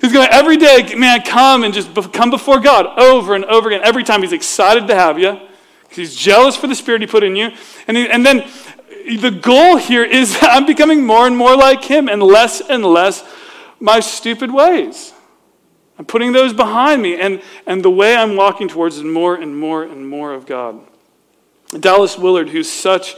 He's 0.00 0.12
going 0.12 0.28
every 0.30 0.56
day, 0.56 0.94
man, 0.94 1.22
come 1.22 1.64
and 1.64 1.74
just 1.74 1.92
come 2.12 2.30
before 2.30 2.60
God 2.60 2.98
over 2.98 3.34
and 3.34 3.44
over 3.46 3.68
again. 3.68 3.82
Every 3.84 4.04
time 4.04 4.22
he's 4.22 4.32
excited 4.32 4.86
to 4.88 4.94
have 4.94 5.18
you. 5.18 5.38
He's 5.90 6.14
jealous 6.14 6.56
for 6.56 6.68
the 6.68 6.74
spirit 6.74 7.00
he 7.00 7.06
put 7.06 7.24
in 7.24 7.34
you. 7.34 7.50
And, 7.88 7.96
he, 7.96 8.08
and 8.08 8.24
then 8.24 8.48
the 9.18 9.30
goal 9.30 9.76
here 9.76 10.04
is 10.04 10.38
that 10.40 10.50
I'm 10.52 10.66
becoming 10.66 11.04
more 11.04 11.26
and 11.26 11.36
more 11.36 11.56
like 11.56 11.84
him 11.84 12.08
and 12.08 12.22
less 12.22 12.60
and 12.60 12.84
less 12.84 13.24
my 13.80 14.00
stupid 14.00 14.52
ways. 14.52 15.12
I'm 15.98 16.06
putting 16.06 16.32
those 16.32 16.54
behind 16.54 17.02
me, 17.02 17.20
and, 17.20 17.42
and 17.66 17.82
the 17.82 17.90
way 17.90 18.16
I'm 18.16 18.34
walking 18.34 18.68
towards 18.68 18.96
is 18.96 19.02
more 19.02 19.34
and 19.34 19.58
more 19.58 19.82
and 19.82 20.08
more 20.08 20.32
of 20.32 20.46
God. 20.46 20.80
Dallas 21.78 22.18
Willard, 22.18 22.48
who's 22.48 22.70
such 22.70 23.14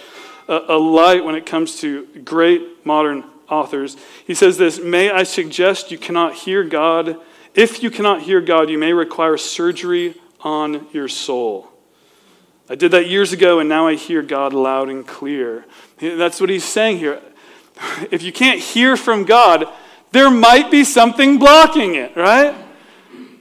a, 0.48 0.60
a 0.68 0.78
light 0.78 1.24
when 1.24 1.34
it 1.34 1.46
comes 1.46 1.80
to 1.80 2.06
great 2.24 2.84
modern 2.84 3.24
authors, 3.48 3.96
he 4.26 4.34
says 4.34 4.58
this 4.58 4.80
May 4.80 5.10
I 5.10 5.22
suggest 5.22 5.90
you 5.90 5.98
cannot 5.98 6.34
hear 6.34 6.64
God. 6.64 7.16
If 7.54 7.82
you 7.82 7.90
cannot 7.90 8.22
hear 8.22 8.40
God, 8.40 8.70
you 8.70 8.78
may 8.78 8.92
require 8.92 9.36
surgery 9.36 10.14
on 10.40 10.86
your 10.92 11.08
soul. 11.08 11.68
I 12.68 12.74
did 12.74 12.92
that 12.92 13.08
years 13.08 13.32
ago, 13.32 13.58
and 13.60 13.68
now 13.68 13.86
I 13.86 13.96
hear 13.96 14.22
God 14.22 14.54
loud 14.54 14.88
and 14.88 15.06
clear. 15.06 15.64
That's 15.98 16.40
what 16.40 16.48
he's 16.48 16.64
saying 16.64 16.98
here. 16.98 17.20
If 18.10 18.22
you 18.22 18.32
can't 18.32 18.60
hear 18.60 18.96
from 18.96 19.24
God, 19.24 19.66
there 20.12 20.30
might 20.30 20.70
be 20.70 20.84
something 20.84 21.38
blocking 21.38 21.94
it, 21.94 22.14
right? 22.14 22.54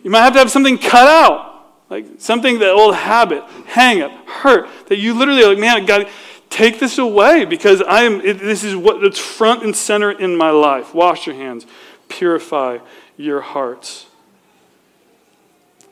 You 0.03 0.09
might 0.09 0.21
have 0.21 0.33
to 0.33 0.39
have 0.39 0.49
something 0.49 0.77
cut 0.77 1.07
out, 1.07 1.50
like 1.91 2.05
something 2.19 2.59
that 2.59 2.71
old 2.71 2.95
habit, 2.95 3.43
hang 3.65 4.01
up, 4.01 4.11
hurt, 4.25 4.69
that 4.87 4.97
you 4.97 5.13
literally 5.13 5.43
like, 5.43 5.59
man, 5.59 5.85
God, 5.85 6.07
take 6.49 6.79
this 6.79 6.97
away 6.97 7.43
because 7.43 7.81
I 7.81 8.03
am. 8.03 8.21
It, 8.21 8.39
this 8.39 8.63
is 8.63 8.77
what 8.77 9.03
it's 9.03 9.19
front 9.19 9.63
and 9.63 9.75
center 9.75 10.09
in 10.09 10.37
my 10.37 10.51
life. 10.51 10.95
Wash 10.95 11.27
your 11.27 11.35
hands, 11.35 11.67
purify 12.07 12.77
your 13.17 13.41
hearts. 13.41 14.07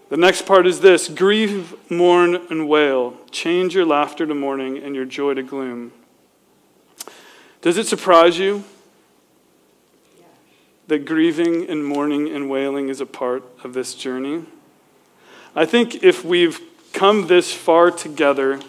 The 0.08 0.16
next 0.16 0.46
part 0.46 0.66
is 0.66 0.80
this 0.80 1.10
grieve, 1.10 1.76
mourn, 1.92 2.36
and 2.50 2.70
wail. 2.70 3.18
Change 3.30 3.76
your 3.76 3.86
laughter 3.86 4.26
to 4.26 4.34
mourning 4.34 4.78
and 4.78 4.96
your 4.96 5.06
joy 5.06 5.34
to 5.34 5.44
gloom. 5.44 5.92
Does 7.62 7.78
it 7.78 7.88
surprise 7.88 8.40
you 8.40 8.64
that 10.88 11.06
grieving 11.06 11.70
and 11.70 11.86
mourning 11.86 12.30
and 12.30 12.50
wailing 12.50 12.88
is 12.88 13.02
a 13.02 13.06
part 13.06 13.44
of 13.66 13.74
this 13.74 13.94
journey? 13.94 14.46
I 15.56 15.66
think 15.66 16.04
if 16.04 16.24
we've 16.24 16.62
come 16.94 17.28
this 17.28 17.52
far 17.52 17.90
together, 17.90 18.60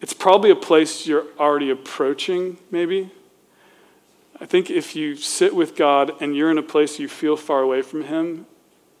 it's 0.00 0.12
probably 0.12 0.50
a 0.50 0.56
place 0.56 1.06
you're 1.06 1.26
already 1.38 1.70
approaching, 1.70 2.58
maybe. 2.70 3.10
I 4.40 4.46
think 4.46 4.70
if 4.70 4.94
you 4.94 5.16
sit 5.16 5.54
with 5.54 5.74
God 5.74 6.12
and 6.22 6.36
you're 6.36 6.50
in 6.50 6.58
a 6.58 6.62
place 6.62 7.00
you 7.00 7.08
feel 7.08 7.36
far 7.36 7.60
away 7.60 7.82
from 7.82 8.04
Him, 8.04 8.46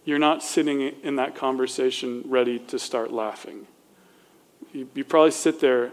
you're 0.04 0.18
not 0.18 0.42
sitting 0.42 0.80
in 0.80 1.16
that 1.16 1.36
conversation 1.36 2.24
ready 2.26 2.58
to 2.58 2.78
start 2.78 3.12
laughing. 3.12 3.66
You, 4.72 4.88
you 4.94 5.04
probably 5.04 5.30
sit 5.30 5.60
there 5.60 5.92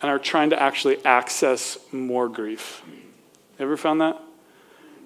and 0.00 0.10
are 0.10 0.18
trying 0.18 0.50
to 0.50 0.62
actually 0.62 1.04
access 1.04 1.76
more 1.92 2.28
grief. 2.28 2.82
Ever 3.58 3.76
found 3.76 4.00
that? 4.00 4.22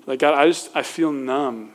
Like, 0.06 0.18
God, 0.18 0.34
I 0.34 0.46
just, 0.46 0.70
I 0.74 0.82
feel 0.82 1.12
numb. 1.12 1.72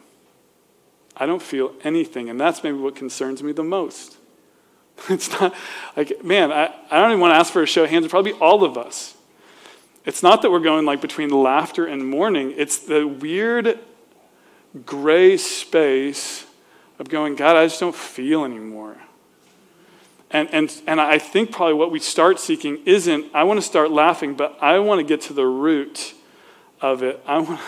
I 1.15 1.25
don't 1.25 1.41
feel 1.41 1.73
anything. 1.83 2.29
And 2.29 2.39
that's 2.39 2.63
maybe 2.63 2.77
what 2.77 2.95
concerns 2.95 3.41
me 3.41 3.51
the 3.51 3.63
most. 3.63 4.17
It's 5.09 5.29
not 5.39 5.53
like, 5.95 6.23
man, 6.23 6.51
I, 6.51 6.73
I 6.89 6.99
don't 6.99 7.11
even 7.11 7.21
want 7.21 7.33
to 7.33 7.37
ask 7.37 7.53
for 7.53 7.61
a 7.61 7.67
show 7.67 7.83
of 7.83 7.89
hands. 7.91 8.01
It'd 8.01 8.09
probably 8.09 8.31
be 8.31 8.39
all 8.39 8.63
of 8.63 8.77
us. 8.79 9.15
It's 10.05 10.23
not 10.23 10.41
that 10.41 10.49
we're 10.49 10.59
going 10.59 10.85
like 10.85 11.01
between 11.01 11.29
laughter 11.29 11.85
and 11.85 12.09
mourning, 12.09 12.53
it's 12.57 12.79
the 12.79 13.05
weird 13.05 13.77
gray 14.85 15.37
space 15.37 16.45
of 16.97 17.09
going, 17.09 17.35
God, 17.35 17.55
I 17.55 17.65
just 17.65 17.79
don't 17.79 17.95
feel 17.95 18.43
anymore. 18.43 18.97
And, 20.31 20.49
and, 20.51 20.81
and 20.87 20.99
I 20.99 21.19
think 21.19 21.51
probably 21.51 21.75
what 21.75 21.91
we 21.91 21.99
start 21.99 22.39
seeking 22.39 22.79
isn't, 22.85 23.27
I 23.33 23.43
want 23.43 23.59
to 23.59 23.65
start 23.65 23.91
laughing, 23.91 24.33
but 24.33 24.57
I 24.61 24.79
want 24.79 24.99
to 24.99 25.03
get 25.05 25.21
to 25.23 25.33
the 25.33 25.45
root 25.45 26.13
of 26.81 27.03
it. 27.03 27.21
I, 27.25 27.39
want, 27.39 27.61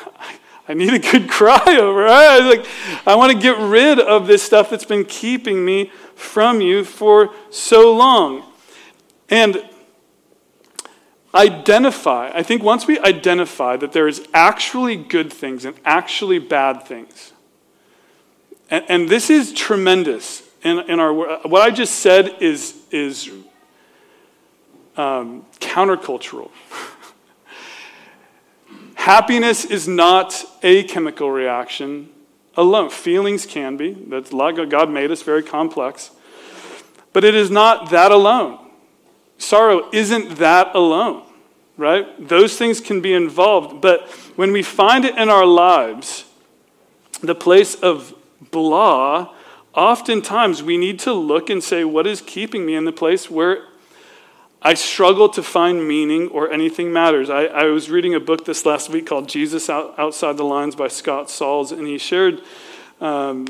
I 0.69 0.75
need 0.75 0.93
a 0.93 0.99
good 0.99 1.27
cry 1.29 1.77
over. 1.79 2.07
I, 2.07 2.37
like, 2.39 2.65
I 3.05 3.15
want 3.15 3.33
to 3.33 3.37
get 3.37 3.57
rid 3.57 3.99
of 3.99 4.27
this 4.27 4.43
stuff 4.43 4.69
that's 4.69 4.85
been 4.85 5.03
keeping 5.03 5.65
me 5.65 5.91
from 6.15 6.61
you 6.61 6.83
for 6.83 7.33
so 7.49 7.93
long. 7.93 8.43
And 9.29 9.67
identify, 11.33 12.31
I 12.33 12.43
think 12.43 12.63
once 12.63 12.85
we 12.85 12.99
identify 12.99 13.77
that 13.77 13.91
there 13.91 14.07
is 14.07 14.27
actually 14.33 14.95
good 14.95 15.33
things 15.33 15.65
and 15.65 15.75
actually 15.85 16.39
bad 16.39 16.83
things, 16.83 17.33
and, 18.69 18.85
and 18.87 19.09
this 19.09 19.29
is 19.29 19.51
tremendous 19.53 20.43
in, 20.63 20.79
in 20.89 20.99
our 20.99 21.13
what 21.13 21.61
I 21.61 21.71
just 21.71 21.97
said 21.97 22.37
is, 22.41 22.75
is 22.91 23.29
um, 24.97 25.45
countercultural. 25.59 26.51
Happiness 28.99 29.65
is 29.65 29.87
not 29.87 30.45
a 30.61 30.83
chemical 30.83 31.31
reaction 31.31 32.09
alone. 32.55 32.89
Feelings 32.89 33.45
can 33.45 33.77
be. 33.77 33.93
That's 33.93 34.31
God 34.31 34.89
made 34.89 35.11
us 35.11 35.21
very 35.23 35.43
complex. 35.43 36.11
But 37.11 37.23
it 37.23 37.33
is 37.33 37.49
not 37.49 37.89
that 37.89 38.11
alone 38.11 38.59
sorrow 39.39 39.89
isn't 39.91 40.37
that 40.37 40.75
alone, 40.75 41.23
right? 41.77 42.05
Those 42.27 42.57
things 42.57 42.79
can 42.79 43.01
be 43.01 43.13
involved. 43.13 43.81
But 43.81 44.07
when 44.35 44.51
we 44.51 44.61
find 44.61 45.05
it 45.05 45.17
in 45.17 45.29
our 45.29 45.45
lives, 45.45 46.25
the 47.21 47.35
place 47.35 47.75
of 47.75 48.13
blah, 48.51 49.33
oftentimes 49.73 50.61
we 50.61 50.77
need 50.77 50.99
to 50.99 51.13
look 51.13 51.49
and 51.49 51.63
say, 51.63 51.83
what 51.83 52.05
is 52.05 52.21
keeping 52.21 52.65
me 52.65 52.75
in 52.75 52.85
the 52.85 52.91
place 52.91 53.31
where 53.31 53.63
I 54.61 54.73
struggle 54.73 55.29
to 55.29 55.43
find 55.43 55.87
meaning 55.87 56.27
or 56.27 56.51
anything 56.51 56.91
matters. 56.91 57.29
I, 57.29 57.45
I 57.45 57.65
was 57.65 57.89
reading 57.89 58.13
a 58.13 58.19
book 58.19 58.43
this 58.43 58.65
last 58.65 58.89
week 58.89 59.05
called 59.05 59.29
Jesus 59.29 59.69
Out, 59.69 59.97
Outside 59.97 60.35
the 60.35 60.43
Lines 60.43 60.75
by 60.75 60.89
Scott 60.89 61.29
Sauls, 61.29 61.71
and 61.71 61.87
he 61.87 61.97
shared 61.97 62.41
um, 62.99 63.47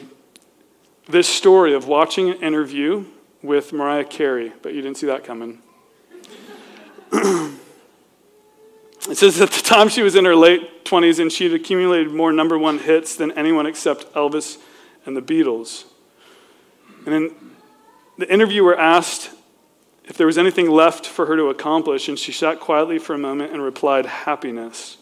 this 1.08 1.28
story 1.28 1.74
of 1.74 1.88
watching 1.88 2.30
an 2.30 2.38
interview 2.44 3.06
with 3.42 3.74
Mariah 3.74 4.06
Carey, 4.06 4.54
but 4.62 4.76
you 4.76 4.82
didn't 4.84 4.98
see 4.98 5.08
that 5.08 5.24
coming. 5.24 5.64
it 7.12 7.58
says 9.14 9.42
at 9.42 9.50
the 9.50 9.64
time 9.64 9.90
she 9.90 10.04
was 10.04 10.16
in 10.16 10.26
her 10.26 10.36
late 10.36 10.86
20s 10.86 11.20
and 11.20 11.32
she 11.32 11.46
had 11.46 11.54
accumulated 11.60 12.12
more 12.12 12.32
number 12.32 12.58
one 12.58 12.78
hits 12.78 13.16
than 13.16 13.32
anyone 13.32 13.66
except 13.66 14.14
Elvis 14.14 14.60
and 15.08 15.18
the 15.18 15.22
Beatles. 15.22 15.86
And 17.06 17.14
then 17.14 17.36
the 18.20 18.32
interviewer 18.32 18.78
asked 18.78 19.32
if 20.10 20.18
there 20.18 20.28
was 20.28 20.40
anything 20.40 20.70
left 20.70 21.06
for 21.06 21.28
her 21.28 21.36
to 21.36 21.46
accomplish, 21.50 22.10
and 22.10 22.18
she 22.18 22.32
sat 22.32 22.60
quietly 22.60 22.98
for 22.98 23.14
a 23.14 23.18
moment 23.20 23.54
and 23.54 23.62
replied, 23.62 24.08
Happiness. 24.08 24.98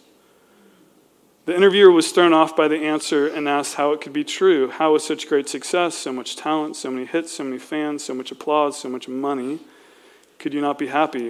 The 1.45 1.55
interviewer 1.55 1.91
was 1.91 2.12
thrown 2.12 2.34
off 2.34 2.58
by 2.58 2.68
the 2.68 2.84
answer 2.84 3.26
and 3.26 3.47
asked 3.47 3.76
how 3.76 3.93
it 3.93 4.01
could 4.01 4.12
be 4.12 4.26
true. 4.26 4.70
How, 4.70 4.91
was 4.91 5.05
such 5.05 5.30
great 5.30 5.47
success, 5.47 5.95
so 5.95 6.12
much 6.12 6.36
talent, 6.36 6.76
so 6.76 6.91
many 6.91 7.05
hits, 7.05 7.32
so 7.32 7.45
many 7.45 7.58
fans, 7.58 8.03
so 8.03 8.14
much 8.14 8.34
applause, 8.34 8.78
so 8.78 8.89
much 8.89 9.08
money, 9.08 9.60
could 10.39 10.53
you 10.53 10.60
not 10.60 10.78
be 10.78 10.88
happy? 10.88 11.30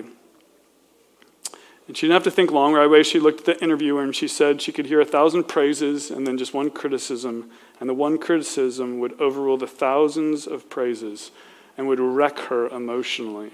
And 1.88 1.95
she 1.95 2.07
didn't 2.07 2.15
have 2.15 2.23
to 2.23 2.32
think 2.32 2.51
long. 2.51 2.73
Right 2.73 2.88
away, 2.88 3.03
she 3.03 3.19
looked 3.19 3.41
at 3.41 3.45
the 3.45 3.63
interviewer 3.63 4.01
and 4.01 4.15
she 4.15 4.28
said 4.28 4.59
she 4.59 4.71
could 4.71 4.88
hear 4.88 4.99
a 4.99 5.05
thousand 5.05 5.43
praises 5.43 6.09
and 6.09 6.25
then 6.25 6.39
just 6.39 6.51
one 6.51 6.71
criticism. 6.71 7.51
And 7.80 7.88
the 7.88 7.93
one 7.93 8.17
criticism 8.17 8.97
would 8.97 9.21
overrule 9.21 9.57
the 9.57 9.67
thousands 9.67 10.47
of 10.47 10.67
praises 10.67 11.30
and 11.78 11.88
would 11.88 11.99
wreck 11.99 12.39
her 12.39 12.67
emotionally. 12.69 13.53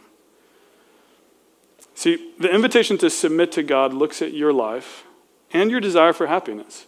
See, 1.95 2.33
the 2.39 2.53
invitation 2.53 2.97
to 2.99 3.09
submit 3.09 3.51
to 3.53 3.63
God 3.63 3.93
looks 3.93 4.21
at 4.21 4.33
your 4.33 4.51
life 4.51 5.03
and 5.51 5.69
your 5.69 5.79
desire 5.79 6.13
for 6.13 6.27
happiness. 6.27 6.85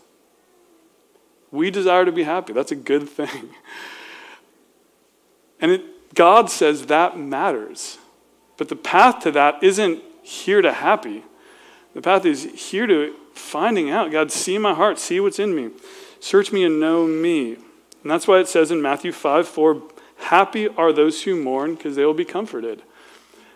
We 1.51 1.71
desire 1.71 2.05
to 2.05 2.11
be 2.11 2.23
happy. 2.23 2.53
That's 2.53 2.71
a 2.71 2.75
good 2.75 3.07
thing. 3.09 3.49
And 5.61 5.71
it, 5.71 6.13
God 6.13 6.49
says 6.49 6.87
that 6.87 7.17
matters. 7.17 7.97
But 8.57 8.69
the 8.69 8.75
path 8.75 9.19
to 9.23 9.31
that 9.31 9.63
isn't 9.63 10.03
here 10.21 10.61
to 10.61 10.71
happy. 10.71 11.23
The 11.93 12.01
path 12.01 12.25
is 12.25 12.43
here 12.43 12.87
to 12.87 13.15
finding 13.33 13.89
out 13.89 14.11
God, 14.11 14.31
see 14.31 14.57
my 14.57 14.73
heart, 14.73 14.99
see 14.99 15.19
what's 15.19 15.39
in 15.39 15.55
me. 15.55 15.71
Search 16.19 16.51
me 16.51 16.63
and 16.63 16.79
know 16.79 17.07
me. 17.07 17.53
And 17.53 18.11
that's 18.11 18.27
why 18.27 18.39
it 18.39 18.47
says 18.47 18.71
in 18.71 18.81
Matthew 18.81 19.11
5 19.11 19.47
4, 19.47 19.81
happy 20.17 20.67
are 20.67 20.91
those 20.91 21.23
who 21.23 21.41
mourn 21.41 21.75
because 21.75 21.95
they 21.95 22.05
will 22.05 22.13
be 22.13 22.25
comforted. 22.25 22.83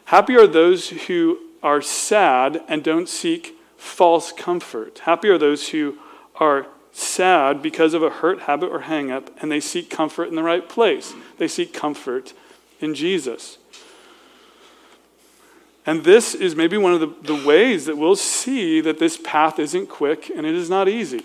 Happy 0.09 0.35
are 0.35 0.47
those 0.47 0.89
who 0.89 1.37
are 1.61 1.83
sad 1.83 2.63
and 2.67 2.83
don't 2.83 3.07
seek 3.07 3.55
false 3.77 4.31
comfort. 4.31 4.97
Happy 5.03 5.29
are 5.29 5.37
those 5.37 5.69
who 5.69 5.99
are 6.37 6.65
sad 6.91 7.61
because 7.61 7.93
of 7.93 8.01
a 8.01 8.09
hurt 8.09 8.41
habit 8.41 8.71
or 8.71 8.79
hang 8.79 9.11
up 9.11 9.29
and 9.39 9.51
they 9.51 9.59
seek 9.59 9.87
comfort 9.87 10.23
in 10.23 10.35
the 10.35 10.41
right 10.41 10.67
place. 10.67 11.13
They 11.37 11.47
seek 11.47 11.75
comfort 11.75 12.33
in 12.79 12.95
Jesus. 12.95 13.59
And 15.85 16.03
this 16.03 16.33
is 16.33 16.55
maybe 16.55 16.75
one 16.75 16.93
of 16.93 17.01
the, 17.01 17.35
the 17.35 17.45
ways 17.45 17.85
that 17.85 17.95
we'll 17.95 18.15
see 18.15 18.81
that 18.81 18.97
this 18.97 19.15
path 19.15 19.59
isn't 19.59 19.89
quick 19.89 20.31
and 20.35 20.43
it 20.43 20.55
is 20.55 20.71
not 20.71 20.89
easy. 20.89 21.23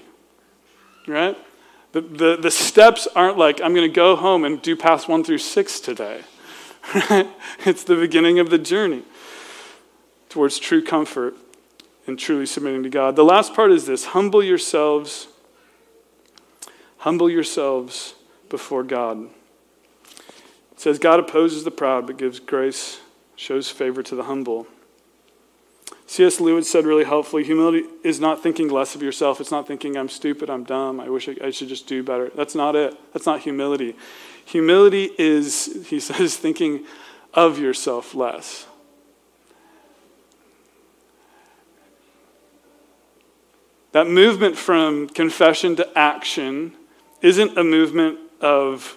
Right? 1.08 1.38
The, 1.92 2.02
the, 2.02 2.36
the 2.36 2.50
steps 2.50 3.08
aren't 3.16 3.38
like, 3.38 3.62
I'm 3.62 3.72
going 3.72 3.88
to 3.88 3.96
go 3.96 4.14
home 4.14 4.44
and 4.44 4.60
do 4.60 4.76
paths 4.76 5.08
one 5.08 5.24
through 5.24 5.38
six 5.38 5.80
today. 5.80 6.20
It's 7.66 7.84
the 7.84 7.96
beginning 7.96 8.38
of 8.38 8.50
the 8.50 8.58
journey 8.58 9.02
towards 10.28 10.58
true 10.58 10.82
comfort 10.82 11.34
and 12.06 12.18
truly 12.18 12.46
submitting 12.46 12.82
to 12.82 12.90
God. 12.90 13.16
The 13.16 13.24
last 13.24 13.54
part 13.54 13.72
is 13.72 13.86
this 13.86 14.06
humble 14.06 14.42
yourselves, 14.42 15.28
humble 16.98 17.30
yourselves 17.30 18.14
before 18.50 18.82
God. 18.82 19.30
It 20.72 20.80
says, 20.80 20.98
God 20.98 21.20
opposes 21.20 21.64
the 21.64 21.70
proud, 21.70 22.06
but 22.06 22.18
gives 22.18 22.40
grace, 22.40 23.00
shows 23.36 23.70
favor 23.70 24.02
to 24.02 24.14
the 24.14 24.24
humble. 24.24 24.66
C.S. 26.06 26.40
Lewis 26.40 26.68
said 26.68 26.84
really 26.84 27.04
helpfully 27.04 27.44
humility 27.44 27.84
is 28.02 28.20
not 28.20 28.42
thinking 28.42 28.68
less 28.68 28.94
of 28.94 29.02
yourself. 29.02 29.40
It's 29.40 29.50
not 29.50 29.66
thinking, 29.66 29.96
I'm 29.96 30.08
stupid, 30.08 30.50
I'm 30.50 30.64
dumb, 30.64 31.00
I 31.00 31.08
wish 31.08 31.28
I, 31.28 31.36
I 31.44 31.50
should 31.50 31.68
just 31.68 31.86
do 31.86 32.02
better. 32.02 32.30
That's 32.34 32.54
not 32.54 32.76
it. 32.76 32.94
That's 33.12 33.24
not 33.24 33.40
humility. 33.40 33.96
Humility 34.46 35.10
is, 35.18 35.86
he 35.88 36.00
says, 36.00 36.36
thinking 36.38 36.84
of 37.32 37.58
yourself 37.58 38.14
less. 38.14 38.66
That 43.92 44.08
movement 44.08 44.56
from 44.56 45.08
confession 45.08 45.76
to 45.76 45.98
action 45.98 46.74
isn't 47.22 47.56
a 47.56 47.62
movement 47.62 48.18
of 48.40 48.96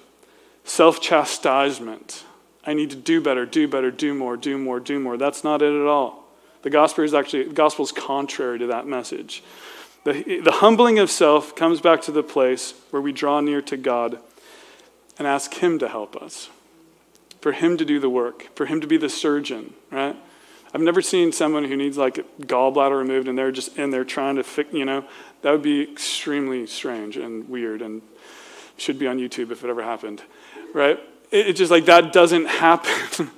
self 0.64 1.00
chastisement. 1.00 2.24
I 2.66 2.74
need 2.74 2.90
to 2.90 2.96
do 2.96 3.22
better, 3.22 3.46
do 3.46 3.68
better, 3.68 3.92
do 3.92 4.14
more, 4.14 4.36
do 4.36 4.58
more, 4.58 4.80
do 4.80 5.00
more. 5.00 5.16
That's 5.16 5.44
not 5.44 5.62
it 5.62 5.72
at 5.72 5.88
all. 5.88 6.26
The 6.64 6.70
gospel 6.70 7.04
is 7.04 7.14
actually 7.14 7.44
the 7.44 7.54
gospel 7.54 7.86
is 7.86 7.92
contrary 7.92 8.60
to 8.60 8.68
that 8.68 8.88
message. 8.88 9.44
The, 10.04 10.42
the 10.44 10.52
humbling 10.52 11.00
of 11.00 11.12
self 11.12 11.56
comes 11.56 11.80
back 11.80 12.02
to 12.04 12.12
the 12.12 12.24
place 12.24 12.74
where 12.90 13.02
we 13.02 13.12
draw 13.12 13.40
near 13.40 13.62
to 13.64 13.78
God 13.78 14.20
and 15.18 15.28
ask 15.28 15.54
Him 15.56 15.80
to 15.80 15.88
help 15.88 16.16
us, 16.16 16.50
for 17.42 17.52
Him 17.52 17.78
to 17.78 17.86
do 17.86 18.00
the 18.00 18.10
work, 18.10 18.56
for 18.56 18.66
Him 18.66 18.82
to 18.82 18.88
be 18.88 18.98
the 18.98 19.10
surgeon, 19.10 19.74
right? 19.92 20.16
I've 20.74 20.82
never 20.82 21.02
seen 21.02 21.32
someone 21.32 21.64
who 21.64 21.76
needs 21.76 21.98
like 21.98 22.16
gallbladder 22.42 22.98
removed 22.98 23.28
and 23.28 23.38
they're 23.38 23.52
just 23.52 23.78
in 23.78 23.90
there 23.90 24.04
trying 24.04 24.36
to 24.36 24.44
fix, 24.44 24.74
you 24.74 24.86
know, 24.86 25.06
that 25.42 25.52
would 25.52 25.62
be 25.62 25.82
extremely 25.82 26.68
strange 26.68 27.18
and 27.18 27.48
weird 27.50 27.82
and 27.82 28.02
should 28.78 29.00
be 29.00 29.08
on 29.08 29.18
YouTube 29.18 29.52
if 29.52 29.64
it 29.64 29.70
ever 29.70 29.82
happened, 29.82 30.22
right? 30.74 31.00
It's 31.32 31.50
it 31.50 31.54
just 31.54 31.72
like 31.72 31.86
that 31.86 32.14
doesn't 32.14 32.46
happen. 32.48 33.32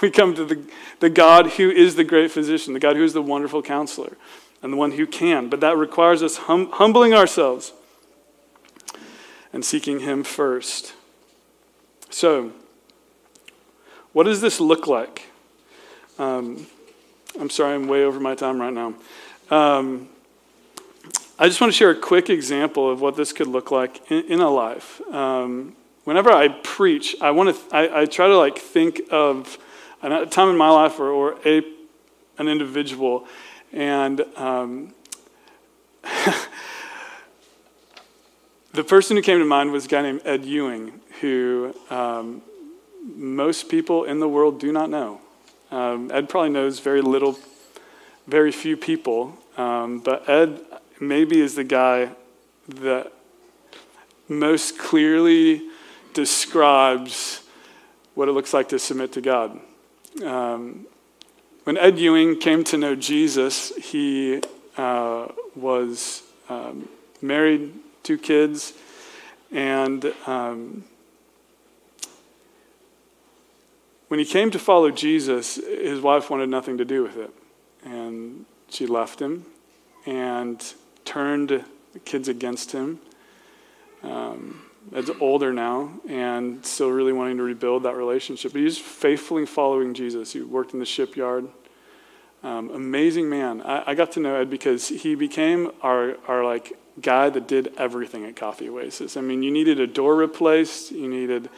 we 0.00 0.10
come 0.10 0.34
to 0.34 0.44
the, 0.44 0.62
the 1.00 1.10
God 1.10 1.48
who 1.52 1.70
is 1.70 1.96
the 1.96 2.04
great 2.04 2.30
physician, 2.30 2.72
the 2.72 2.80
God 2.80 2.96
who 2.96 3.04
is 3.04 3.12
the 3.12 3.22
wonderful 3.22 3.62
counselor, 3.62 4.16
and 4.62 4.72
the 4.72 4.76
one 4.76 4.92
who 4.92 5.06
can. 5.06 5.48
But 5.48 5.60
that 5.60 5.76
requires 5.76 6.22
us 6.22 6.36
hum, 6.36 6.70
humbling 6.72 7.14
ourselves 7.14 7.72
and 9.52 9.64
seeking 9.64 10.00
Him 10.00 10.24
first. 10.24 10.94
So, 12.12 12.52
what 14.12 14.24
does 14.24 14.42
this 14.42 14.60
look 14.60 14.86
like? 14.86 15.28
Um, 16.18 16.66
I'm 17.40 17.48
sorry, 17.48 17.74
I'm 17.74 17.88
way 17.88 18.04
over 18.04 18.20
my 18.20 18.34
time 18.34 18.60
right 18.60 18.72
now. 18.72 18.94
Um, 19.50 20.10
I 21.38 21.48
just 21.48 21.60
want 21.60 21.72
to 21.72 21.76
share 21.76 21.90
a 21.90 21.98
quick 21.98 22.28
example 22.28 22.90
of 22.90 23.00
what 23.00 23.16
this 23.16 23.32
could 23.32 23.46
look 23.46 23.70
like 23.70 24.10
in, 24.10 24.24
in 24.24 24.40
a 24.40 24.50
life. 24.50 25.00
Um, 25.10 25.74
whenever 26.04 26.30
I 26.30 26.48
preach, 26.48 27.16
I 27.22 27.30
want 27.30 27.56
to. 27.56 27.74
I, 27.74 28.02
I, 28.02 28.04
try 28.04 28.26
to 28.26 28.36
like 28.36 28.58
think 28.58 29.00
of 29.10 29.56
a 30.02 30.26
time 30.26 30.50
in 30.50 30.56
my 30.58 30.68
life 30.68 31.00
or, 31.00 31.08
or 31.08 31.38
a 31.46 31.62
an 32.36 32.46
individual, 32.46 33.26
and 33.72 34.20
um, 34.36 34.92
the 38.72 38.84
person 38.84 39.16
who 39.16 39.22
came 39.22 39.38
to 39.38 39.44
mind 39.44 39.72
was 39.72 39.84
a 39.84 39.88
guy 39.88 40.02
named 40.02 40.22
Ed 40.24 40.44
Ewing, 40.44 41.00
who 41.20 41.74
um, 41.90 42.42
most 43.14 43.68
people 43.68 44.04
in 44.04 44.20
the 44.20 44.28
world 44.28 44.60
do 44.60 44.72
not 44.72 44.90
know. 44.90 45.20
Um, 45.70 46.10
Ed 46.12 46.28
probably 46.28 46.50
knows 46.50 46.80
very 46.80 47.02
little, 47.02 47.38
very 48.26 48.52
few 48.52 48.76
people, 48.76 49.36
um, 49.56 50.00
but 50.00 50.28
Ed 50.28 50.60
maybe 51.00 51.40
is 51.40 51.54
the 51.54 51.64
guy 51.64 52.10
that 52.68 53.12
most 54.28 54.78
clearly 54.78 55.62
describes 56.14 57.42
what 58.14 58.28
it 58.28 58.32
looks 58.32 58.52
like 58.52 58.68
to 58.68 58.78
submit 58.78 59.12
to 59.12 59.20
God. 59.20 59.58
Um, 60.22 60.86
when 61.64 61.78
Ed 61.78 61.98
Ewing 61.98 62.38
came 62.38 62.64
to 62.64 62.76
know 62.76 62.94
Jesus, 62.94 63.74
he 63.76 64.42
uh, 64.76 65.28
was 65.54 66.22
um, 66.48 66.88
married, 67.20 67.72
two 68.02 68.18
kids, 68.18 68.72
and 69.50 70.12
um, 70.26 70.84
When 74.12 74.18
he 74.18 74.26
came 74.26 74.50
to 74.50 74.58
follow 74.58 74.90
Jesus, 74.90 75.54
his 75.54 76.02
wife 76.02 76.28
wanted 76.28 76.50
nothing 76.50 76.76
to 76.76 76.84
do 76.84 77.02
with 77.02 77.16
it. 77.16 77.30
And 77.82 78.44
she 78.68 78.86
left 78.86 79.18
him 79.18 79.46
and 80.04 80.62
turned 81.06 81.64
the 81.94 81.98
kids 81.98 82.28
against 82.28 82.72
him. 82.72 83.00
Um, 84.02 84.64
older 85.18 85.50
now 85.54 85.94
and 86.06 86.62
still 86.66 86.90
really 86.90 87.14
wanting 87.14 87.38
to 87.38 87.42
rebuild 87.42 87.84
that 87.84 87.96
relationship. 87.96 88.52
But 88.52 88.60
he's 88.60 88.76
faithfully 88.76 89.46
following 89.46 89.94
Jesus. 89.94 90.34
He 90.34 90.42
worked 90.42 90.74
in 90.74 90.78
the 90.78 90.84
shipyard. 90.84 91.48
Um, 92.42 92.68
amazing 92.68 93.30
man. 93.30 93.62
I, 93.62 93.92
I, 93.92 93.94
got 93.94 94.12
to 94.12 94.20
know 94.20 94.34
Ed 94.34 94.50
because 94.50 94.88
he 94.88 95.14
became 95.14 95.70
our, 95.80 96.18
our 96.28 96.44
like 96.44 96.78
guy 97.00 97.30
that 97.30 97.48
did 97.48 97.72
everything 97.76 98.24
at 98.24 98.36
Coffee 98.36 98.68
Oasis. 98.68 99.16
I 99.16 99.20
mean, 99.20 99.42
you 99.42 99.50
needed 99.50 99.80
a 99.80 99.86
door 99.86 100.14
replaced, 100.14 100.92
you 100.92 101.08
needed 101.08 101.48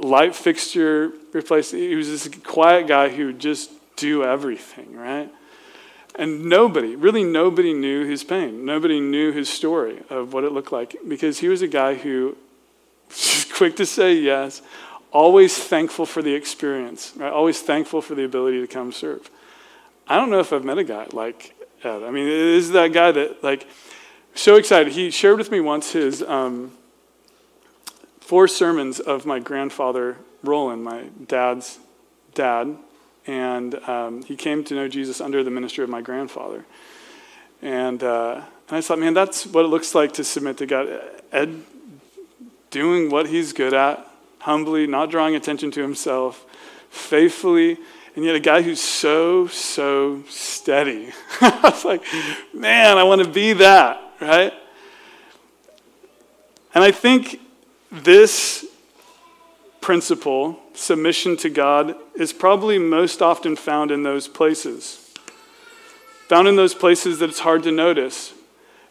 light 0.00 0.34
fixture 0.34 1.12
replaced. 1.32 1.72
He 1.72 1.94
was 1.94 2.08
this 2.08 2.28
quiet 2.44 2.86
guy 2.86 3.08
who 3.08 3.26
would 3.26 3.38
just 3.38 3.70
do 3.96 4.24
everything, 4.24 4.94
right? 4.96 5.30
And 6.14 6.46
nobody, 6.46 6.96
really 6.96 7.24
nobody 7.24 7.72
knew 7.72 8.06
his 8.06 8.24
pain. 8.24 8.64
Nobody 8.64 9.00
knew 9.00 9.32
his 9.32 9.48
story 9.48 10.02
of 10.08 10.32
what 10.32 10.44
it 10.44 10.52
looked 10.52 10.72
like 10.72 10.96
because 11.06 11.40
he 11.40 11.48
was 11.48 11.62
a 11.62 11.68
guy 11.68 11.94
who 11.94 12.36
was 13.08 13.46
quick 13.52 13.76
to 13.76 13.86
say 13.86 14.14
yes, 14.14 14.62
always 15.12 15.56
thankful 15.56 16.06
for 16.06 16.22
the 16.22 16.34
experience, 16.34 17.12
right? 17.16 17.32
Always 17.32 17.60
thankful 17.60 18.00
for 18.00 18.14
the 18.14 18.24
ability 18.24 18.60
to 18.60 18.66
come 18.66 18.92
serve. 18.92 19.30
I 20.08 20.16
don't 20.16 20.30
know 20.30 20.40
if 20.40 20.52
I've 20.52 20.64
met 20.64 20.78
a 20.78 20.84
guy 20.84 21.06
like 21.12 21.54
Ed. 21.82 22.02
I 22.02 22.10
mean, 22.10 22.28
is 22.28 22.70
that 22.70 22.92
guy 22.92 23.12
that, 23.12 23.42
like, 23.42 23.66
so 24.42 24.56
excited. 24.56 24.92
He 24.92 25.10
shared 25.10 25.38
with 25.38 25.50
me 25.50 25.60
once 25.60 25.92
his, 25.92 26.22
um, 26.22 26.72
four 28.20 28.48
sermons 28.48 28.98
of 28.98 29.24
my 29.24 29.38
grandfather, 29.38 30.16
Roland, 30.42 30.82
my 30.82 31.04
dad's 31.26 31.78
dad, 32.34 32.76
and 33.26 33.74
um, 33.88 34.22
he 34.24 34.36
came 34.36 34.64
to 34.64 34.74
know 34.74 34.88
Jesus 34.88 35.20
under 35.20 35.44
the 35.44 35.50
ministry 35.50 35.84
of 35.84 35.90
my 35.90 36.00
grandfather. 36.00 36.64
And, 37.62 38.02
uh, 38.02 38.42
and 38.68 38.76
I 38.76 38.80
thought, 38.80 38.98
man, 38.98 39.14
that's 39.14 39.46
what 39.46 39.64
it 39.64 39.68
looks 39.68 39.94
like 39.94 40.12
to 40.14 40.24
submit 40.24 40.58
to 40.58 40.66
God. 40.66 40.88
Ed 41.32 41.62
doing 42.70 43.10
what 43.10 43.28
he's 43.28 43.52
good 43.52 43.72
at, 43.72 44.06
humbly, 44.40 44.86
not 44.86 45.10
drawing 45.10 45.34
attention 45.36 45.70
to 45.70 45.80
himself, 45.80 46.44
faithfully, 46.90 47.78
and 48.16 48.24
yet 48.24 48.34
a 48.34 48.40
guy 48.40 48.62
who's 48.62 48.80
so, 48.80 49.46
so 49.46 50.22
steady. 50.28 51.12
I 51.40 51.60
was 51.62 51.84
like, 51.84 52.02
man, 52.52 52.98
I 52.98 53.04
want 53.04 53.22
to 53.22 53.28
be 53.28 53.52
that, 53.54 54.02
right? 54.20 54.52
And 56.74 56.84
I 56.84 56.90
think 56.90 57.40
this 57.90 58.66
principle, 59.80 60.58
submission 60.74 61.36
to 61.38 61.48
God, 61.48 61.94
is 62.14 62.32
probably 62.32 62.78
most 62.78 63.22
often 63.22 63.56
found 63.56 63.90
in 63.90 64.02
those 64.02 64.28
places. 64.28 65.14
Found 66.28 66.48
in 66.48 66.56
those 66.56 66.74
places 66.74 67.20
that 67.20 67.30
it's 67.30 67.40
hard 67.40 67.62
to 67.62 67.72
notice. 67.72 68.32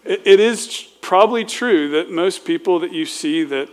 it, 0.06 0.40
is 0.40 0.88
probably 1.02 1.44
true 1.46 1.90
that 1.92 2.10
most 2.10 2.46
people 2.46 2.80
that 2.80 2.92
you 2.92 3.06
see 3.06 3.44
that 3.44 3.70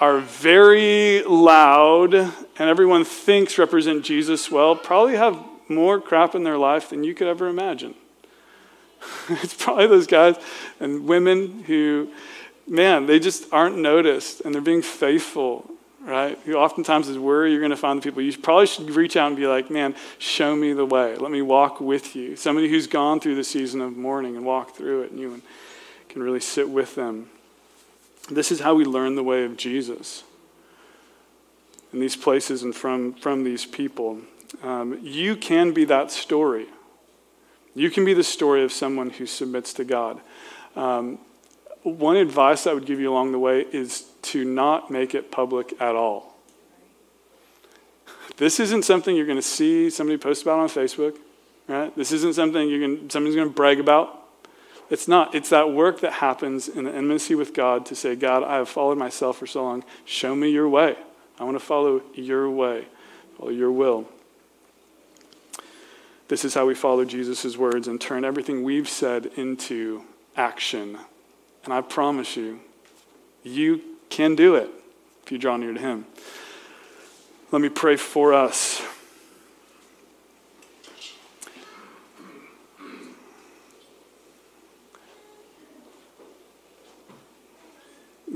are 0.00 0.18
very 0.18 1.22
loud 1.22 2.14
and 2.14 2.32
everyone 2.58 3.04
thinks 3.04 3.58
represent 3.58 4.04
Jesus 4.04 4.50
well 4.50 4.76
probably 4.76 5.16
have 5.16 5.42
more 5.68 6.00
crap 6.00 6.34
in 6.34 6.42
their 6.42 6.58
life 6.58 6.90
than 6.90 7.04
you 7.04 7.14
could 7.14 7.26
ever 7.26 7.48
imagine. 7.48 7.94
it's 9.28 9.54
probably 9.54 9.86
those 9.86 10.06
guys 10.06 10.36
and 10.80 11.06
women 11.06 11.62
who, 11.64 12.10
man, 12.66 13.06
they 13.06 13.18
just 13.18 13.52
aren't 13.52 13.78
noticed 13.78 14.40
and 14.40 14.54
they're 14.54 14.62
being 14.62 14.82
faithful 14.82 15.70
right? 16.04 16.38
Who 16.44 16.54
oftentimes 16.54 17.08
is 17.08 17.18
where 17.18 17.46
you're 17.46 17.60
going 17.60 17.70
to 17.70 17.76
find 17.76 17.98
the 17.98 18.02
people. 18.02 18.22
You 18.22 18.36
probably 18.36 18.66
should 18.66 18.90
reach 18.90 19.16
out 19.16 19.28
and 19.28 19.36
be 19.36 19.46
like, 19.46 19.70
man, 19.70 19.94
show 20.18 20.54
me 20.54 20.72
the 20.72 20.84
way. 20.84 21.16
Let 21.16 21.30
me 21.30 21.42
walk 21.42 21.80
with 21.80 22.14
you. 22.14 22.36
Somebody 22.36 22.68
who's 22.68 22.86
gone 22.86 23.20
through 23.20 23.36
the 23.36 23.44
season 23.44 23.80
of 23.80 23.96
mourning 23.96 24.36
and 24.36 24.44
walked 24.44 24.76
through 24.76 25.02
it, 25.02 25.10
and 25.10 25.20
you 25.20 25.42
can 26.08 26.22
really 26.22 26.40
sit 26.40 26.68
with 26.68 26.94
them. 26.94 27.30
This 28.30 28.52
is 28.52 28.60
how 28.60 28.74
we 28.74 28.84
learn 28.84 29.16
the 29.16 29.22
way 29.22 29.44
of 29.44 29.56
Jesus 29.56 30.24
in 31.92 32.00
these 32.00 32.16
places 32.16 32.62
and 32.62 32.74
from, 32.74 33.14
from 33.14 33.44
these 33.44 33.64
people. 33.64 34.18
Um, 34.62 34.98
you 35.02 35.36
can 35.36 35.72
be 35.72 35.84
that 35.86 36.10
story. 36.10 36.66
You 37.74 37.90
can 37.90 38.04
be 38.04 38.14
the 38.14 38.24
story 38.24 38.62
of 38.62 38.72
someone 38.72 39.10
who 39.10 39.26
submits 39.26 39.72
to 39.74 39.84
God. 39.84 40.20
Um, 40.76 41.18
one 41.82 42.16
advice 42.16 42.66
I 42.66 42.72
would 42.72 42.86
give 42.86 43.00
you 43.00 43.12
along 43.12 43.32
the 43.32 43.38
way 43.38 43.60
is 43.60 44.04
to 44.22 44.44
not 44.44 44.90
make 44.90 45.14
it 45.14 45.30
public 45.30 45.80
at 45.80 45.94
all. 45.94 46.34
This 48.36 48.58
isn't 48.58 48.84
something 48.84 49.14
you're 49.14 49.26
going 49.26 49.38
to 49.38 49.42
see 49.42 49.90
somebody 49.90 50.16
post 50.16 50.42
about 50.42 50.58
on 50.58 50.68
Facebook, 50.68 51.16
right? 51.68 51.94
This 51.94 52.10
isn't 52.10 52.34
something 52.34 52.68
you're 52.68 52.80
going, 52.80 53.10
somebody's 53.10 53.36
going 53.36 53.48
to 53.48 53.54
brag 53.54 53.80
about. 53.80 54.22
It's 54.90 55.08
not. 55.08 55.34
It's 55.34 55.50
that 55.50 55.72
work 55.72 56.00
that 56.00 56.14
happens 56.14 56.68
in 56.68 56.84
the 56.84 56.90
intimacy 56.90 57.34
with 57.34 57.54
God 57.54 57.86
to 57.86 57.94
say, 57.94 58.16
God, 58.16 58.42
I 58.42 58.56
have 58.56 58.68
followed 58.68 58.98
myself 58.98 59.38
for 59.38 59.46
so 59.46 59.62
long. 59.62 59.84
Show 60.04 60.34
me 60.34 60.50
your 60.50 60.68
way. 60.68 60.96
I 61.38 61.44
want 61.44 61.58
to 61.58 61.64
follow 61.64 62.02
your 62.14 62.50
way, 62.50 62.86
follow 63.36 63.50
your 63.50 63.72
will. 63.72 64.08
This 66.28 66.44
is 66.44 66.54
how 66.54 66.66
we 66.66 66.74
follow 66.74 67.04
Jesus' 67.04 67.56
words 67.56 67.86
and 67.86 68.00
turn 68.00 68.24
everything 68.24 68.62
we've 68.62 68.88
said 68.88 69.26
into 69.36 70.04
action. 70.36 70.98
And 71.64 71.72
I 71.72 71.82
promise 71.82 72.36
you, 72.36 72.60
you 73.42 73.82
can 74.08 74.34
do 74.34 74.54
it 74.54 74.70
if 75.22 75.32
you 75.32 75.38
draw 75.38 75.56
near 75.56 75.74
to 75.74 75.80
Him. 75.80 76.06
Let 77.50 77.60
me 77.60 77.68
pray 77.68 77.96
for 77.96 78.32
us. 78.32 78.82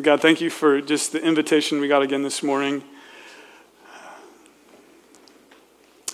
God, 0.01 0.21
thank 0.21 0.41
you 0.41 0.51
for 0.51 0.81
just 0.81 1.13
the 1.13 1.21
invitation 1.21 1.81
we 1.81 1.89
got 1.89 2.03
again 2.03 2.23
this 2.23 2.43
morning 2.43 2.85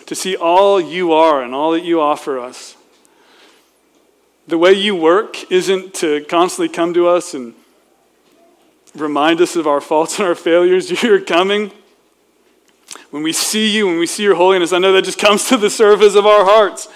to 0.07 0.15
see 0.15 0.37
all 0.37 0.81
you 0.81 1.13
are 1.13 1.43
and 1.43 1.55
all 1.55 1.73
that 1.73 1.85
you 1.85 2.01
offer 2.01 2.39
us. 2.39 2.77
The 4.47 4.59
way 4.59 4.73
you 4.73 4.95
work 4.95 5.51
isn't 5.51 5.95
to 5.95 6.25
constantly 6.25 6.69
come 6.69 6.93
to 6.95 7.09
us 7.09 7.33
and 7.33 7.55
remind 8.95 9.41
us 9.41 9.57
of 9.57 9.67
our 9.67 9.81
faults 9.81 10.19
and 10.19 10.29
our 10.29 10.35
failures. 10.35 11.03
You're 11.03 11.21
coming. 11.21 11.73
When 13.11 13.23
we 13.23 13.33
see 13.33 13.69
you, 13.75 13.87
when 13.87 13.99
we 13.99 14.07
see 14.07 14.25
your 14.25 14.35
holiness, 14.35 14.73
I 14.73 14.79
know 14.79 14.93
that 14.93 15.05
just 15.05 15.19
comes 15.19 15.49
to 15.49 15.57
the 15.57 15.71
surface 15.71 16.15
of 16.17 16.27
our 16.27 16.45
hearts. 16.45 16.89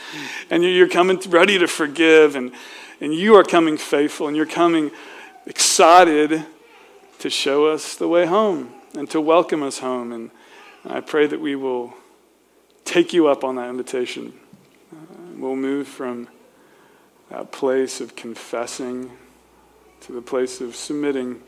And 0.50 0.64
you're 0.64 0.88
coming 0.88 1.18
ready 1.28 1.58
to 1.58 1.68
forgive, 1.68 2.34
and, 2.34 2.52
and 3.00 3.14
you 3.14 3.34
are 3.34 3.44
coming 3.44 3.76
faithful, 3.76 4.26
and 4.26 4.36
you're 4.36 4.46
coming 4.46 4.90
excited 5.46 6.44
to 7.20 7.30
show 7.30 7.66
us 7.66 7.94
the 7.94 8.08
way 8.08 8.26
home 8.26 8.72
and 8.94 9.08
to 9.10 9.20
welcome 9.20 9.62
us 9.62 9.78
home. 9.78 10.12
And 10.12 10.30
I 10.84 11.00
pray 11.00 11.26
that 11.26 11.40
we 11.40 11.54
will 11.54 11.94
take 12.88 13.12
you 13.12 13.28
up 13.28 13.44
on 13.44 13.56
that 13.56 13.68
invitation. 13.68 14.32
Uh, 14.92 14.96
we'll 15.36 15.56
move 15.56 15.86
from 15.86 16.28
that 17.30 17.52
place 17.52 18.00
of 18.00 18.16
confessing 18.16 19.10
to 20.00 20.12
the 20.12 20.22
place 20.22 20.60
of 20.60 20.74
submitting 20.74 21.42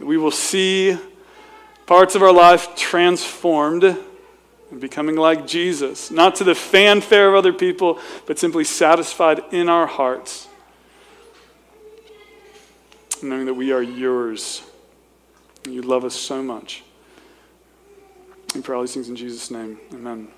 we 0.00 0.16
will 0.16 0.30
see 0.30 0.96
parts 1.86 2.14
of 2.14 2.22
our 2.22 2.32
life 2.32 2.74
transformed 2.74 3.84
and 3.84 4.80
becoming 4.80 5.16
like 5.16 5.46
Jesus, 5.46 6.10
not 6.10 6.36
to 6.36 6.44
the 6.44 6.54
fanfare 6.54 7.28
of 7.28 7.34
other 7.34 7.52
people, 7.52 7.98
but 8.26 8.38
simply 8.38 8.64
satisfied 8.64 9.42
in 9.52 9.68
our 9.68 9.86
hearts, 9.86 10.48
knowing 13.22 13.46
that 13.46 13.54
we 13.54 13.72
are 13.72 13.82
yours. 13.82 14.62
You 15.68 15.82
love 15.82 16.04
us 16.04 16.14
so 16.14 16.42
much. 16.42 16.82
And 18.54 18.64
for 18.64 18.74
all 18.74 18.82
these 18.82 18.94
things 18.94 19.08
in 19.08 19.16
Jesus' 19.16 19.50
name, 19.50 19.78
amen. 19.92 20.28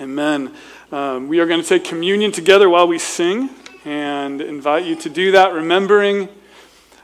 Amen. 0.00 0.54
Um, 0.92 1.28
we 1.28 1.40
are 1.40 1.46
going 1.46 1.60
to 1.60 1.68
take 1.68 1.84
communion 1.84 2.32
together 2.32 2.68
while 2.68 2.86
we 2.86 2.98
sing 2.98 3.50
and 3.84 4.40
invite 4.40 4.84
you 4.84 4.94
to 4.96 5.10
do 5.10 5.32
that, 5.32 5.52
remembering 5.52 6.28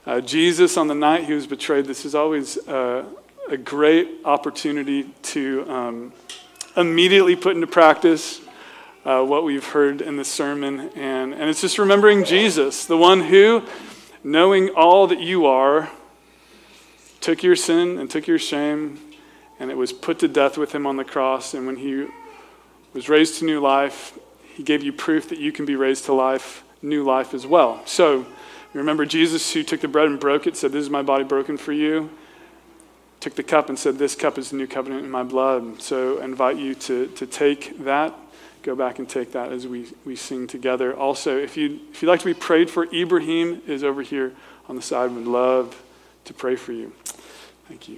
uh, 0.07 0.21
Jesus, 0.21 0.77
on 0.77 0.87
the 0.87 0.95
night 0.95 1.25
he 1.25 1.33
was 1.33 1.49
betrayed, 1.49 1.87
this 1.87 2.05
is 2.05 2.15
always 2.15 2.59
uh, 2.69 3.05
a 3.49 3.57
great 3.57 4.09
opportunity 4.25 5.05
to 5.23 5.69
um, 5.69 6.13
immediately 6.77 7.35
put 7.35 7.57
into 7.57 7.67
practice 7.67 8.41
uh, 9.05 9.25
what 9.25 9.43
we've 9.43 9.67
heard 9.67 10.01
in 10.01 10.17
the 10.17 10.25
sermon. 10.25 10.91
And, 10.95 11.35
and 11.35 11.51
it's 11.51 11.61
just 11.61 11.79
remembering 11.79 12.25
Jesus, 12.25 12.85
the 12.85 12.97
one 12.97 13.23
who, 13.23 13.65
knowing 14.23 14.71
all 14.71 15.09
that 15.09 15.19
you 15.19 15.47
are, 15.47 15.91
took 17.21 17.43
your 17.43 17.57
sin 17.57 17.99
and 17.99 18.09
took 18.09 18.29
your 18.29 18.39
shame, 18.39 19.01
and 19.59 19.71
it 19.71 19.77
was 19.77 19.93
put 19.93 20.19
to 20.21 20.29
death 20.29 20.59
with 20.59 20.75
him 20.75 20.87
on 20.87 20.97
the 20.97 21.05
cross. 21.05 21.55
And 21.55 21.67
when 21.67 21.77
he 21.77 22.07
was 22.93 23.09
raised 23.09 23.39
to 23.39 23.45
new 23.45 23.61
life, 23.61 24.19
he 24.55 24.63
gave 24.63 24.83
you 24.83 24.93
proof 24.93 25.29
that 25.29 25.39
you 25.39 25.53
can 25.53 25.65
be 25.65 25.77
raised 25.77 26.07
to 26.07 26.13
life, 26.13 26.65
new 26.83 27.05
life 27.05 27.35
as 27.35 27.47
well. 27.47 27.83
So, 27.87 28.27
remember 28.73 29.07
Jesus 29.07 29.53
who 29.53 29.63
took 29.63 29.81
the 29.81 29.89
bread 29.89 30.07
and 30.07 30.19
broke 30.19 30.47
it, 30.47 30.57
said, 30.57 30.73
This 30.73 30.83
is 30.83 30.91
my 30.91 31.03
body 31.03 31.25
broken 31.25 31.57
for 31.57 31.73
you. 31.73 32.11
Took 33.21 33.35
the 33.35 33.43
cup 33.43 33.69
and 33.69 33.79
said, 33.79 33.99
This 33.99 34.15
cup 34.15 34.39
is 34.39 34.51
the 34.51 34.57
new 34.57 34.67
covenant 34.67 35.05
in 35.05 35.11
my 35.11 35.23
blood. 35.23 35.81
So 35.81 36.21
I 36.21 36.25
invite 36.25 36.57
you 36.57 36.75
to, 36.75 37.07
to 37.09 37.27
take 37.27 37.85
that. 37.85 38.15
Go 38.63 38.75
back 38.75 38.99
and 38.99 39.09
take 39.09 39.33
that 39.33 39.53
as 39.53 39.67
we, 39.67 39.87
we 40.05 40.17
sing 40.17 40.47
together. 40.47 40.95
Also, 40.95 41.39
if, 41.39 41.57
you, 41.57 41.81
if 41.93 42.03
you'd 42.03 42.09
like 42.09 42.21
to 42.21 42.27
be 42.27 42.35
prayed 42.35 42.69
for, 42.69 42.85
Ibrahim 42.93 43.63
is 43.67 43.85
over 43.85 44.03
here 44.03 44.33
on 44.69 44.77
the 44.77 44.83
side. 44.83 45.13
Would 45.13 45.27
love 45.27 45.81
to 46.25 46.35
pray 46.35 46.57
for 46.57 46.73
you. 46.73 46.93
Thank 47.69 47.89
you. 47.89 47.95